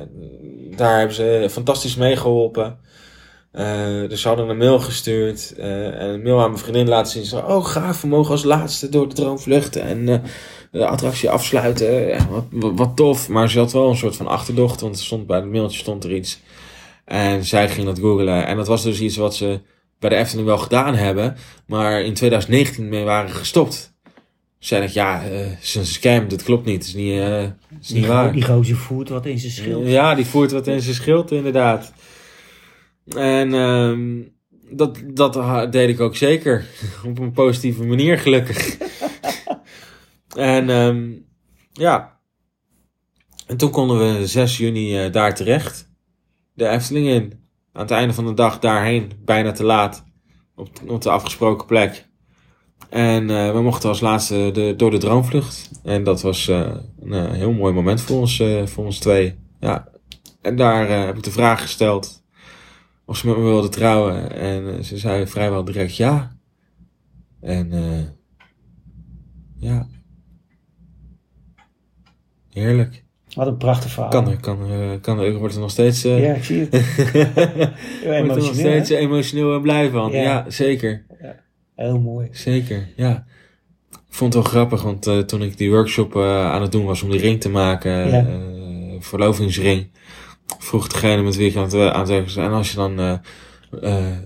daar 0.78 0.98
hebben 0.98 1.16
ze 1.16 1.48
fantastisch 1.50 1.96
meegeholpen. 1.96 2.80
Eh, 3.52 4.08
dus 4.08 4.22
ze 4.22 4.28
hadden 4.28 4.50
een 4.50 4.58
mail 4.58 4.80
gestuurd. 4.80 5.54
en 5.58 6.10
een 6.10 6.22
mail 6.22 6.42
aan 6.42 6.50
mijn 6.50 6.64
vriendin 6.64 6.88
laten 6.88 7.12
zien. 7.12 7.24
Ze 7.24 7.30
zei, 7.30 7.44
oh 7.44 7.66
gaaf, 7.66 8.02
we 8.02 8.08
mogen 8.08 8.32
als 8.32 8.44
laatste 8.44 8.90
door 8.90 9.08
de 9.08 9.16
droom 9.16 9.40
vluchten. 9.40 9.82
En 9.82 10.24
de 10.72 10.86
attractie 10.86 11.30
afsluiten. 11.30 12.08
Ja, 12.08 12.28
wat, 12.30 12.74
wat, 12.76 12.96
tof. 12.96 13.30
Maar 13.30 13.50
ze 13.50 13.60
had 13.60 13.72
wel 13.72 13.90
een 13.90 13.98
soort 13.98 14.16
van 14.16 14.28
achterdocht. 14.28 14.82
Want 14.82 15.00
stond 15.00 15.28
bij 15.28 15.38
het 15.38 15.52
mailtje 15.52 15.80
stond 15.80 16.04
er 16.04 16.14
iets. 16.14 16.40
En 17.06 17.46
zij 17.46 17.70
ging 17.70 17.86
dat 17.86 18.00
googlen. 18.00 18.46
En 18.46 18.58
dat 18.58 18.68
was 18.68 18.84
dus 18.84 19.00
iets 19.00 19.18
wat 19.18 19.36
ze 19.36 19.60
bij 20.00 20.10
de 20.10 20.16
Efteling 20.16 20.48
wel 20.48 20.58
gedaan 20.58 20.96
hebben. 20.96 21.36
Maar 21.66 22.02
in 22.02 22.14
2019 22.14 22.90
mee 22.90 23.04
waren 23.04 23.30
gestopt. 23.30 23.89
Zei 24.60 24.84
ik, 24.84 24.89
ja, 24.89 25.24
eh, 25.24 25.49
het 25.49 25.64
is 25.64 25.76
een 25.76 25.86
scam, 25.86 26.28
dat 26.28 26.43
klopt 26.43 26.66
niet. 26.66 26.76
Het 26.78 26.86
is 26.88 26.93
niet, 26.93 27.20
eh, 27.20 27.41
het 27.41 27.53
is 27.82 27.89
niet 27.89 28.01
Die, 28.01 28.07
waar. 28.12 28.32
die 28.34 28.45
gozer 28.45 28.76
voert 28.76 29.10
wat 29.10 29.26
in 29.26 29.39
zijn 29.39 29.51
schild. 29.51 29.88
Ja, 29.88 30.16
die 30.16 30.26
voert 30.26 30.51
wat 30.51 30.68
in 30.68 30.82
zijn 30.82 30.95
schild, 30.95 31.32
inderdaad. 31.32 31.93
En 33.16 33.53
ehm, 33.53 34.22
dat, 34.72 35.01
dat 35.14 35.72
deed 35.72 35.89
ik 35.89 35.99
ook 35.99 36.16
zeker. 36.16 36.66
Op 37.07 37.20
een 37.20 37.32
positieve 37.32 37.84
manier, 37.84 38.18
gelukkig. 38.18 38.78
en 40.36 40.70
ehm, 40.70 41.12
ja. 41.72 42.20
En 43.47 43.57
toen 43.57 43.72
konden 43.72 44.20
we 44.20 44.28
6 44.28 44.57
juni 44.57 44.97
eh, 44.97 45.12
daar 45.12 45.36
terecht. 45.36 45.89
De 46.53 46.68
Efteling 46.68 47.07
in. 47.07 47.47
Aan 47.74 47.82
het 47.82 47.91
einde 47.91 48.14
van 48.14 48.26
de 48.26 48.34
dag 48.34 48.60
daarheen, 48.60 49.12
bijna 49.26 49.51
te 49.51 49.64
laat. 49.64 50.03
Op, 50.55 50.70
op 50.88 51.01
de 51.01 51.10
afgesproken 51.10 51.68
plek. 51.68 52.07
En 52.90 53.30
eh, 53.30 53.52
we 53.52 53.62
mochten 53.62 53.90
als 53.90 54.00
laatste 54.00 54.50
de, 54.54 54.74
door 54.78 54.92
de 54.92 54.98
droomvlucht. 54.98 55.72
En 55.84 56.04
dat 56.04 56.22
was 56.22 56.48
eh, 56.48 56.76
een 57.00 57.14
eh, 57.14 57.32
heel 57.32 57.52
mooi 57.52 57.74
moment 57.74 58.02
voor 58.02 58.20
ons, 58.20 58.44
voor 58.66 58.86
ons 58.86 59.00
twee. 59.00 59.36
Ja. 59.60 59.88
En 60.42 60.56
daar 60.56 61.06
heb 61.06 61.18
ik 61.18 61.24
de 61.24 61.32
vraag 61.32 61.62
gesteld 61.62 62.24
of 63.06 63.18
ze 63.18 63.28
met 63.28 63.38
me 63.38 63.44
wilde 63.44 63.70
trouwen. 63.70 64.32
En 64.32 64.86
ze 64.86 64.98
zei 64.98 65.28
vrijwel 65.28 65.64
direct 65.64 65.96
ja. 65.96 66.38
En 67.42 67.72
ja. 69.58 69.88
Heerlijk. 72.50 73.04
Wat 73.36 73.48
een 73.48 73.58
prachtig 73.58 73.92
verhaal. 73.92 74.12
Kan 74.12 74.30
er, 74.30 74.40
kan 74.40 74.70
er, 74.70 75.00
kan 75.00 75.20
er, 75.20 75.38
wordt 75.38 75.56
er 75.56 75.62
nog 75.62 75.72
steeds... 75.72 76.02
Ja, 76.02 76.34
ik 76.34 76.44
zie 76.44 76.60
het. 76.60 76.72
Wordt 78.04 78.30
er 78.30 78.38
nog 78.38 78.54
steeds 78.54 78.90
emotioneel 78.90 79.56
en 79.56 79.62
blij 79.62 79.90
van. 79.90 80.12
Ja. 80.12 80.22
Ja, 80.22 80.46
zeker. 80.48 81.06
Heel 81.80 81.99
mooi. 81.99 82.27
Zeker, 82.32 82.88
ja. 82.95 83.25
Ik 83.91 84.15
vond 84.15 84.34
het 84.34 84.43
wel 84.43 84.51
grappig, 84.51 84.82
want 84.82 85.07
eh, 85.07 85.19
toen 85.19 85.41
ik 85.41 85.57
die 85.57 85.69
workshop 85.69 86.15
eh, 86.15 86.51
aan 86.51 86.61
het 86.61 86.71
doen 86.71 86.86
was 86.86 87.01
om 87.01 87.11
die 87.11 87.19
ring 87.19 87.41
te 87.41 87.49
maken, 87.49 87.91
Ja. 87.91 88.25
eh, 88.27 88.95
verlovingsring, 88.99 89.91
vroeg 90.57 90.88
degene 90.88 91.21
met 91.21 91.36
wie 91.36 91.49
ik 91.49 91.55
aan 91.55 91.63
het, 91.63 91.73
aan 91.73 91.99
het 91.99 92.09
werken 92.09 92.25
was, 92.25 92.36
en 92.36 92.51
als 92.51 92.71
je 92.71 92.75
dan 92.75 93.21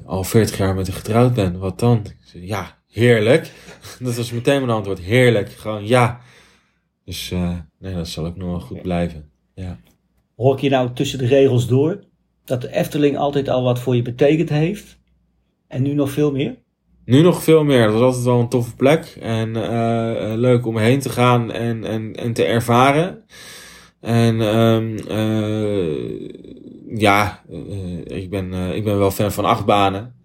al 0.05 0.23
40 0.23 0.57
jaar 0.57 0.75
met 0.75 0.87
haar 0.87 0.95
getrouwd 0.95 1.33
bent, 1.33 1.57
wat 1.57 1.79
dan? 1.79 1.97
Ik 1.97 2.15
zei, 2.19 2.45
ja, 2.47 2.77
heerlijk. 2.87 3.51
Dat 3.99 4.15
was 4.15 4.31
meteen 4.31 4.59
mijn 4.65 4.77
antwoord, 4.77 4.99
heerlijk. 4.99 5.51
Gewoon 5.51 5.87
ja. 5.87 6.19
Dus 7.05 7.29
nee, 7.79 7.93
dat 7.93 8.07
zal 8.07 8.25
ook 8.25 8.35
nog 8.37 8.49
wel 8.49 8.59
goed 8.59 8.81
blijven. 8.81 9.29
Ja. 9.55 9.79
Hoor 10.35 10.55
ik 10.55 10.61
je 10.61 10.69
nou 10.69 10.93
tussen 10.93 11.19
de 11.19 11.25
regels 11.25 11.67
door 11.67 12.03
dat 12.45 12.61
de 12.61 12.73
Efteling 12.73 13.17
altijd 13.17 13.49
al 13.49 13.63
wat 13.63 13.79
voor 13.79 13.95
je 13.95 14.01
betekend 14.01 14.49
heeft? 14.49 14.99
En 15.67 15.81
nu 15.81 15.93
nog 15.93 16.11
veel 16.11 16.31
meer? 16.31 16.61
Nu 17.05 17.21
nog 17.21 17.43
veel 17.43 17.63
meer. 17.63 17.83
Het 17.83 17.91
was 17.91 18.01
altijd 18.01 18.23
wel 18.23 18.39
een 18.39 18.49
toffe 18.49 18.75
plek. 18.75 19.17
En 19.21 19.55
eh, 19.55 20.31
eh, 20.31 20.39
leuk 20.39 20.65
om 20.65 20.77
heen 20.77 20.99
te 20.99 21.09
gaan 21.09 21.51
en, 21.51 21.83
en, 21.83 22.15
en 22.15 22.33
te 22.33 22.45
ervaren. 22.45 23.23
En 24.01 24.41
ehm 24.41 24.97
eh, 25.07 26.29
ja, 26.95 27.43
ik, 28.03 28.29
ben, 28.29 28.53
ik 28.53 28.83
ben 28.83 28.97
wel 28.97 29.11
fan 29.11 29.31
van 29.31 29.45
achtbanen. 29.45 30.15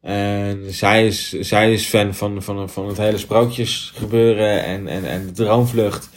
En 0.00 0.64
zij 0.66 1.06
is, 1.06 1.28
zij 1.28 1.72
is 1.72 1.86
fan 1.86 2.14
van, 2.14 2.42
van, 2.42 2.68
van 2.68 2.88
het 2.88 2.96
hele 2.96 3.18
sprookjesgebeuren 3.18 4.64
en, 4.64 4.88
en, 4.88 5.04
en 5.04 5.26
de 5.26 5.32
droomvlucht. 5.32 6.10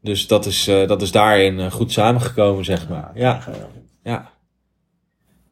Dus 0.00 0.26
dat 0.26 0.46
is, 0.46 0.64
dat 0.64 1.02
is 1.02 1.10
daarin 1.10 1.70
goed 1.70 1.92
samengekomen, 1.92 2.64
zeg 2.64 2.88
maar. 2.88 3.10
Ja, 3.14 3.42
ja. 4.02 4.30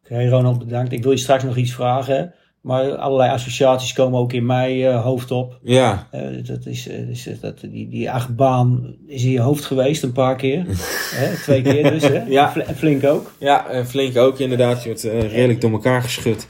Oké, 0.04 0.28
Ronald, 0.28 0.58
bedankt. 0.58 0.92
Ik 0.92 1.02
wil 1.02 1.12
je 1.12 1.18
straks 1.18 1.44
nog 1.44 1.56
iets 1.56 1.72
vragen. 1.72 2.34
Maar 2.64 2.96
allerlei 2.96 3.30
associaties 3.30 3.92
komen 3.92 4.18
ook 4.18 4.32
in 4.32 4.46
mijn 4.46 4.82
eh, 4.82 5.02
hoofd 5.02 5.30
op. 5.30 5.58
Ja, 5.62 6.08
Eh, 6.10 6.20
dat 6.46 6.66
is, 6.66 6.88
eh, 6.88 7.06
dus 7.06 7.28
dat, 7.40 7.60
die, 7.60 7.88
die 7.88 8.10
achtbaan 8.10 8.96
is 9.06 9.24
in 9.24 9.30
je 9.30 9.40
hoofd 9.40 9.64
geweest 9.64 10.02
een 10.02 10.12
paar 10.12 10.36
keer. 10.36 10.64
Hè, 11.20 11.34
twee 11.42 11.62
keer 11.62 11.90
dus, 11.90 12.02
hè? 12.02 12.22
Ja. 12.22 12.50
Fl- 12.50 12.72
flink 12.76 13.04
ook. 13.04 13.32
ja 13.38 13.66
eh, 13.68 13.84
flink 13.84 14.16
ook 14.16 14.38
inderdaad. 14.38 14.82
Je 14.82 14.88
wordt 14.88 15.02
redelijk 15.32 15.60
door 15.60 15.70
elkaar 15.70 16.02
geschud. 16.02 16.46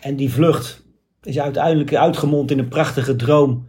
En 0.00 0.16
die 0.16 0.30
vlucht 0.32 0.84
is 1.22 1.38
uiteindelijk 1.40 1.94
uitgemond 1.94 2.50
in 2.50 2.58
een 2.58 2.68
prachtige 2.68 3.16
droom. 3.16 3.68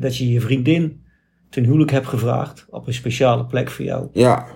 dat 0.00 0.16
je 0.16 0.32
je 0.32 0.40
vriendin 0.40 1.02
ten 1.50 1.64
huwelijk 1.64 1.90
hebt 1.90 2.06
gevraagd. 2.06 2.66
Op 2.70 2.86
een 2.86 2.94
speciale 2.94 3.44
plek 3.46 3.70
voor 3.70 3.84
jou. 3.84 4.08
Ja, 4.12 4.46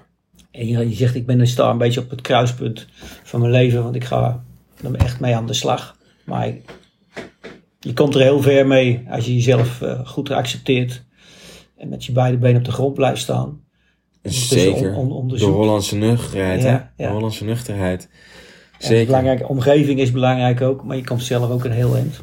En 0.50 0.66
je, 0.66 0.88
je 0.88 0.94
zegt, 0.94 1.14
ik 1.14 1.26
ben 1.26 1.40
een 1.40 1.46
star 1.46 1.70
een 1.70 1.78
beetje 1.78 2.00
op 2.00 2.10
het 2.10 2.20
kruispunt 2.20 2.86
van 3.22 3.40
mijn 3.40 3.52
leven. 3.52 3.82
Want 3.82 3.94
ik 3.94 4.04
ga 4.04 4.44
er 4.84 4.94
echt 4.94 5.20
mee 5.20 5.36
aan 5.36 5.46
de 5.46 5.52
slag. 5.54 5.96
Maar 6.24 6.46
je 7.80 7.92
komt 7.92 8.14
er 8.14 8.20
heel 8.20 8.42
ver 8.42 8.66
mee 8.66 9.04
als 9.10 9.26
je 9.26 9.34
jezelf 9.34 9.82
eh, 9.82 10.06
goed 10.06 10.30
accepteert. 10.30 11.04
En 11.76 11.88
met 11.88 12.04
je 12.04 12.12
beide 12.12 12.38
benen 12.38 12.56
op 12.58 12.64
de 12.64 12.72
grond 12.72 12.94
blijft 12.94 13.20
staan. 13.20 13.60
Zeker. 14.22 14.94
on- 14.94 15.12
on- 15.12 15.28
de. 15.28 15.44
Hollandse 15.44 15.96
nuchterheid, 15.96 16.62
Ja, 16.62 16.92
hè? 16.96 17.04
De 17.06 17.12
Hollandse 17.12 17.44
nuchterheid. 17.44 18.08
Zeker. 18.78 19.06
belangrijk, 19.06 19.48
omgeving 19.48 20.00
is 20.00 20.12
belangrijk 20.12 20.60
ook, 20.60 20.84
maar 20.84 20.96
je 20.96 21.04
komt 21.04 21.22
zelf 21.22 21.50
ook 21.50 21.64
een 21.64 21.70
heel 21.72 21.94
eind. 21.96 22.22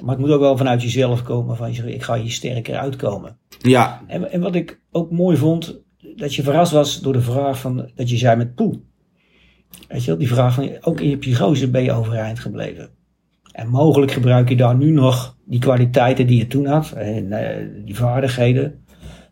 Maar 0.00 0.10
het 0.10 0.18
moet 0.24 0.30
ook 0.34 0.40
wel 0.40 0.56
vanuit 0.56 0.82
jezelf 0.82 1.22
komen, 1.22 1.56
van 1.56 1.72
je- 1.72 1.94
ik 1.94 2.02
ga 2.02 2.18
hier 2.18 2.30
sterker 2.30 2.76
uitkomen. 2.76 3.38
Ja, 3.58 4.02
En, 4.06 4.32
en 4.32 4.40
wat 4.40 4.54
ik 4.54 4.80
ook 4.90 5.10
mooi 5.10 5.36
vond, 5.36 5.78
dat 6.16 6.34
je 6.34 6.42
verrast 6.42 6.72
was 6.72 7.00
door 7.00 7.12
de 7.12 7.20
vraag 7.20 7.58
van, 7.60 7.90
dat 7.94 8.10
je 8.10 8.16
zei 8.16 8.36
met 8.36 8.54
poe. 8.54 8.80
Weet 9.88 10.00
je 10.00 10.06
wel, 10.10 10.18
die 10.18 10.28
vraag 10.28 10.54
van, 10.54 10.70
ook 10.80 11.00
in 11.00 11.08
je 11.08 11.16
psychose 11.18 11.70
ben 11.70 11.82
je 11.82 11.92
overeind 11.92 12.38
gebleven. 12.38 12.90
En 13.52 13.68
mogelijk 13.68 14.12
gebruik 14.12 14.48
je 14.48 14.56
daar 14.56 14.76
nu 14.76 14.90
nog 14.90 15.36
die 15.44 15.60
kwaliteiten 15.60 16.26
die 16.26 16.38
je 16.38 16.46
toen 16.46 16.66
had, 16.66 16.92
en 16.92 17.32
eh, 17.32 17.66
die 17.84 17.96
vaardigheden, 17.96 18.84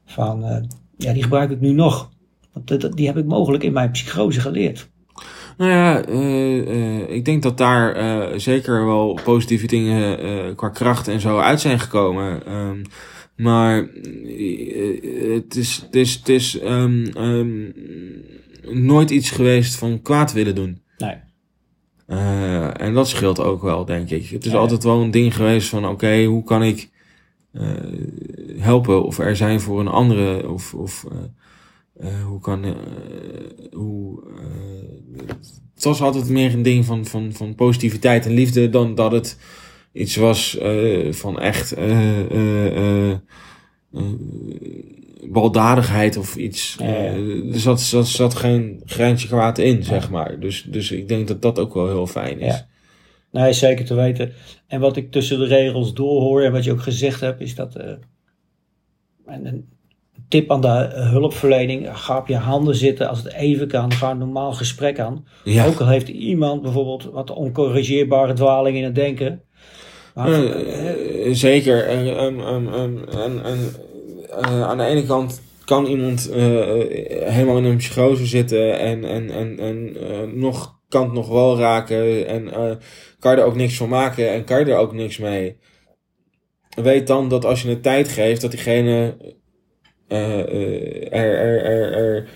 van, 0.06 0.44
eh, 0.44 0.62
ja, 0.96 1.12
die 1.12 1.22
gebruik 1.22 1.50
ik 1.50 1.60
nu 1.60 1.72
nog. 1.72 2.10
Want 2.52 2.96
die 2.96 3.06
heb 3.06 3.16
ik 3.16 3.24
mogelijk 3.24 3.64
in 3.64 3.72
mijn 3.72 3.90
psychose 3.90 4.40
geleerd. 4.40 4.90
nou 5.56 5.70
ja, 5.70 6.04
eh, 6.04 7.10
ik 7.10 7.24
denk 7.24 7.42
dat 7.42 7.58
daar 7.58 8.40
zeker 8.40 8.86
wel 8.86 9.20
positieve 9.24 9.66
dingen 9.66 10.54
qua 10.54 10.68
kracht 10.68 11.08
en 11.08 11.20
zo 11.20 11.38
uit 11.38 11.60
zijn 11.60 11.80
gekomen. 11.80 12.46
Ehm, 12.46 12.82
maar 13.36 13.76
het 15.34 15.56
is, 15.56 15.76
het 15.76 15.96
is, 15.96 16.14
het 16.14 16.28
is 16.28 16.58
ehm, 16.58 17.04
ehm, 17.04 17.70
nooit 18.70 19.10
iets 19.10 19.30
geweest 19.30 19.76
van 19.76 20.02
kwaad 20.02 20.32
willen 20.32 20.54
doen. 20.54 20.82
Nee. 20.98 21.16
Eh, 22.08 22.80
en 22.80 22.94
dat 22.94 23.08
scheelt 23.08 23.40
ook 23.40 23.62
wel, 23.62 23.84
denk 23.84 24.10
ik. 24.10 24.28
Het 24.28 24.44
is 24.44 24.52
Ja. 24.52 24.58
altijd 24.58 24.84
wel 24.84 25.00
een 25.00 25.10
ding 25.10 25.34
geweest 25.36 25.68
van, 25.68 25.88
oké, 25.88 26.24
hoe 26.24 26.44
kan 26.44 26.62
ik 26.62 26.90
eh, 27.52 27.62
helpen 28.58 29.04
of 29.04 29.18
er 29.18 29.36
zijn 29.36 29.60
voor 29.60 29.80
een 29.80 29.88
andere? 29.88 30.48
Of, 30.50 30.74
of 30.74 31.06
eh, 32.00 32.24
hoe 32.24 32.40
kan... 32.40 32.64
hoe, 33.72 34.22
het 35.74 35.84
was 35.84 36.02
altijd 36.02 36.28
meer 36.28 36.52
een 36.54 36.62
ding 36.62 36.84
van, 36.84 37.06
van, 37.06 37.32
van 37.32 37.54
positiviteit 37.54 38.26
en 38.26 38.32
liefde 38.32 38.68
dan 38.70 38.94
dat 38.94 39.12
het 39.12 39.38
iets 39.92 40.16
was 40.16 40.58
van 41.10 41.38
echt 41.40 41.74
baldadigheid 45.26 46.16
of 46.16 46.36
iets. 46.36 46.76
Ja. 46.78 46.86
Eh, 46.86 47.52
er 47.52 47.60
zat, 47.60 47.80
zat, 48.06 48.34
geen 48.34 48.82
grensje 48.84 49.26
kwaad 49.26 49.58
in, 49.58 49.82
zeg 49.82 50.10
maar. 50.10 50.40
Dus, 50.40 50.62
dus 50.62 50.90
ik 50.90 51.08
denk 51.08 51.28
dat 51.28 51.42
dat 51.42 51.58
ook 51.58 51.74
wel 51.74 51.86
heel 51.86 52.06
fijn 52.06 52.40
is. 52.40 52.54
Ja. 52.54 52.66
Nee, 53.30 53.52
zeker 53.52 53.84
te 53.84 53.94
weten. 53.94 54.32
En 54.66 54.80
wat 54.80 54.96
ik 54.96 55.10
tussen 55.10 55.38
de 55.38 55.46
regels 55.46 55.94
doorhoor 55.94 56.42
en 56.42 56.52
wat 56.52 56.64
je 56.64 56.72
ook 56.72 56.82
gezegd 56.82 57.20
hebt, 57.20 57.40
is 57.40 57.54
dat. 57.54 57.76
en 57.76 59.46
een 59.46 59.68
tip 60.28 60.50
aan 60.50 60.60
de 60.60 60.88
hulpverlening: 60.92 61.88
ga 61.98 62.18
op 62.18 62.28
je 62.28 62.36
handen 62.36 62.74
zitten 62.74 63.08
als 63.08 63.22
het 63.22 63.32
even 63.32 63.68
kan. 63.68 63.92
Ga 63.92 64.10
een 64.10 64.18
normaal 64.18 64.52
gesprek 64.52 64.98
aan. 64.98 65.26
Ook 65.66 65.80
al 65.80 65.88
heeft 65.88 66.08
iemand 66.08 66.62
bijvoorbeeld 66.62 67.04
wat 67.04 67.30
oncorrigeerbare 67.30 68.32
dwaling 68.32 68.76
in 68.76 68.84
het 68.84 68.94
denken. 68.94 69.42
Maar, 70.14 70.44
eh, 70.44 71.34
zeker. 71.34 71.86
En, 71.86 72.18
en, 72.18 72.40
en, 72.40 73.44
en, 73.44 73.58
eh, 74.30 74.62
aan 74.62 74.78
de 74.78 74.84
ene 74.84 75.06
kant 75.06 75.42
kan 75.64 75.86
iemand 75.86 76.30
eh, 76.30 76.60
eh, 76.60 77.32
helemaal 77.32 77.56
in 77.56 77.64
een 77.64 77.76
psychose 77.76 78.26
zitten 78.26 78.78
en, 78.78 79.04
en, 79.04 79.30
en, 79.30 79.58
en 79.58 79.94
nog, 80.38 80.80
kan 80.88 81.02
het 81.02 81.12
nog 81.12 81.28
wel 81.28 81.58
raken 81.58 82.26
en 82.26 82.50
kan 83.18 83.32
je 83.32 83.40
er 83.40 83.46
ook 83.46 83.56
niks 83.56 83.76
van 83.76 83.88
maken 83.88 84.30
en 84.30 84.44
kan 84.44 84.58
je 84.58 84.64
er 84.64 84.78
ook 84.78 84.92
niks 84.92 85.18
mee. 85.18 85.56
Weet 86.74 87.06
dan 87.06 87.28
dat 87.28 87.44
als 87.44 87.62
je 87.62 87.68
het 87.68 87.82
tijd 87.82 88.08
geeft, 88.08 88.40
dat 88.40 88.50
diegene 88.50 89.16
er, 90.08 90.48
er, 91.10 91.92
er, 91.92 92.28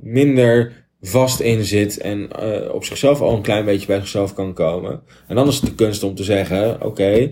minder 0.00 0.86
vast 1.00 1.40
in 1.40 1.64
zit 1.64 1.98
en 1.98 2.28
op 2.72 2.84
zichzelf 2.84 3.20
al 3.20 3.36
een 3.36 3.42
klein 3.42 3.64
beetje 3.64 3.86
bij 3.86 3.98
zichzelf 3.98 4.34
kan 4.34 4.54
komen. 4.54 5.02
En 5.26 5.36
dan 5.36 5.48
is 5.48 5.56
het 5.56 5.64
de 5.64 5.74
kunst 5.74 6.02
om 6.02 6.14
te 6.14 6.24
zeggen: 6.24 6.82
oké, 6.82 7.30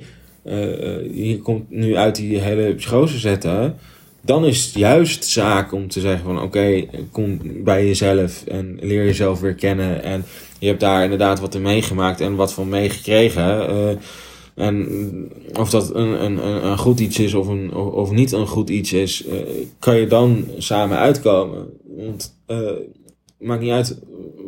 je 1.13 1.41
komt 1.43 1.71
nu 1.71 1.97
uit 1.97 2.17
die 2.17 2.39
hele 2.39 2.75
psychose 2.75 3.19
zetten. 3.19 3.77
Dan 4.21 4.47
is 4.47 4.65
het 4.65 4.75
juist 4.75 5.25
zaak 5.25 5.73
om 5.73 5.89
te 5.89 6.01
zeggen 6.01 6.25
van 6.25 6.43
oké, 6.43 6.85
kom 7.11 7.41
bij 7.65 7.87
jezelf 7.87 8.45
en 8.47 8.79
leer 8.81 9.05
jezelf 9.05 9.41
weer 9.41 9.55
kennen. 9.55 10.03
En 10.03 10.25
je 10.59 10.67
hebt 10.67 10.81
daar 10.81 11.03
inderdaad 11.03 11.41
wat 11.41 11.55
in 11.55 11.63
meegemaakt 11.63 12.21
en 12.21 12.35
wat 12.35 12.53
van 12.53 12.69
meegekregen. 12.69 13.69
eh 13.69 13.97
en 14.57 14.89
of 15.53 15.71
dat 15.71 15.95
een, 15.95 16.25
een, 16.25 16.47
een, 16.67 16.79
goed 16.79 17.01
iets 17.01 17.19
is 17.19 17.35
of, 17.35 17.49
een, 17.49 17.75
of, 17.75 18.11
niet 18.11 18.33
een 18.33 18.47
goed 18.47 18.71
iets 18.71 18.93
is, 18.93 19.25
eh, 19.25 19.39
kan 19.79 19.97
je 19.97 20.07
dan 20.07 20.45
samen 20.59 20.99
uitkomen. 20.99 21.69
Want 21.97 22.39
eh 22.47 22.71
maakt 23.39 23.61
niet 23.61 23.71
uit 23.71 23.99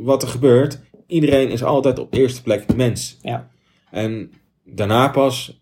wat 0.03 0.23
er 0.23 0.29
gebeurt. 0.29 0.81
Iedereen 1.07 1.51
is 1.51 1.63
altijd 1.63 1.99
op 1.99 2.15
eerste 2.15 2.43
plek 2.43 2.77
mens. 2.77 3.19
Ja. 3.23 3.51
En 3.91 4.31
daarna 4.65 5.09
pas. 5.09 5.61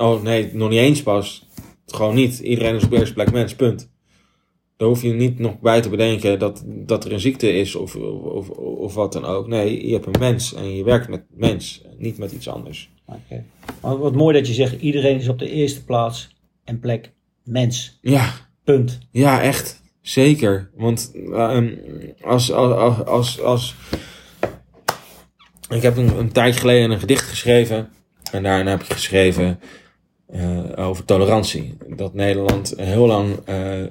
Oh 0.00 0.22
nee, 0.22 0.50
nog 0.52 0.68
niet 0.68 0.78
eens 0.78 1.02
pas. 1.02 1.46
Gewoon 1.86 2.14
niet. 2.14 2.38
Iedereen 2.38 2.74
is 2.74 2.84
op 2.84 2.92
eerste 2.92 3.14
plek 3.14 3.32
mens, 3.32 3.54
punt. 3.54 3.90
Daar 4.76 4.88
hoef 4.88 5.02
je 5.02 5.12
niet 5.12 5.38
nog 5.38 5.60
bij 5.60 5.80
te 5.80 5.88
bedenken 5.88 6.38
dat, 6.38 6.64
dat 6.66 7.04
er 7.04 7.12
een 7.12 7.20
ziekte 7.20 7.52
is 7.52 7.74
of, 7.74 7.96
of, 7.96 8.48
of, 8.48 8.94
wat 8.94 9.12
dan 9.12 9.24
ook. 9.24 9.46
Nee, 9.46 9.86
je 9.86 9.92
hebt 9.92 10.06
een 10.06 10.20
mens 10.20 10.54
en 10.54 10.76
je 10.76 10.84
werkt 10.84 11.08
met 11.08 11.22
mens, 11.30 11.82
niet 11.98 12.18
met 12.18 12.32
iets 12.32 12.48
anders. 12.48 12.90
Oké. 13.06 13.44
Maar 13.82 13.98
wat 13.98 14.14
mooi 14.14 14.36
dat 14.36 14.46
je 14.46 14.54
zegt: 14.54 14.80
iedereen 14.80 15.18
is 15.18 15.28
op 15.28 15.38
de 15.38 15.50
eerste 15.50 15.84
plaats 15.84 16.36
en 16.64 16.80
plek 16.80 17.12
mens. 17.44 17.98
Ja, 18.00 18.32
Punt. 18.64 18.98
Ja, 19.10 19.42
echt. 19.42 19.82
Zeker. 20.00 20.70
Want 20.74 21.12
ehm, 21.32 21.74
als, 22.20 22.52
als, 22.52 23.04
als, 23.04 23.40
als. 23.40 23.74
Ik 25.68 25.82
heb 25.82 25.96
een, 25.96 26.18
een 26.18 26.32
tijd 26.32 26.56
geleden 26.56 26.90
een 26.90 26.98
gedicht 26.98 27.28
geschreven. 27.28 27.88
En 28.32 28.42
daarin 28.42 28.66
heb 28.66 28.80
ik 28.80 28.92
geschreven. 28.92 29.60
Eh, 30.30 30.88
over 30.88 31.04
tolerantie. 31.04 31.76
Dat 31.96 32.14
Nederland 32.14 32.74
heel 32.76 33.06
lang 33.06 33.36
eh, 33.44 33.82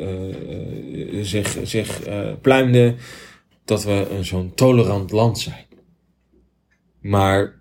eh, 0.00 1.24
zich, 1.24 1.56
zich 1.62 2.00
pluimde 2.40 2.94
dat 3.64 3.84
we 3.84 4.08
een 4.10 4.24
zo'n 4.24 4.54
tolerant 4.54 5.10
land 5.10 5.38
zijn. 5.38 5.64
Maar 7.00 7.54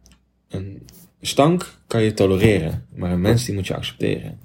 een 0.49 0.86
stank 1.22 1.78
kan 1.88 2.01
je 2.01 2.14
tolereren, 2.14 2.88
maar 2.95 3.12
een 3.12 3.22
mens 3.22 3.45
die 3.45 3.53
moet 3.53 3.68
je 3.68 3.76
accepteren. 3.76 4.39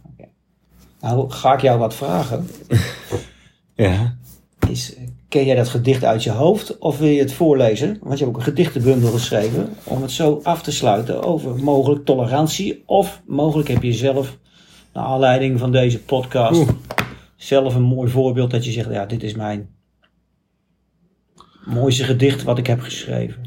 Nou, 1.01 1.31
ga 1.31 1.55
ik 1.55 1.61
jou 1.61 1.79
wat 1.79 1.95
vragen. 1.95 2.49
Ja. 3.75 4.19
Is, 4.69 4.97
ken 5.31 5.45
jij 5.45 5.55
dat 5.55 5.68
gedicht 5.68 6.05
uit 6.05 6.22
je 6.22 6.31
hoofd 6.31 6.78
of 6.78 6.99
wil 6.99 7.09
je 7.09 7.20
het 7.20 7.33
voorlezen? 7.33 7.99
Want 8.03 8.18
je 8.18 8.24
hebt 8.24 8.37
ook 8.37 8.37
een 8.37 8.53
gedichtenbundel 8.53 9.11
geschreven 9.11 9.68
om 9.85 10.03
het 10.03 10.11
zo 10.11 10.41
af 10.43 10.62
te 10.62 10.72
sluiten 10.72 11.22
over 11.22 11.57
mogelijk 11.57 12.05
tolerantie. 12.05 12.83
Of 12.87 13.22
mogelijk 13.26 13.68
heb 13.68 13.83
je 13.83 13.93
zelf, 13.93 14.39
naar 14.93 15.05
aanleiding 15.05 15.59
van 15.59 15.72
deze 15.72 16.03
podcast, 16.03 16.61
Oeh. 16.61 16.68
zelf 17.37 17.74
een 17.74 17.83
mooi 17.83 18.11
voorbeeld 18.11 18.51
dat 18.51 18.64
je 18.64 18.72
zegt, 18.72 18.91
ja, 18.91 19.07
dit 19.07 19.22
is 19.22 19.35
mijn 19.35 19.68
mooiste 21.64 22.05
gedicht 22.05 22.43
wat 22.43 22.59
ik 22.59 22.66
heb 22.66 22.81
geschreven. 22.81 23.43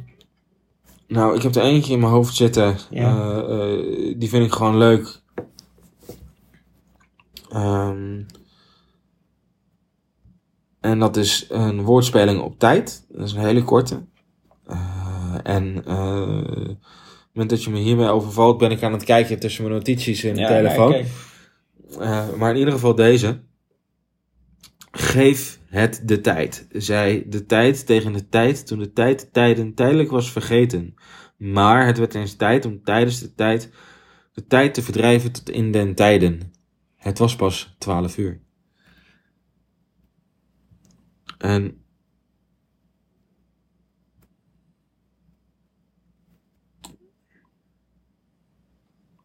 Nou, 1.08 1.36
ik 1.36 1.42
heb 1.42 1.56
er 1.56 1.64
eentje 1.64 1.94
in 1.94 2.00
mijn 2.00 2.12
hoofd 2.12 2.36
zitten. 2.36 2.78
Ja. 2.90 3.18
Eh, 3.18 3.74
eh, 3.74 4.16
die 4.18 4.30
vind 4.30 4.46
ik 4.46 4.52
gewoon 4.52 4.78
leuk. 4.78 5.22
Ehm, 7.50 8.22
en 10.84 11.00
dat 11.00 11.18
is 11.18 11.46
een 11.50 11.82
woordspeling 11.82 12.42
op 12.42 12.60
tijd. 12.60 13.06
Dat 13.10 13.28
is 13.28 13.34
een 13.34 13.46
hele 13.46 13.64
korte. 13.64 14.06
Eh, 14.66 15.36
en 15.44 15.86
eh, 15.86 16.22
op 16.22 16.48
het 16.48 16.78
moment 17.34 17.50
dat 17.50 17.64
je 17.64 17.70
me 17.70 17.80
hierbij 17.80 18.10
overvalt, 18.10 18.58
ben 18.58 18.72
ik 18.72 18.84
aan 18.84 18.94
het 18.94 19.04
kijken 19.04 19.40
tussen 19.40 19.64
mijn 19.64 19.76
notities 19.76 20.24
in 20.24 20.34
de 20.34 20.46
telefoon. 20.46 20.92
kijk, 20.92 21.08
Eh, 22.00 22.34
maar 22.38 22.52
in 22.52 22.58
ieder 22.58 22.74
geval 22.74 22.96
deze. 22.96 23.42
Geef 24.92 25.60
het 25.70 26.02
de 26.06 26.22
tijd. 26.22 26.68
Zij 26.72 27.24
de 27.28 27.46
tijd 27.46 27.86
tegen 27.86 28.14
de 28.14 28.30
tijd 28.30 28.68
toen 28.68 28.80
de 28.80 28.94
tijd 28.94 29.34
tijden 29.34 29.74
tijdelijk 29.74 30.12
was 30.12 30.32
vergeten. 30.32 30.96
Maar 31.38 31.86
het 31.86 31.98
werd 31.98 32.16
eens 32.16 32.36
tijd 32.36 32.66
om 32.66 32.84
tijdens 32.84 33.20
de 33.20 33.34
tijd 33.36 33.70
de 34.34 34.48
tijd 34.48 34.74
te 34.74 34.82
verdrijven 34.82 35.32
tot 35.32 35.50
in 35.50 35.72
den 35.72 35.96
tijden. 35.96 36.54
Het 36.96 37.18
was 37.18 37.36
pas 37.36 37.76
twaalf 37.78 38.18
uur. 38.18 38.42
En 41.44 41.84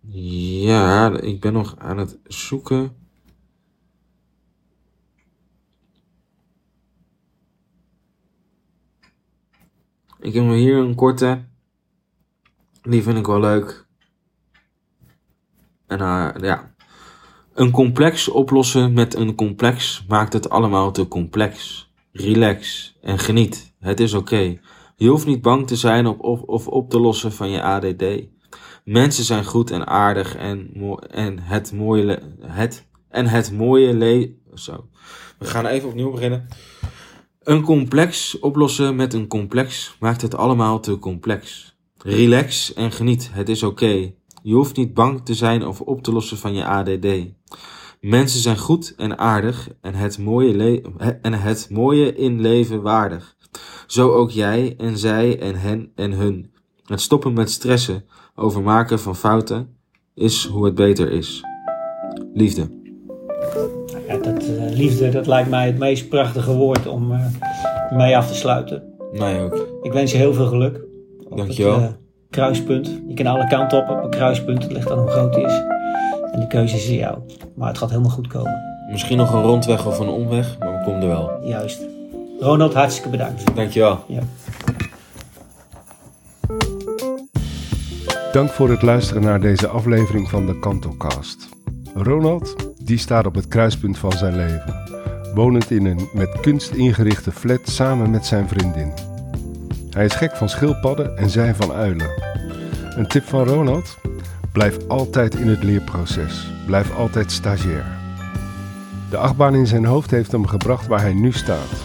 ja, 0.00 1.20
ik 1.20 1.40
ben 1.40 1.52
nog 1.52 1.76
aan 1.76 1.98
het 1.98 2.18
zoeken. 2.24 2.96
Ik 10.20 10.34
heb 10.34 10.44
hier 10.44 10.76
een 10.76 10.94
korte. 10.94 11.44
Die 12.82 13.02
vind 13.02 13.18
ik 13.18 13.26
wel 13.26 13.40
leuk. 13.40 13.86
En 15.86 16.00
uh, 16.00 16.30
ja. 16.40 16.74
Een 17.52 17.70
complex 17.70 18.28
oplossen 18.28 18.92
met 18.92 19.14
een 19.14 19.34
complex 19.34 20.04
maakt 20.08 20.32
het 20.32 20.50
allemaal 20.50 20.92
te 20.92 21.08
complex. 21.08 21.87
Relax 22.20 22.94
en 23.00 23.18
geniet. 23.18 23.74
Het 23.80 24.00
is 24.00 24.14
oké. 24.14 24.58
Je 24.96 25.08
hoeft 25.08 25.26
niet 25.26 25.42
bang 25.42 25.66
te 25.66 25.76
zijn 25.76 26.06
op, 26.06 26.20
of, 26.20 26.42
of 26.42 26.66
op 26.66 26.90
te 26.90 27.00
lossen 27.00 27.32
van 27.32 27.50
je 27.50 27.62
ADD. 27.62 28.04
Mensen 28.84 29.24
zijn 29.24 29.44
goed 29.44 29.70
en 29.70 29.86
aardig 29.86 30.36
en, 30.36 30.70
en 31.10 31.38
het 31.38 31.72
mooie 31.72 32.22
het 32.40 32.86
en 33.08 33.26
het 33.26 33.52
mooie 33.52 33.94
le 33.94 34.34
zo. 34.54 34.88
We 35.38 35.44
gaan 35.44 35.66
even 35.66 35.88
opnieuw 35.88 36.10
beginnen. 36.10 36.48
Een 37.42 37.62
complex 37.62 38.38
oplossen 38.38 38.96
met 38.96 39.14
een 39.14 39.26
complex 39.26 39.96
maakt 40.00 40.22
het 40.22 40.34
allemaal 40.34 40.80
te 40.80 40.98
complex. 40.98 41.76
Relax 41.98 42.74
en 42.74 42.92
geniet, 42.92 43.30
het 43.32 43.48
is 43.48 43.62
oké. 43.62 44.12
Je 44.42 44.54
hoeft 44.54 44.76
niet 44.76 44.94
bang 44.94 45.24
te 45.24 45.34
zijn 45.34 45.66
of 45.66 45.80
op 45.80 46.02
te 46.02 46.12
lossen 46.12 46.38
van 46.38 46.54
je 46.54 46.64
ADD. 46.64 47.06
Mensen 48.00 48.40
zijn 48.40 48.58
goed 48.58 48.94
en 48.96 49.18
aardig 49.18 49.68
en 49.80 49.94
het 49.94 50.18
mooie, 50.18 50.82
en 51.22 51.32
het 51.32 51.66
mooie 51.70 52.14
in 52.14 52.40
leven 52.40 52.82
waardig. 52.82 53.36
Zo 53.86 54.12
ook 54.12 54.30
jij 54.30 54.74
en 54.76 54.98
zij 54.98 55.38
en 55.40 55.54
hen 55.54 55.92
en 55.94 56.12
hun. 56.12 56.52
Het 56.84 57.00
stoppen 57.00 57.32
met 57.32 57.50
stressen 57.50 58.04
over 58.34 58.62
maken 58.62 59.00
van 59.00 59.16
fouten 59.16 59.76
is 60.14 60.44
hoe 60.46 60.64
het 60.64 60.74
beter 60.74 61.12
is. 61.12 61.44
Liefde. 62.34 62.68
Ja, 64.06 64.16
dat, 64.16 64.42
eh, 64.42 64.76
liefde, 64.76 65.08
dat 65.08 65.26
lijkt 65.26 65.50
mij 65.50 65.66
het 65.66 65.78
meest 65.78 66.08
prachtige 66.08 66.54
woord 66.54 66.86
om 66.86 67.12
eh, 67.12 67.26
mee 67.96 68.16
af 68.16 68.28
te 68.28 68.34
sluiten. 68.34 68.82
Mij 69.12 69.42
ook. 69.42 69.66
Ik 69.82 69.92
wens 69.92 70.12
je 70.12 70.18
heel 70.18 70.34
veel 70.34 70.46
geluk. 70.46 70.84
Dankjewel. 71.30 71.80
Het, 71.80 71.90
eh, 71.90 71.96
kruispunt. 72.30 73.00
Je 73.08 73.14
kan 73.14 73.26
alle 73.26 73.46
kanten 73.46 73.78
op 73.78 73.88
op 73.88 74.04
een 74.04 74.10
kruispunt. 74.10 74.62
Het 74.62 74.72
ligt 74.72 74.90
aan 74.90 74.98
hoe 74.98 75.08
groot 75.08 75.34
die 75.34 75.44
is. 75.44 75.77
En 76.32 76.40
de 76.40 76.46
keuze 76.46 76.76
is 76.76 76.88
aan 76.88 76.94
jou. 76.94 77.18
Maar 77.54 77.68
het 77.68 77.78
gaat 77.78 77.90
helemaal 77.90 78.10
goed 78.10 78.26
komen. 78.26 78.68
Misschien 78.90 79.16
nog 79.16 79.32
een 79.32 79.42
rondweg 79.42 79.86
of 79.86 79.98
een 79.98 80.08
omweg, 80.08 80.58
maar 80.58 80.78
we 80.78 80.84
komen 80.84 81.02
er 81.02 81.08
wel. 81.08 81.30
Juist. 81.44 81.80
Ronald, 82.40 82.74
hartstikke 82.74 83.08
bedankt. 83.08 83.56
Dankjewel. 83.56 84.04
Ja. 84.06 84.20
Dank 88.32 88.50
voor 88.50 88.70
het 88.70 88.82
luisteren 88.82 89.22
naar 89.22 89.40
deze 89.40 89.68
aflevering 89.68 90.28
van 90.28 90.46
de 90.46 90.58
Kantocast. 90.58 91.48
Ronald, 91.94 92.54
die 92.82 92.98
staat 92.98 93.26
op 93.26 93.34
het 93.34 93.48
kruispunt 93.48 93.98
van 93.98 94.12
zijn 94.12 94.36
leven. 94.36 94.74
Wonend 95.34 95.70
in 95.70 95.86
een 95.86 96.08
met 96.12 96.40
kunst 96.40 96.70
ingerichte 96.70 97.32
flat 97.32 97.60
samen 97.62 98.10
met 98.10 98.26
zijn 98.26 98.48
vriendin. 98.48 98.92
Hij 99.90 100.04
is 100.04 100.14
gek 100.14 100.36
van 100.36 100.48
schildpadden 100.48 101.16
en 101.16 101.30
zij 101.30 101.54
van 101.54 101.72
uilen. 101.72 102.10
Een 102.96 103.08
tip 103.08 103.24
van 103.24 103.44
Ronald? 103.44 103.98
Blijf 104.58 104.78
altijd 104.88 105.34
in 105.34 105.48
het 105.48 105.62
leerproces. 105.62 106.50
Blijf 106.66 106.94
altijd 106.94 107.32
stagiair. 107.32 107.86
De 109.10 109.16
achtbaan 109.16 109.54
in 109.54 109.66
zijn 109.66 109.84
hoofd 109.84 110.10
heeft 110.10 110.32
hem 110.32 110.46
gebracht 110.46 110.86
waar 110.86 111.00
hij 111.00 111.12
nu 111.12 111.32
staat. 111.32 111.84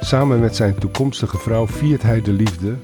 Samen 0.00 0.40
met 0.40 0.56
zijn 0.56 0.74
toekomstige 0.74 1.38
vrouw 1.38 1.66
viert 1.66 2.02
hij 2.02 2.22
de 2.22 2.32
liefde 2.32 2.74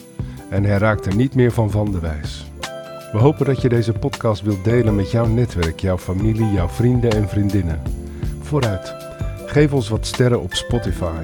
en 0.49 0.65
hij 0.65 0.79
raakt 0.79 1.07
er 1.07 1.15
niet 1.15 1.35
meer 1.35 1.53
van 1.53 1.71
van 1.71 1.93
de 1.93 2.01
wijs. 2.01 2.51
We 3.13 3.19
hopen 3.19 3.47
dat 3.47 3.61
je 3.61 3.69
deze 3.69 3.93
podcast 3.93 4.43
wilt 4.43 4.65
delen 4.65 4.95
met 4.95 5.11
jouw 5.11 5.27
netwerk, 5.27 5.81
jouw 5.81 5.99
familie, 5.99 6.53
jouw 6.53 6.69
vrienden 6.69 7.11
en 7.11 7.29
vriendinnen. 7.29 7.83
Vooruit, 8.41 8.95
geef 9.47 9.73
ons 9.73 9.89
wat 9.89 10.07
sterren 10.07 10.41
op 10.41 10.55
Spotify. 10.55 11.23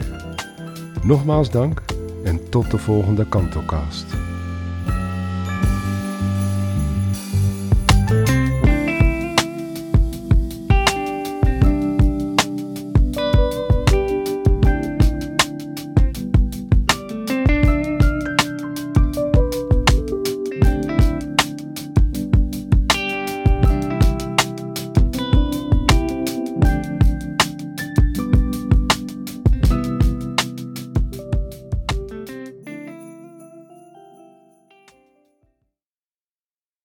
Nogmaals 1.02 1.50
dank 1.50 1.82
en 2.24 2.48
tot 2.48 2.70
de 2.70 2.78
volgende 2.78 3.28
Kantocast. 3.28 4.06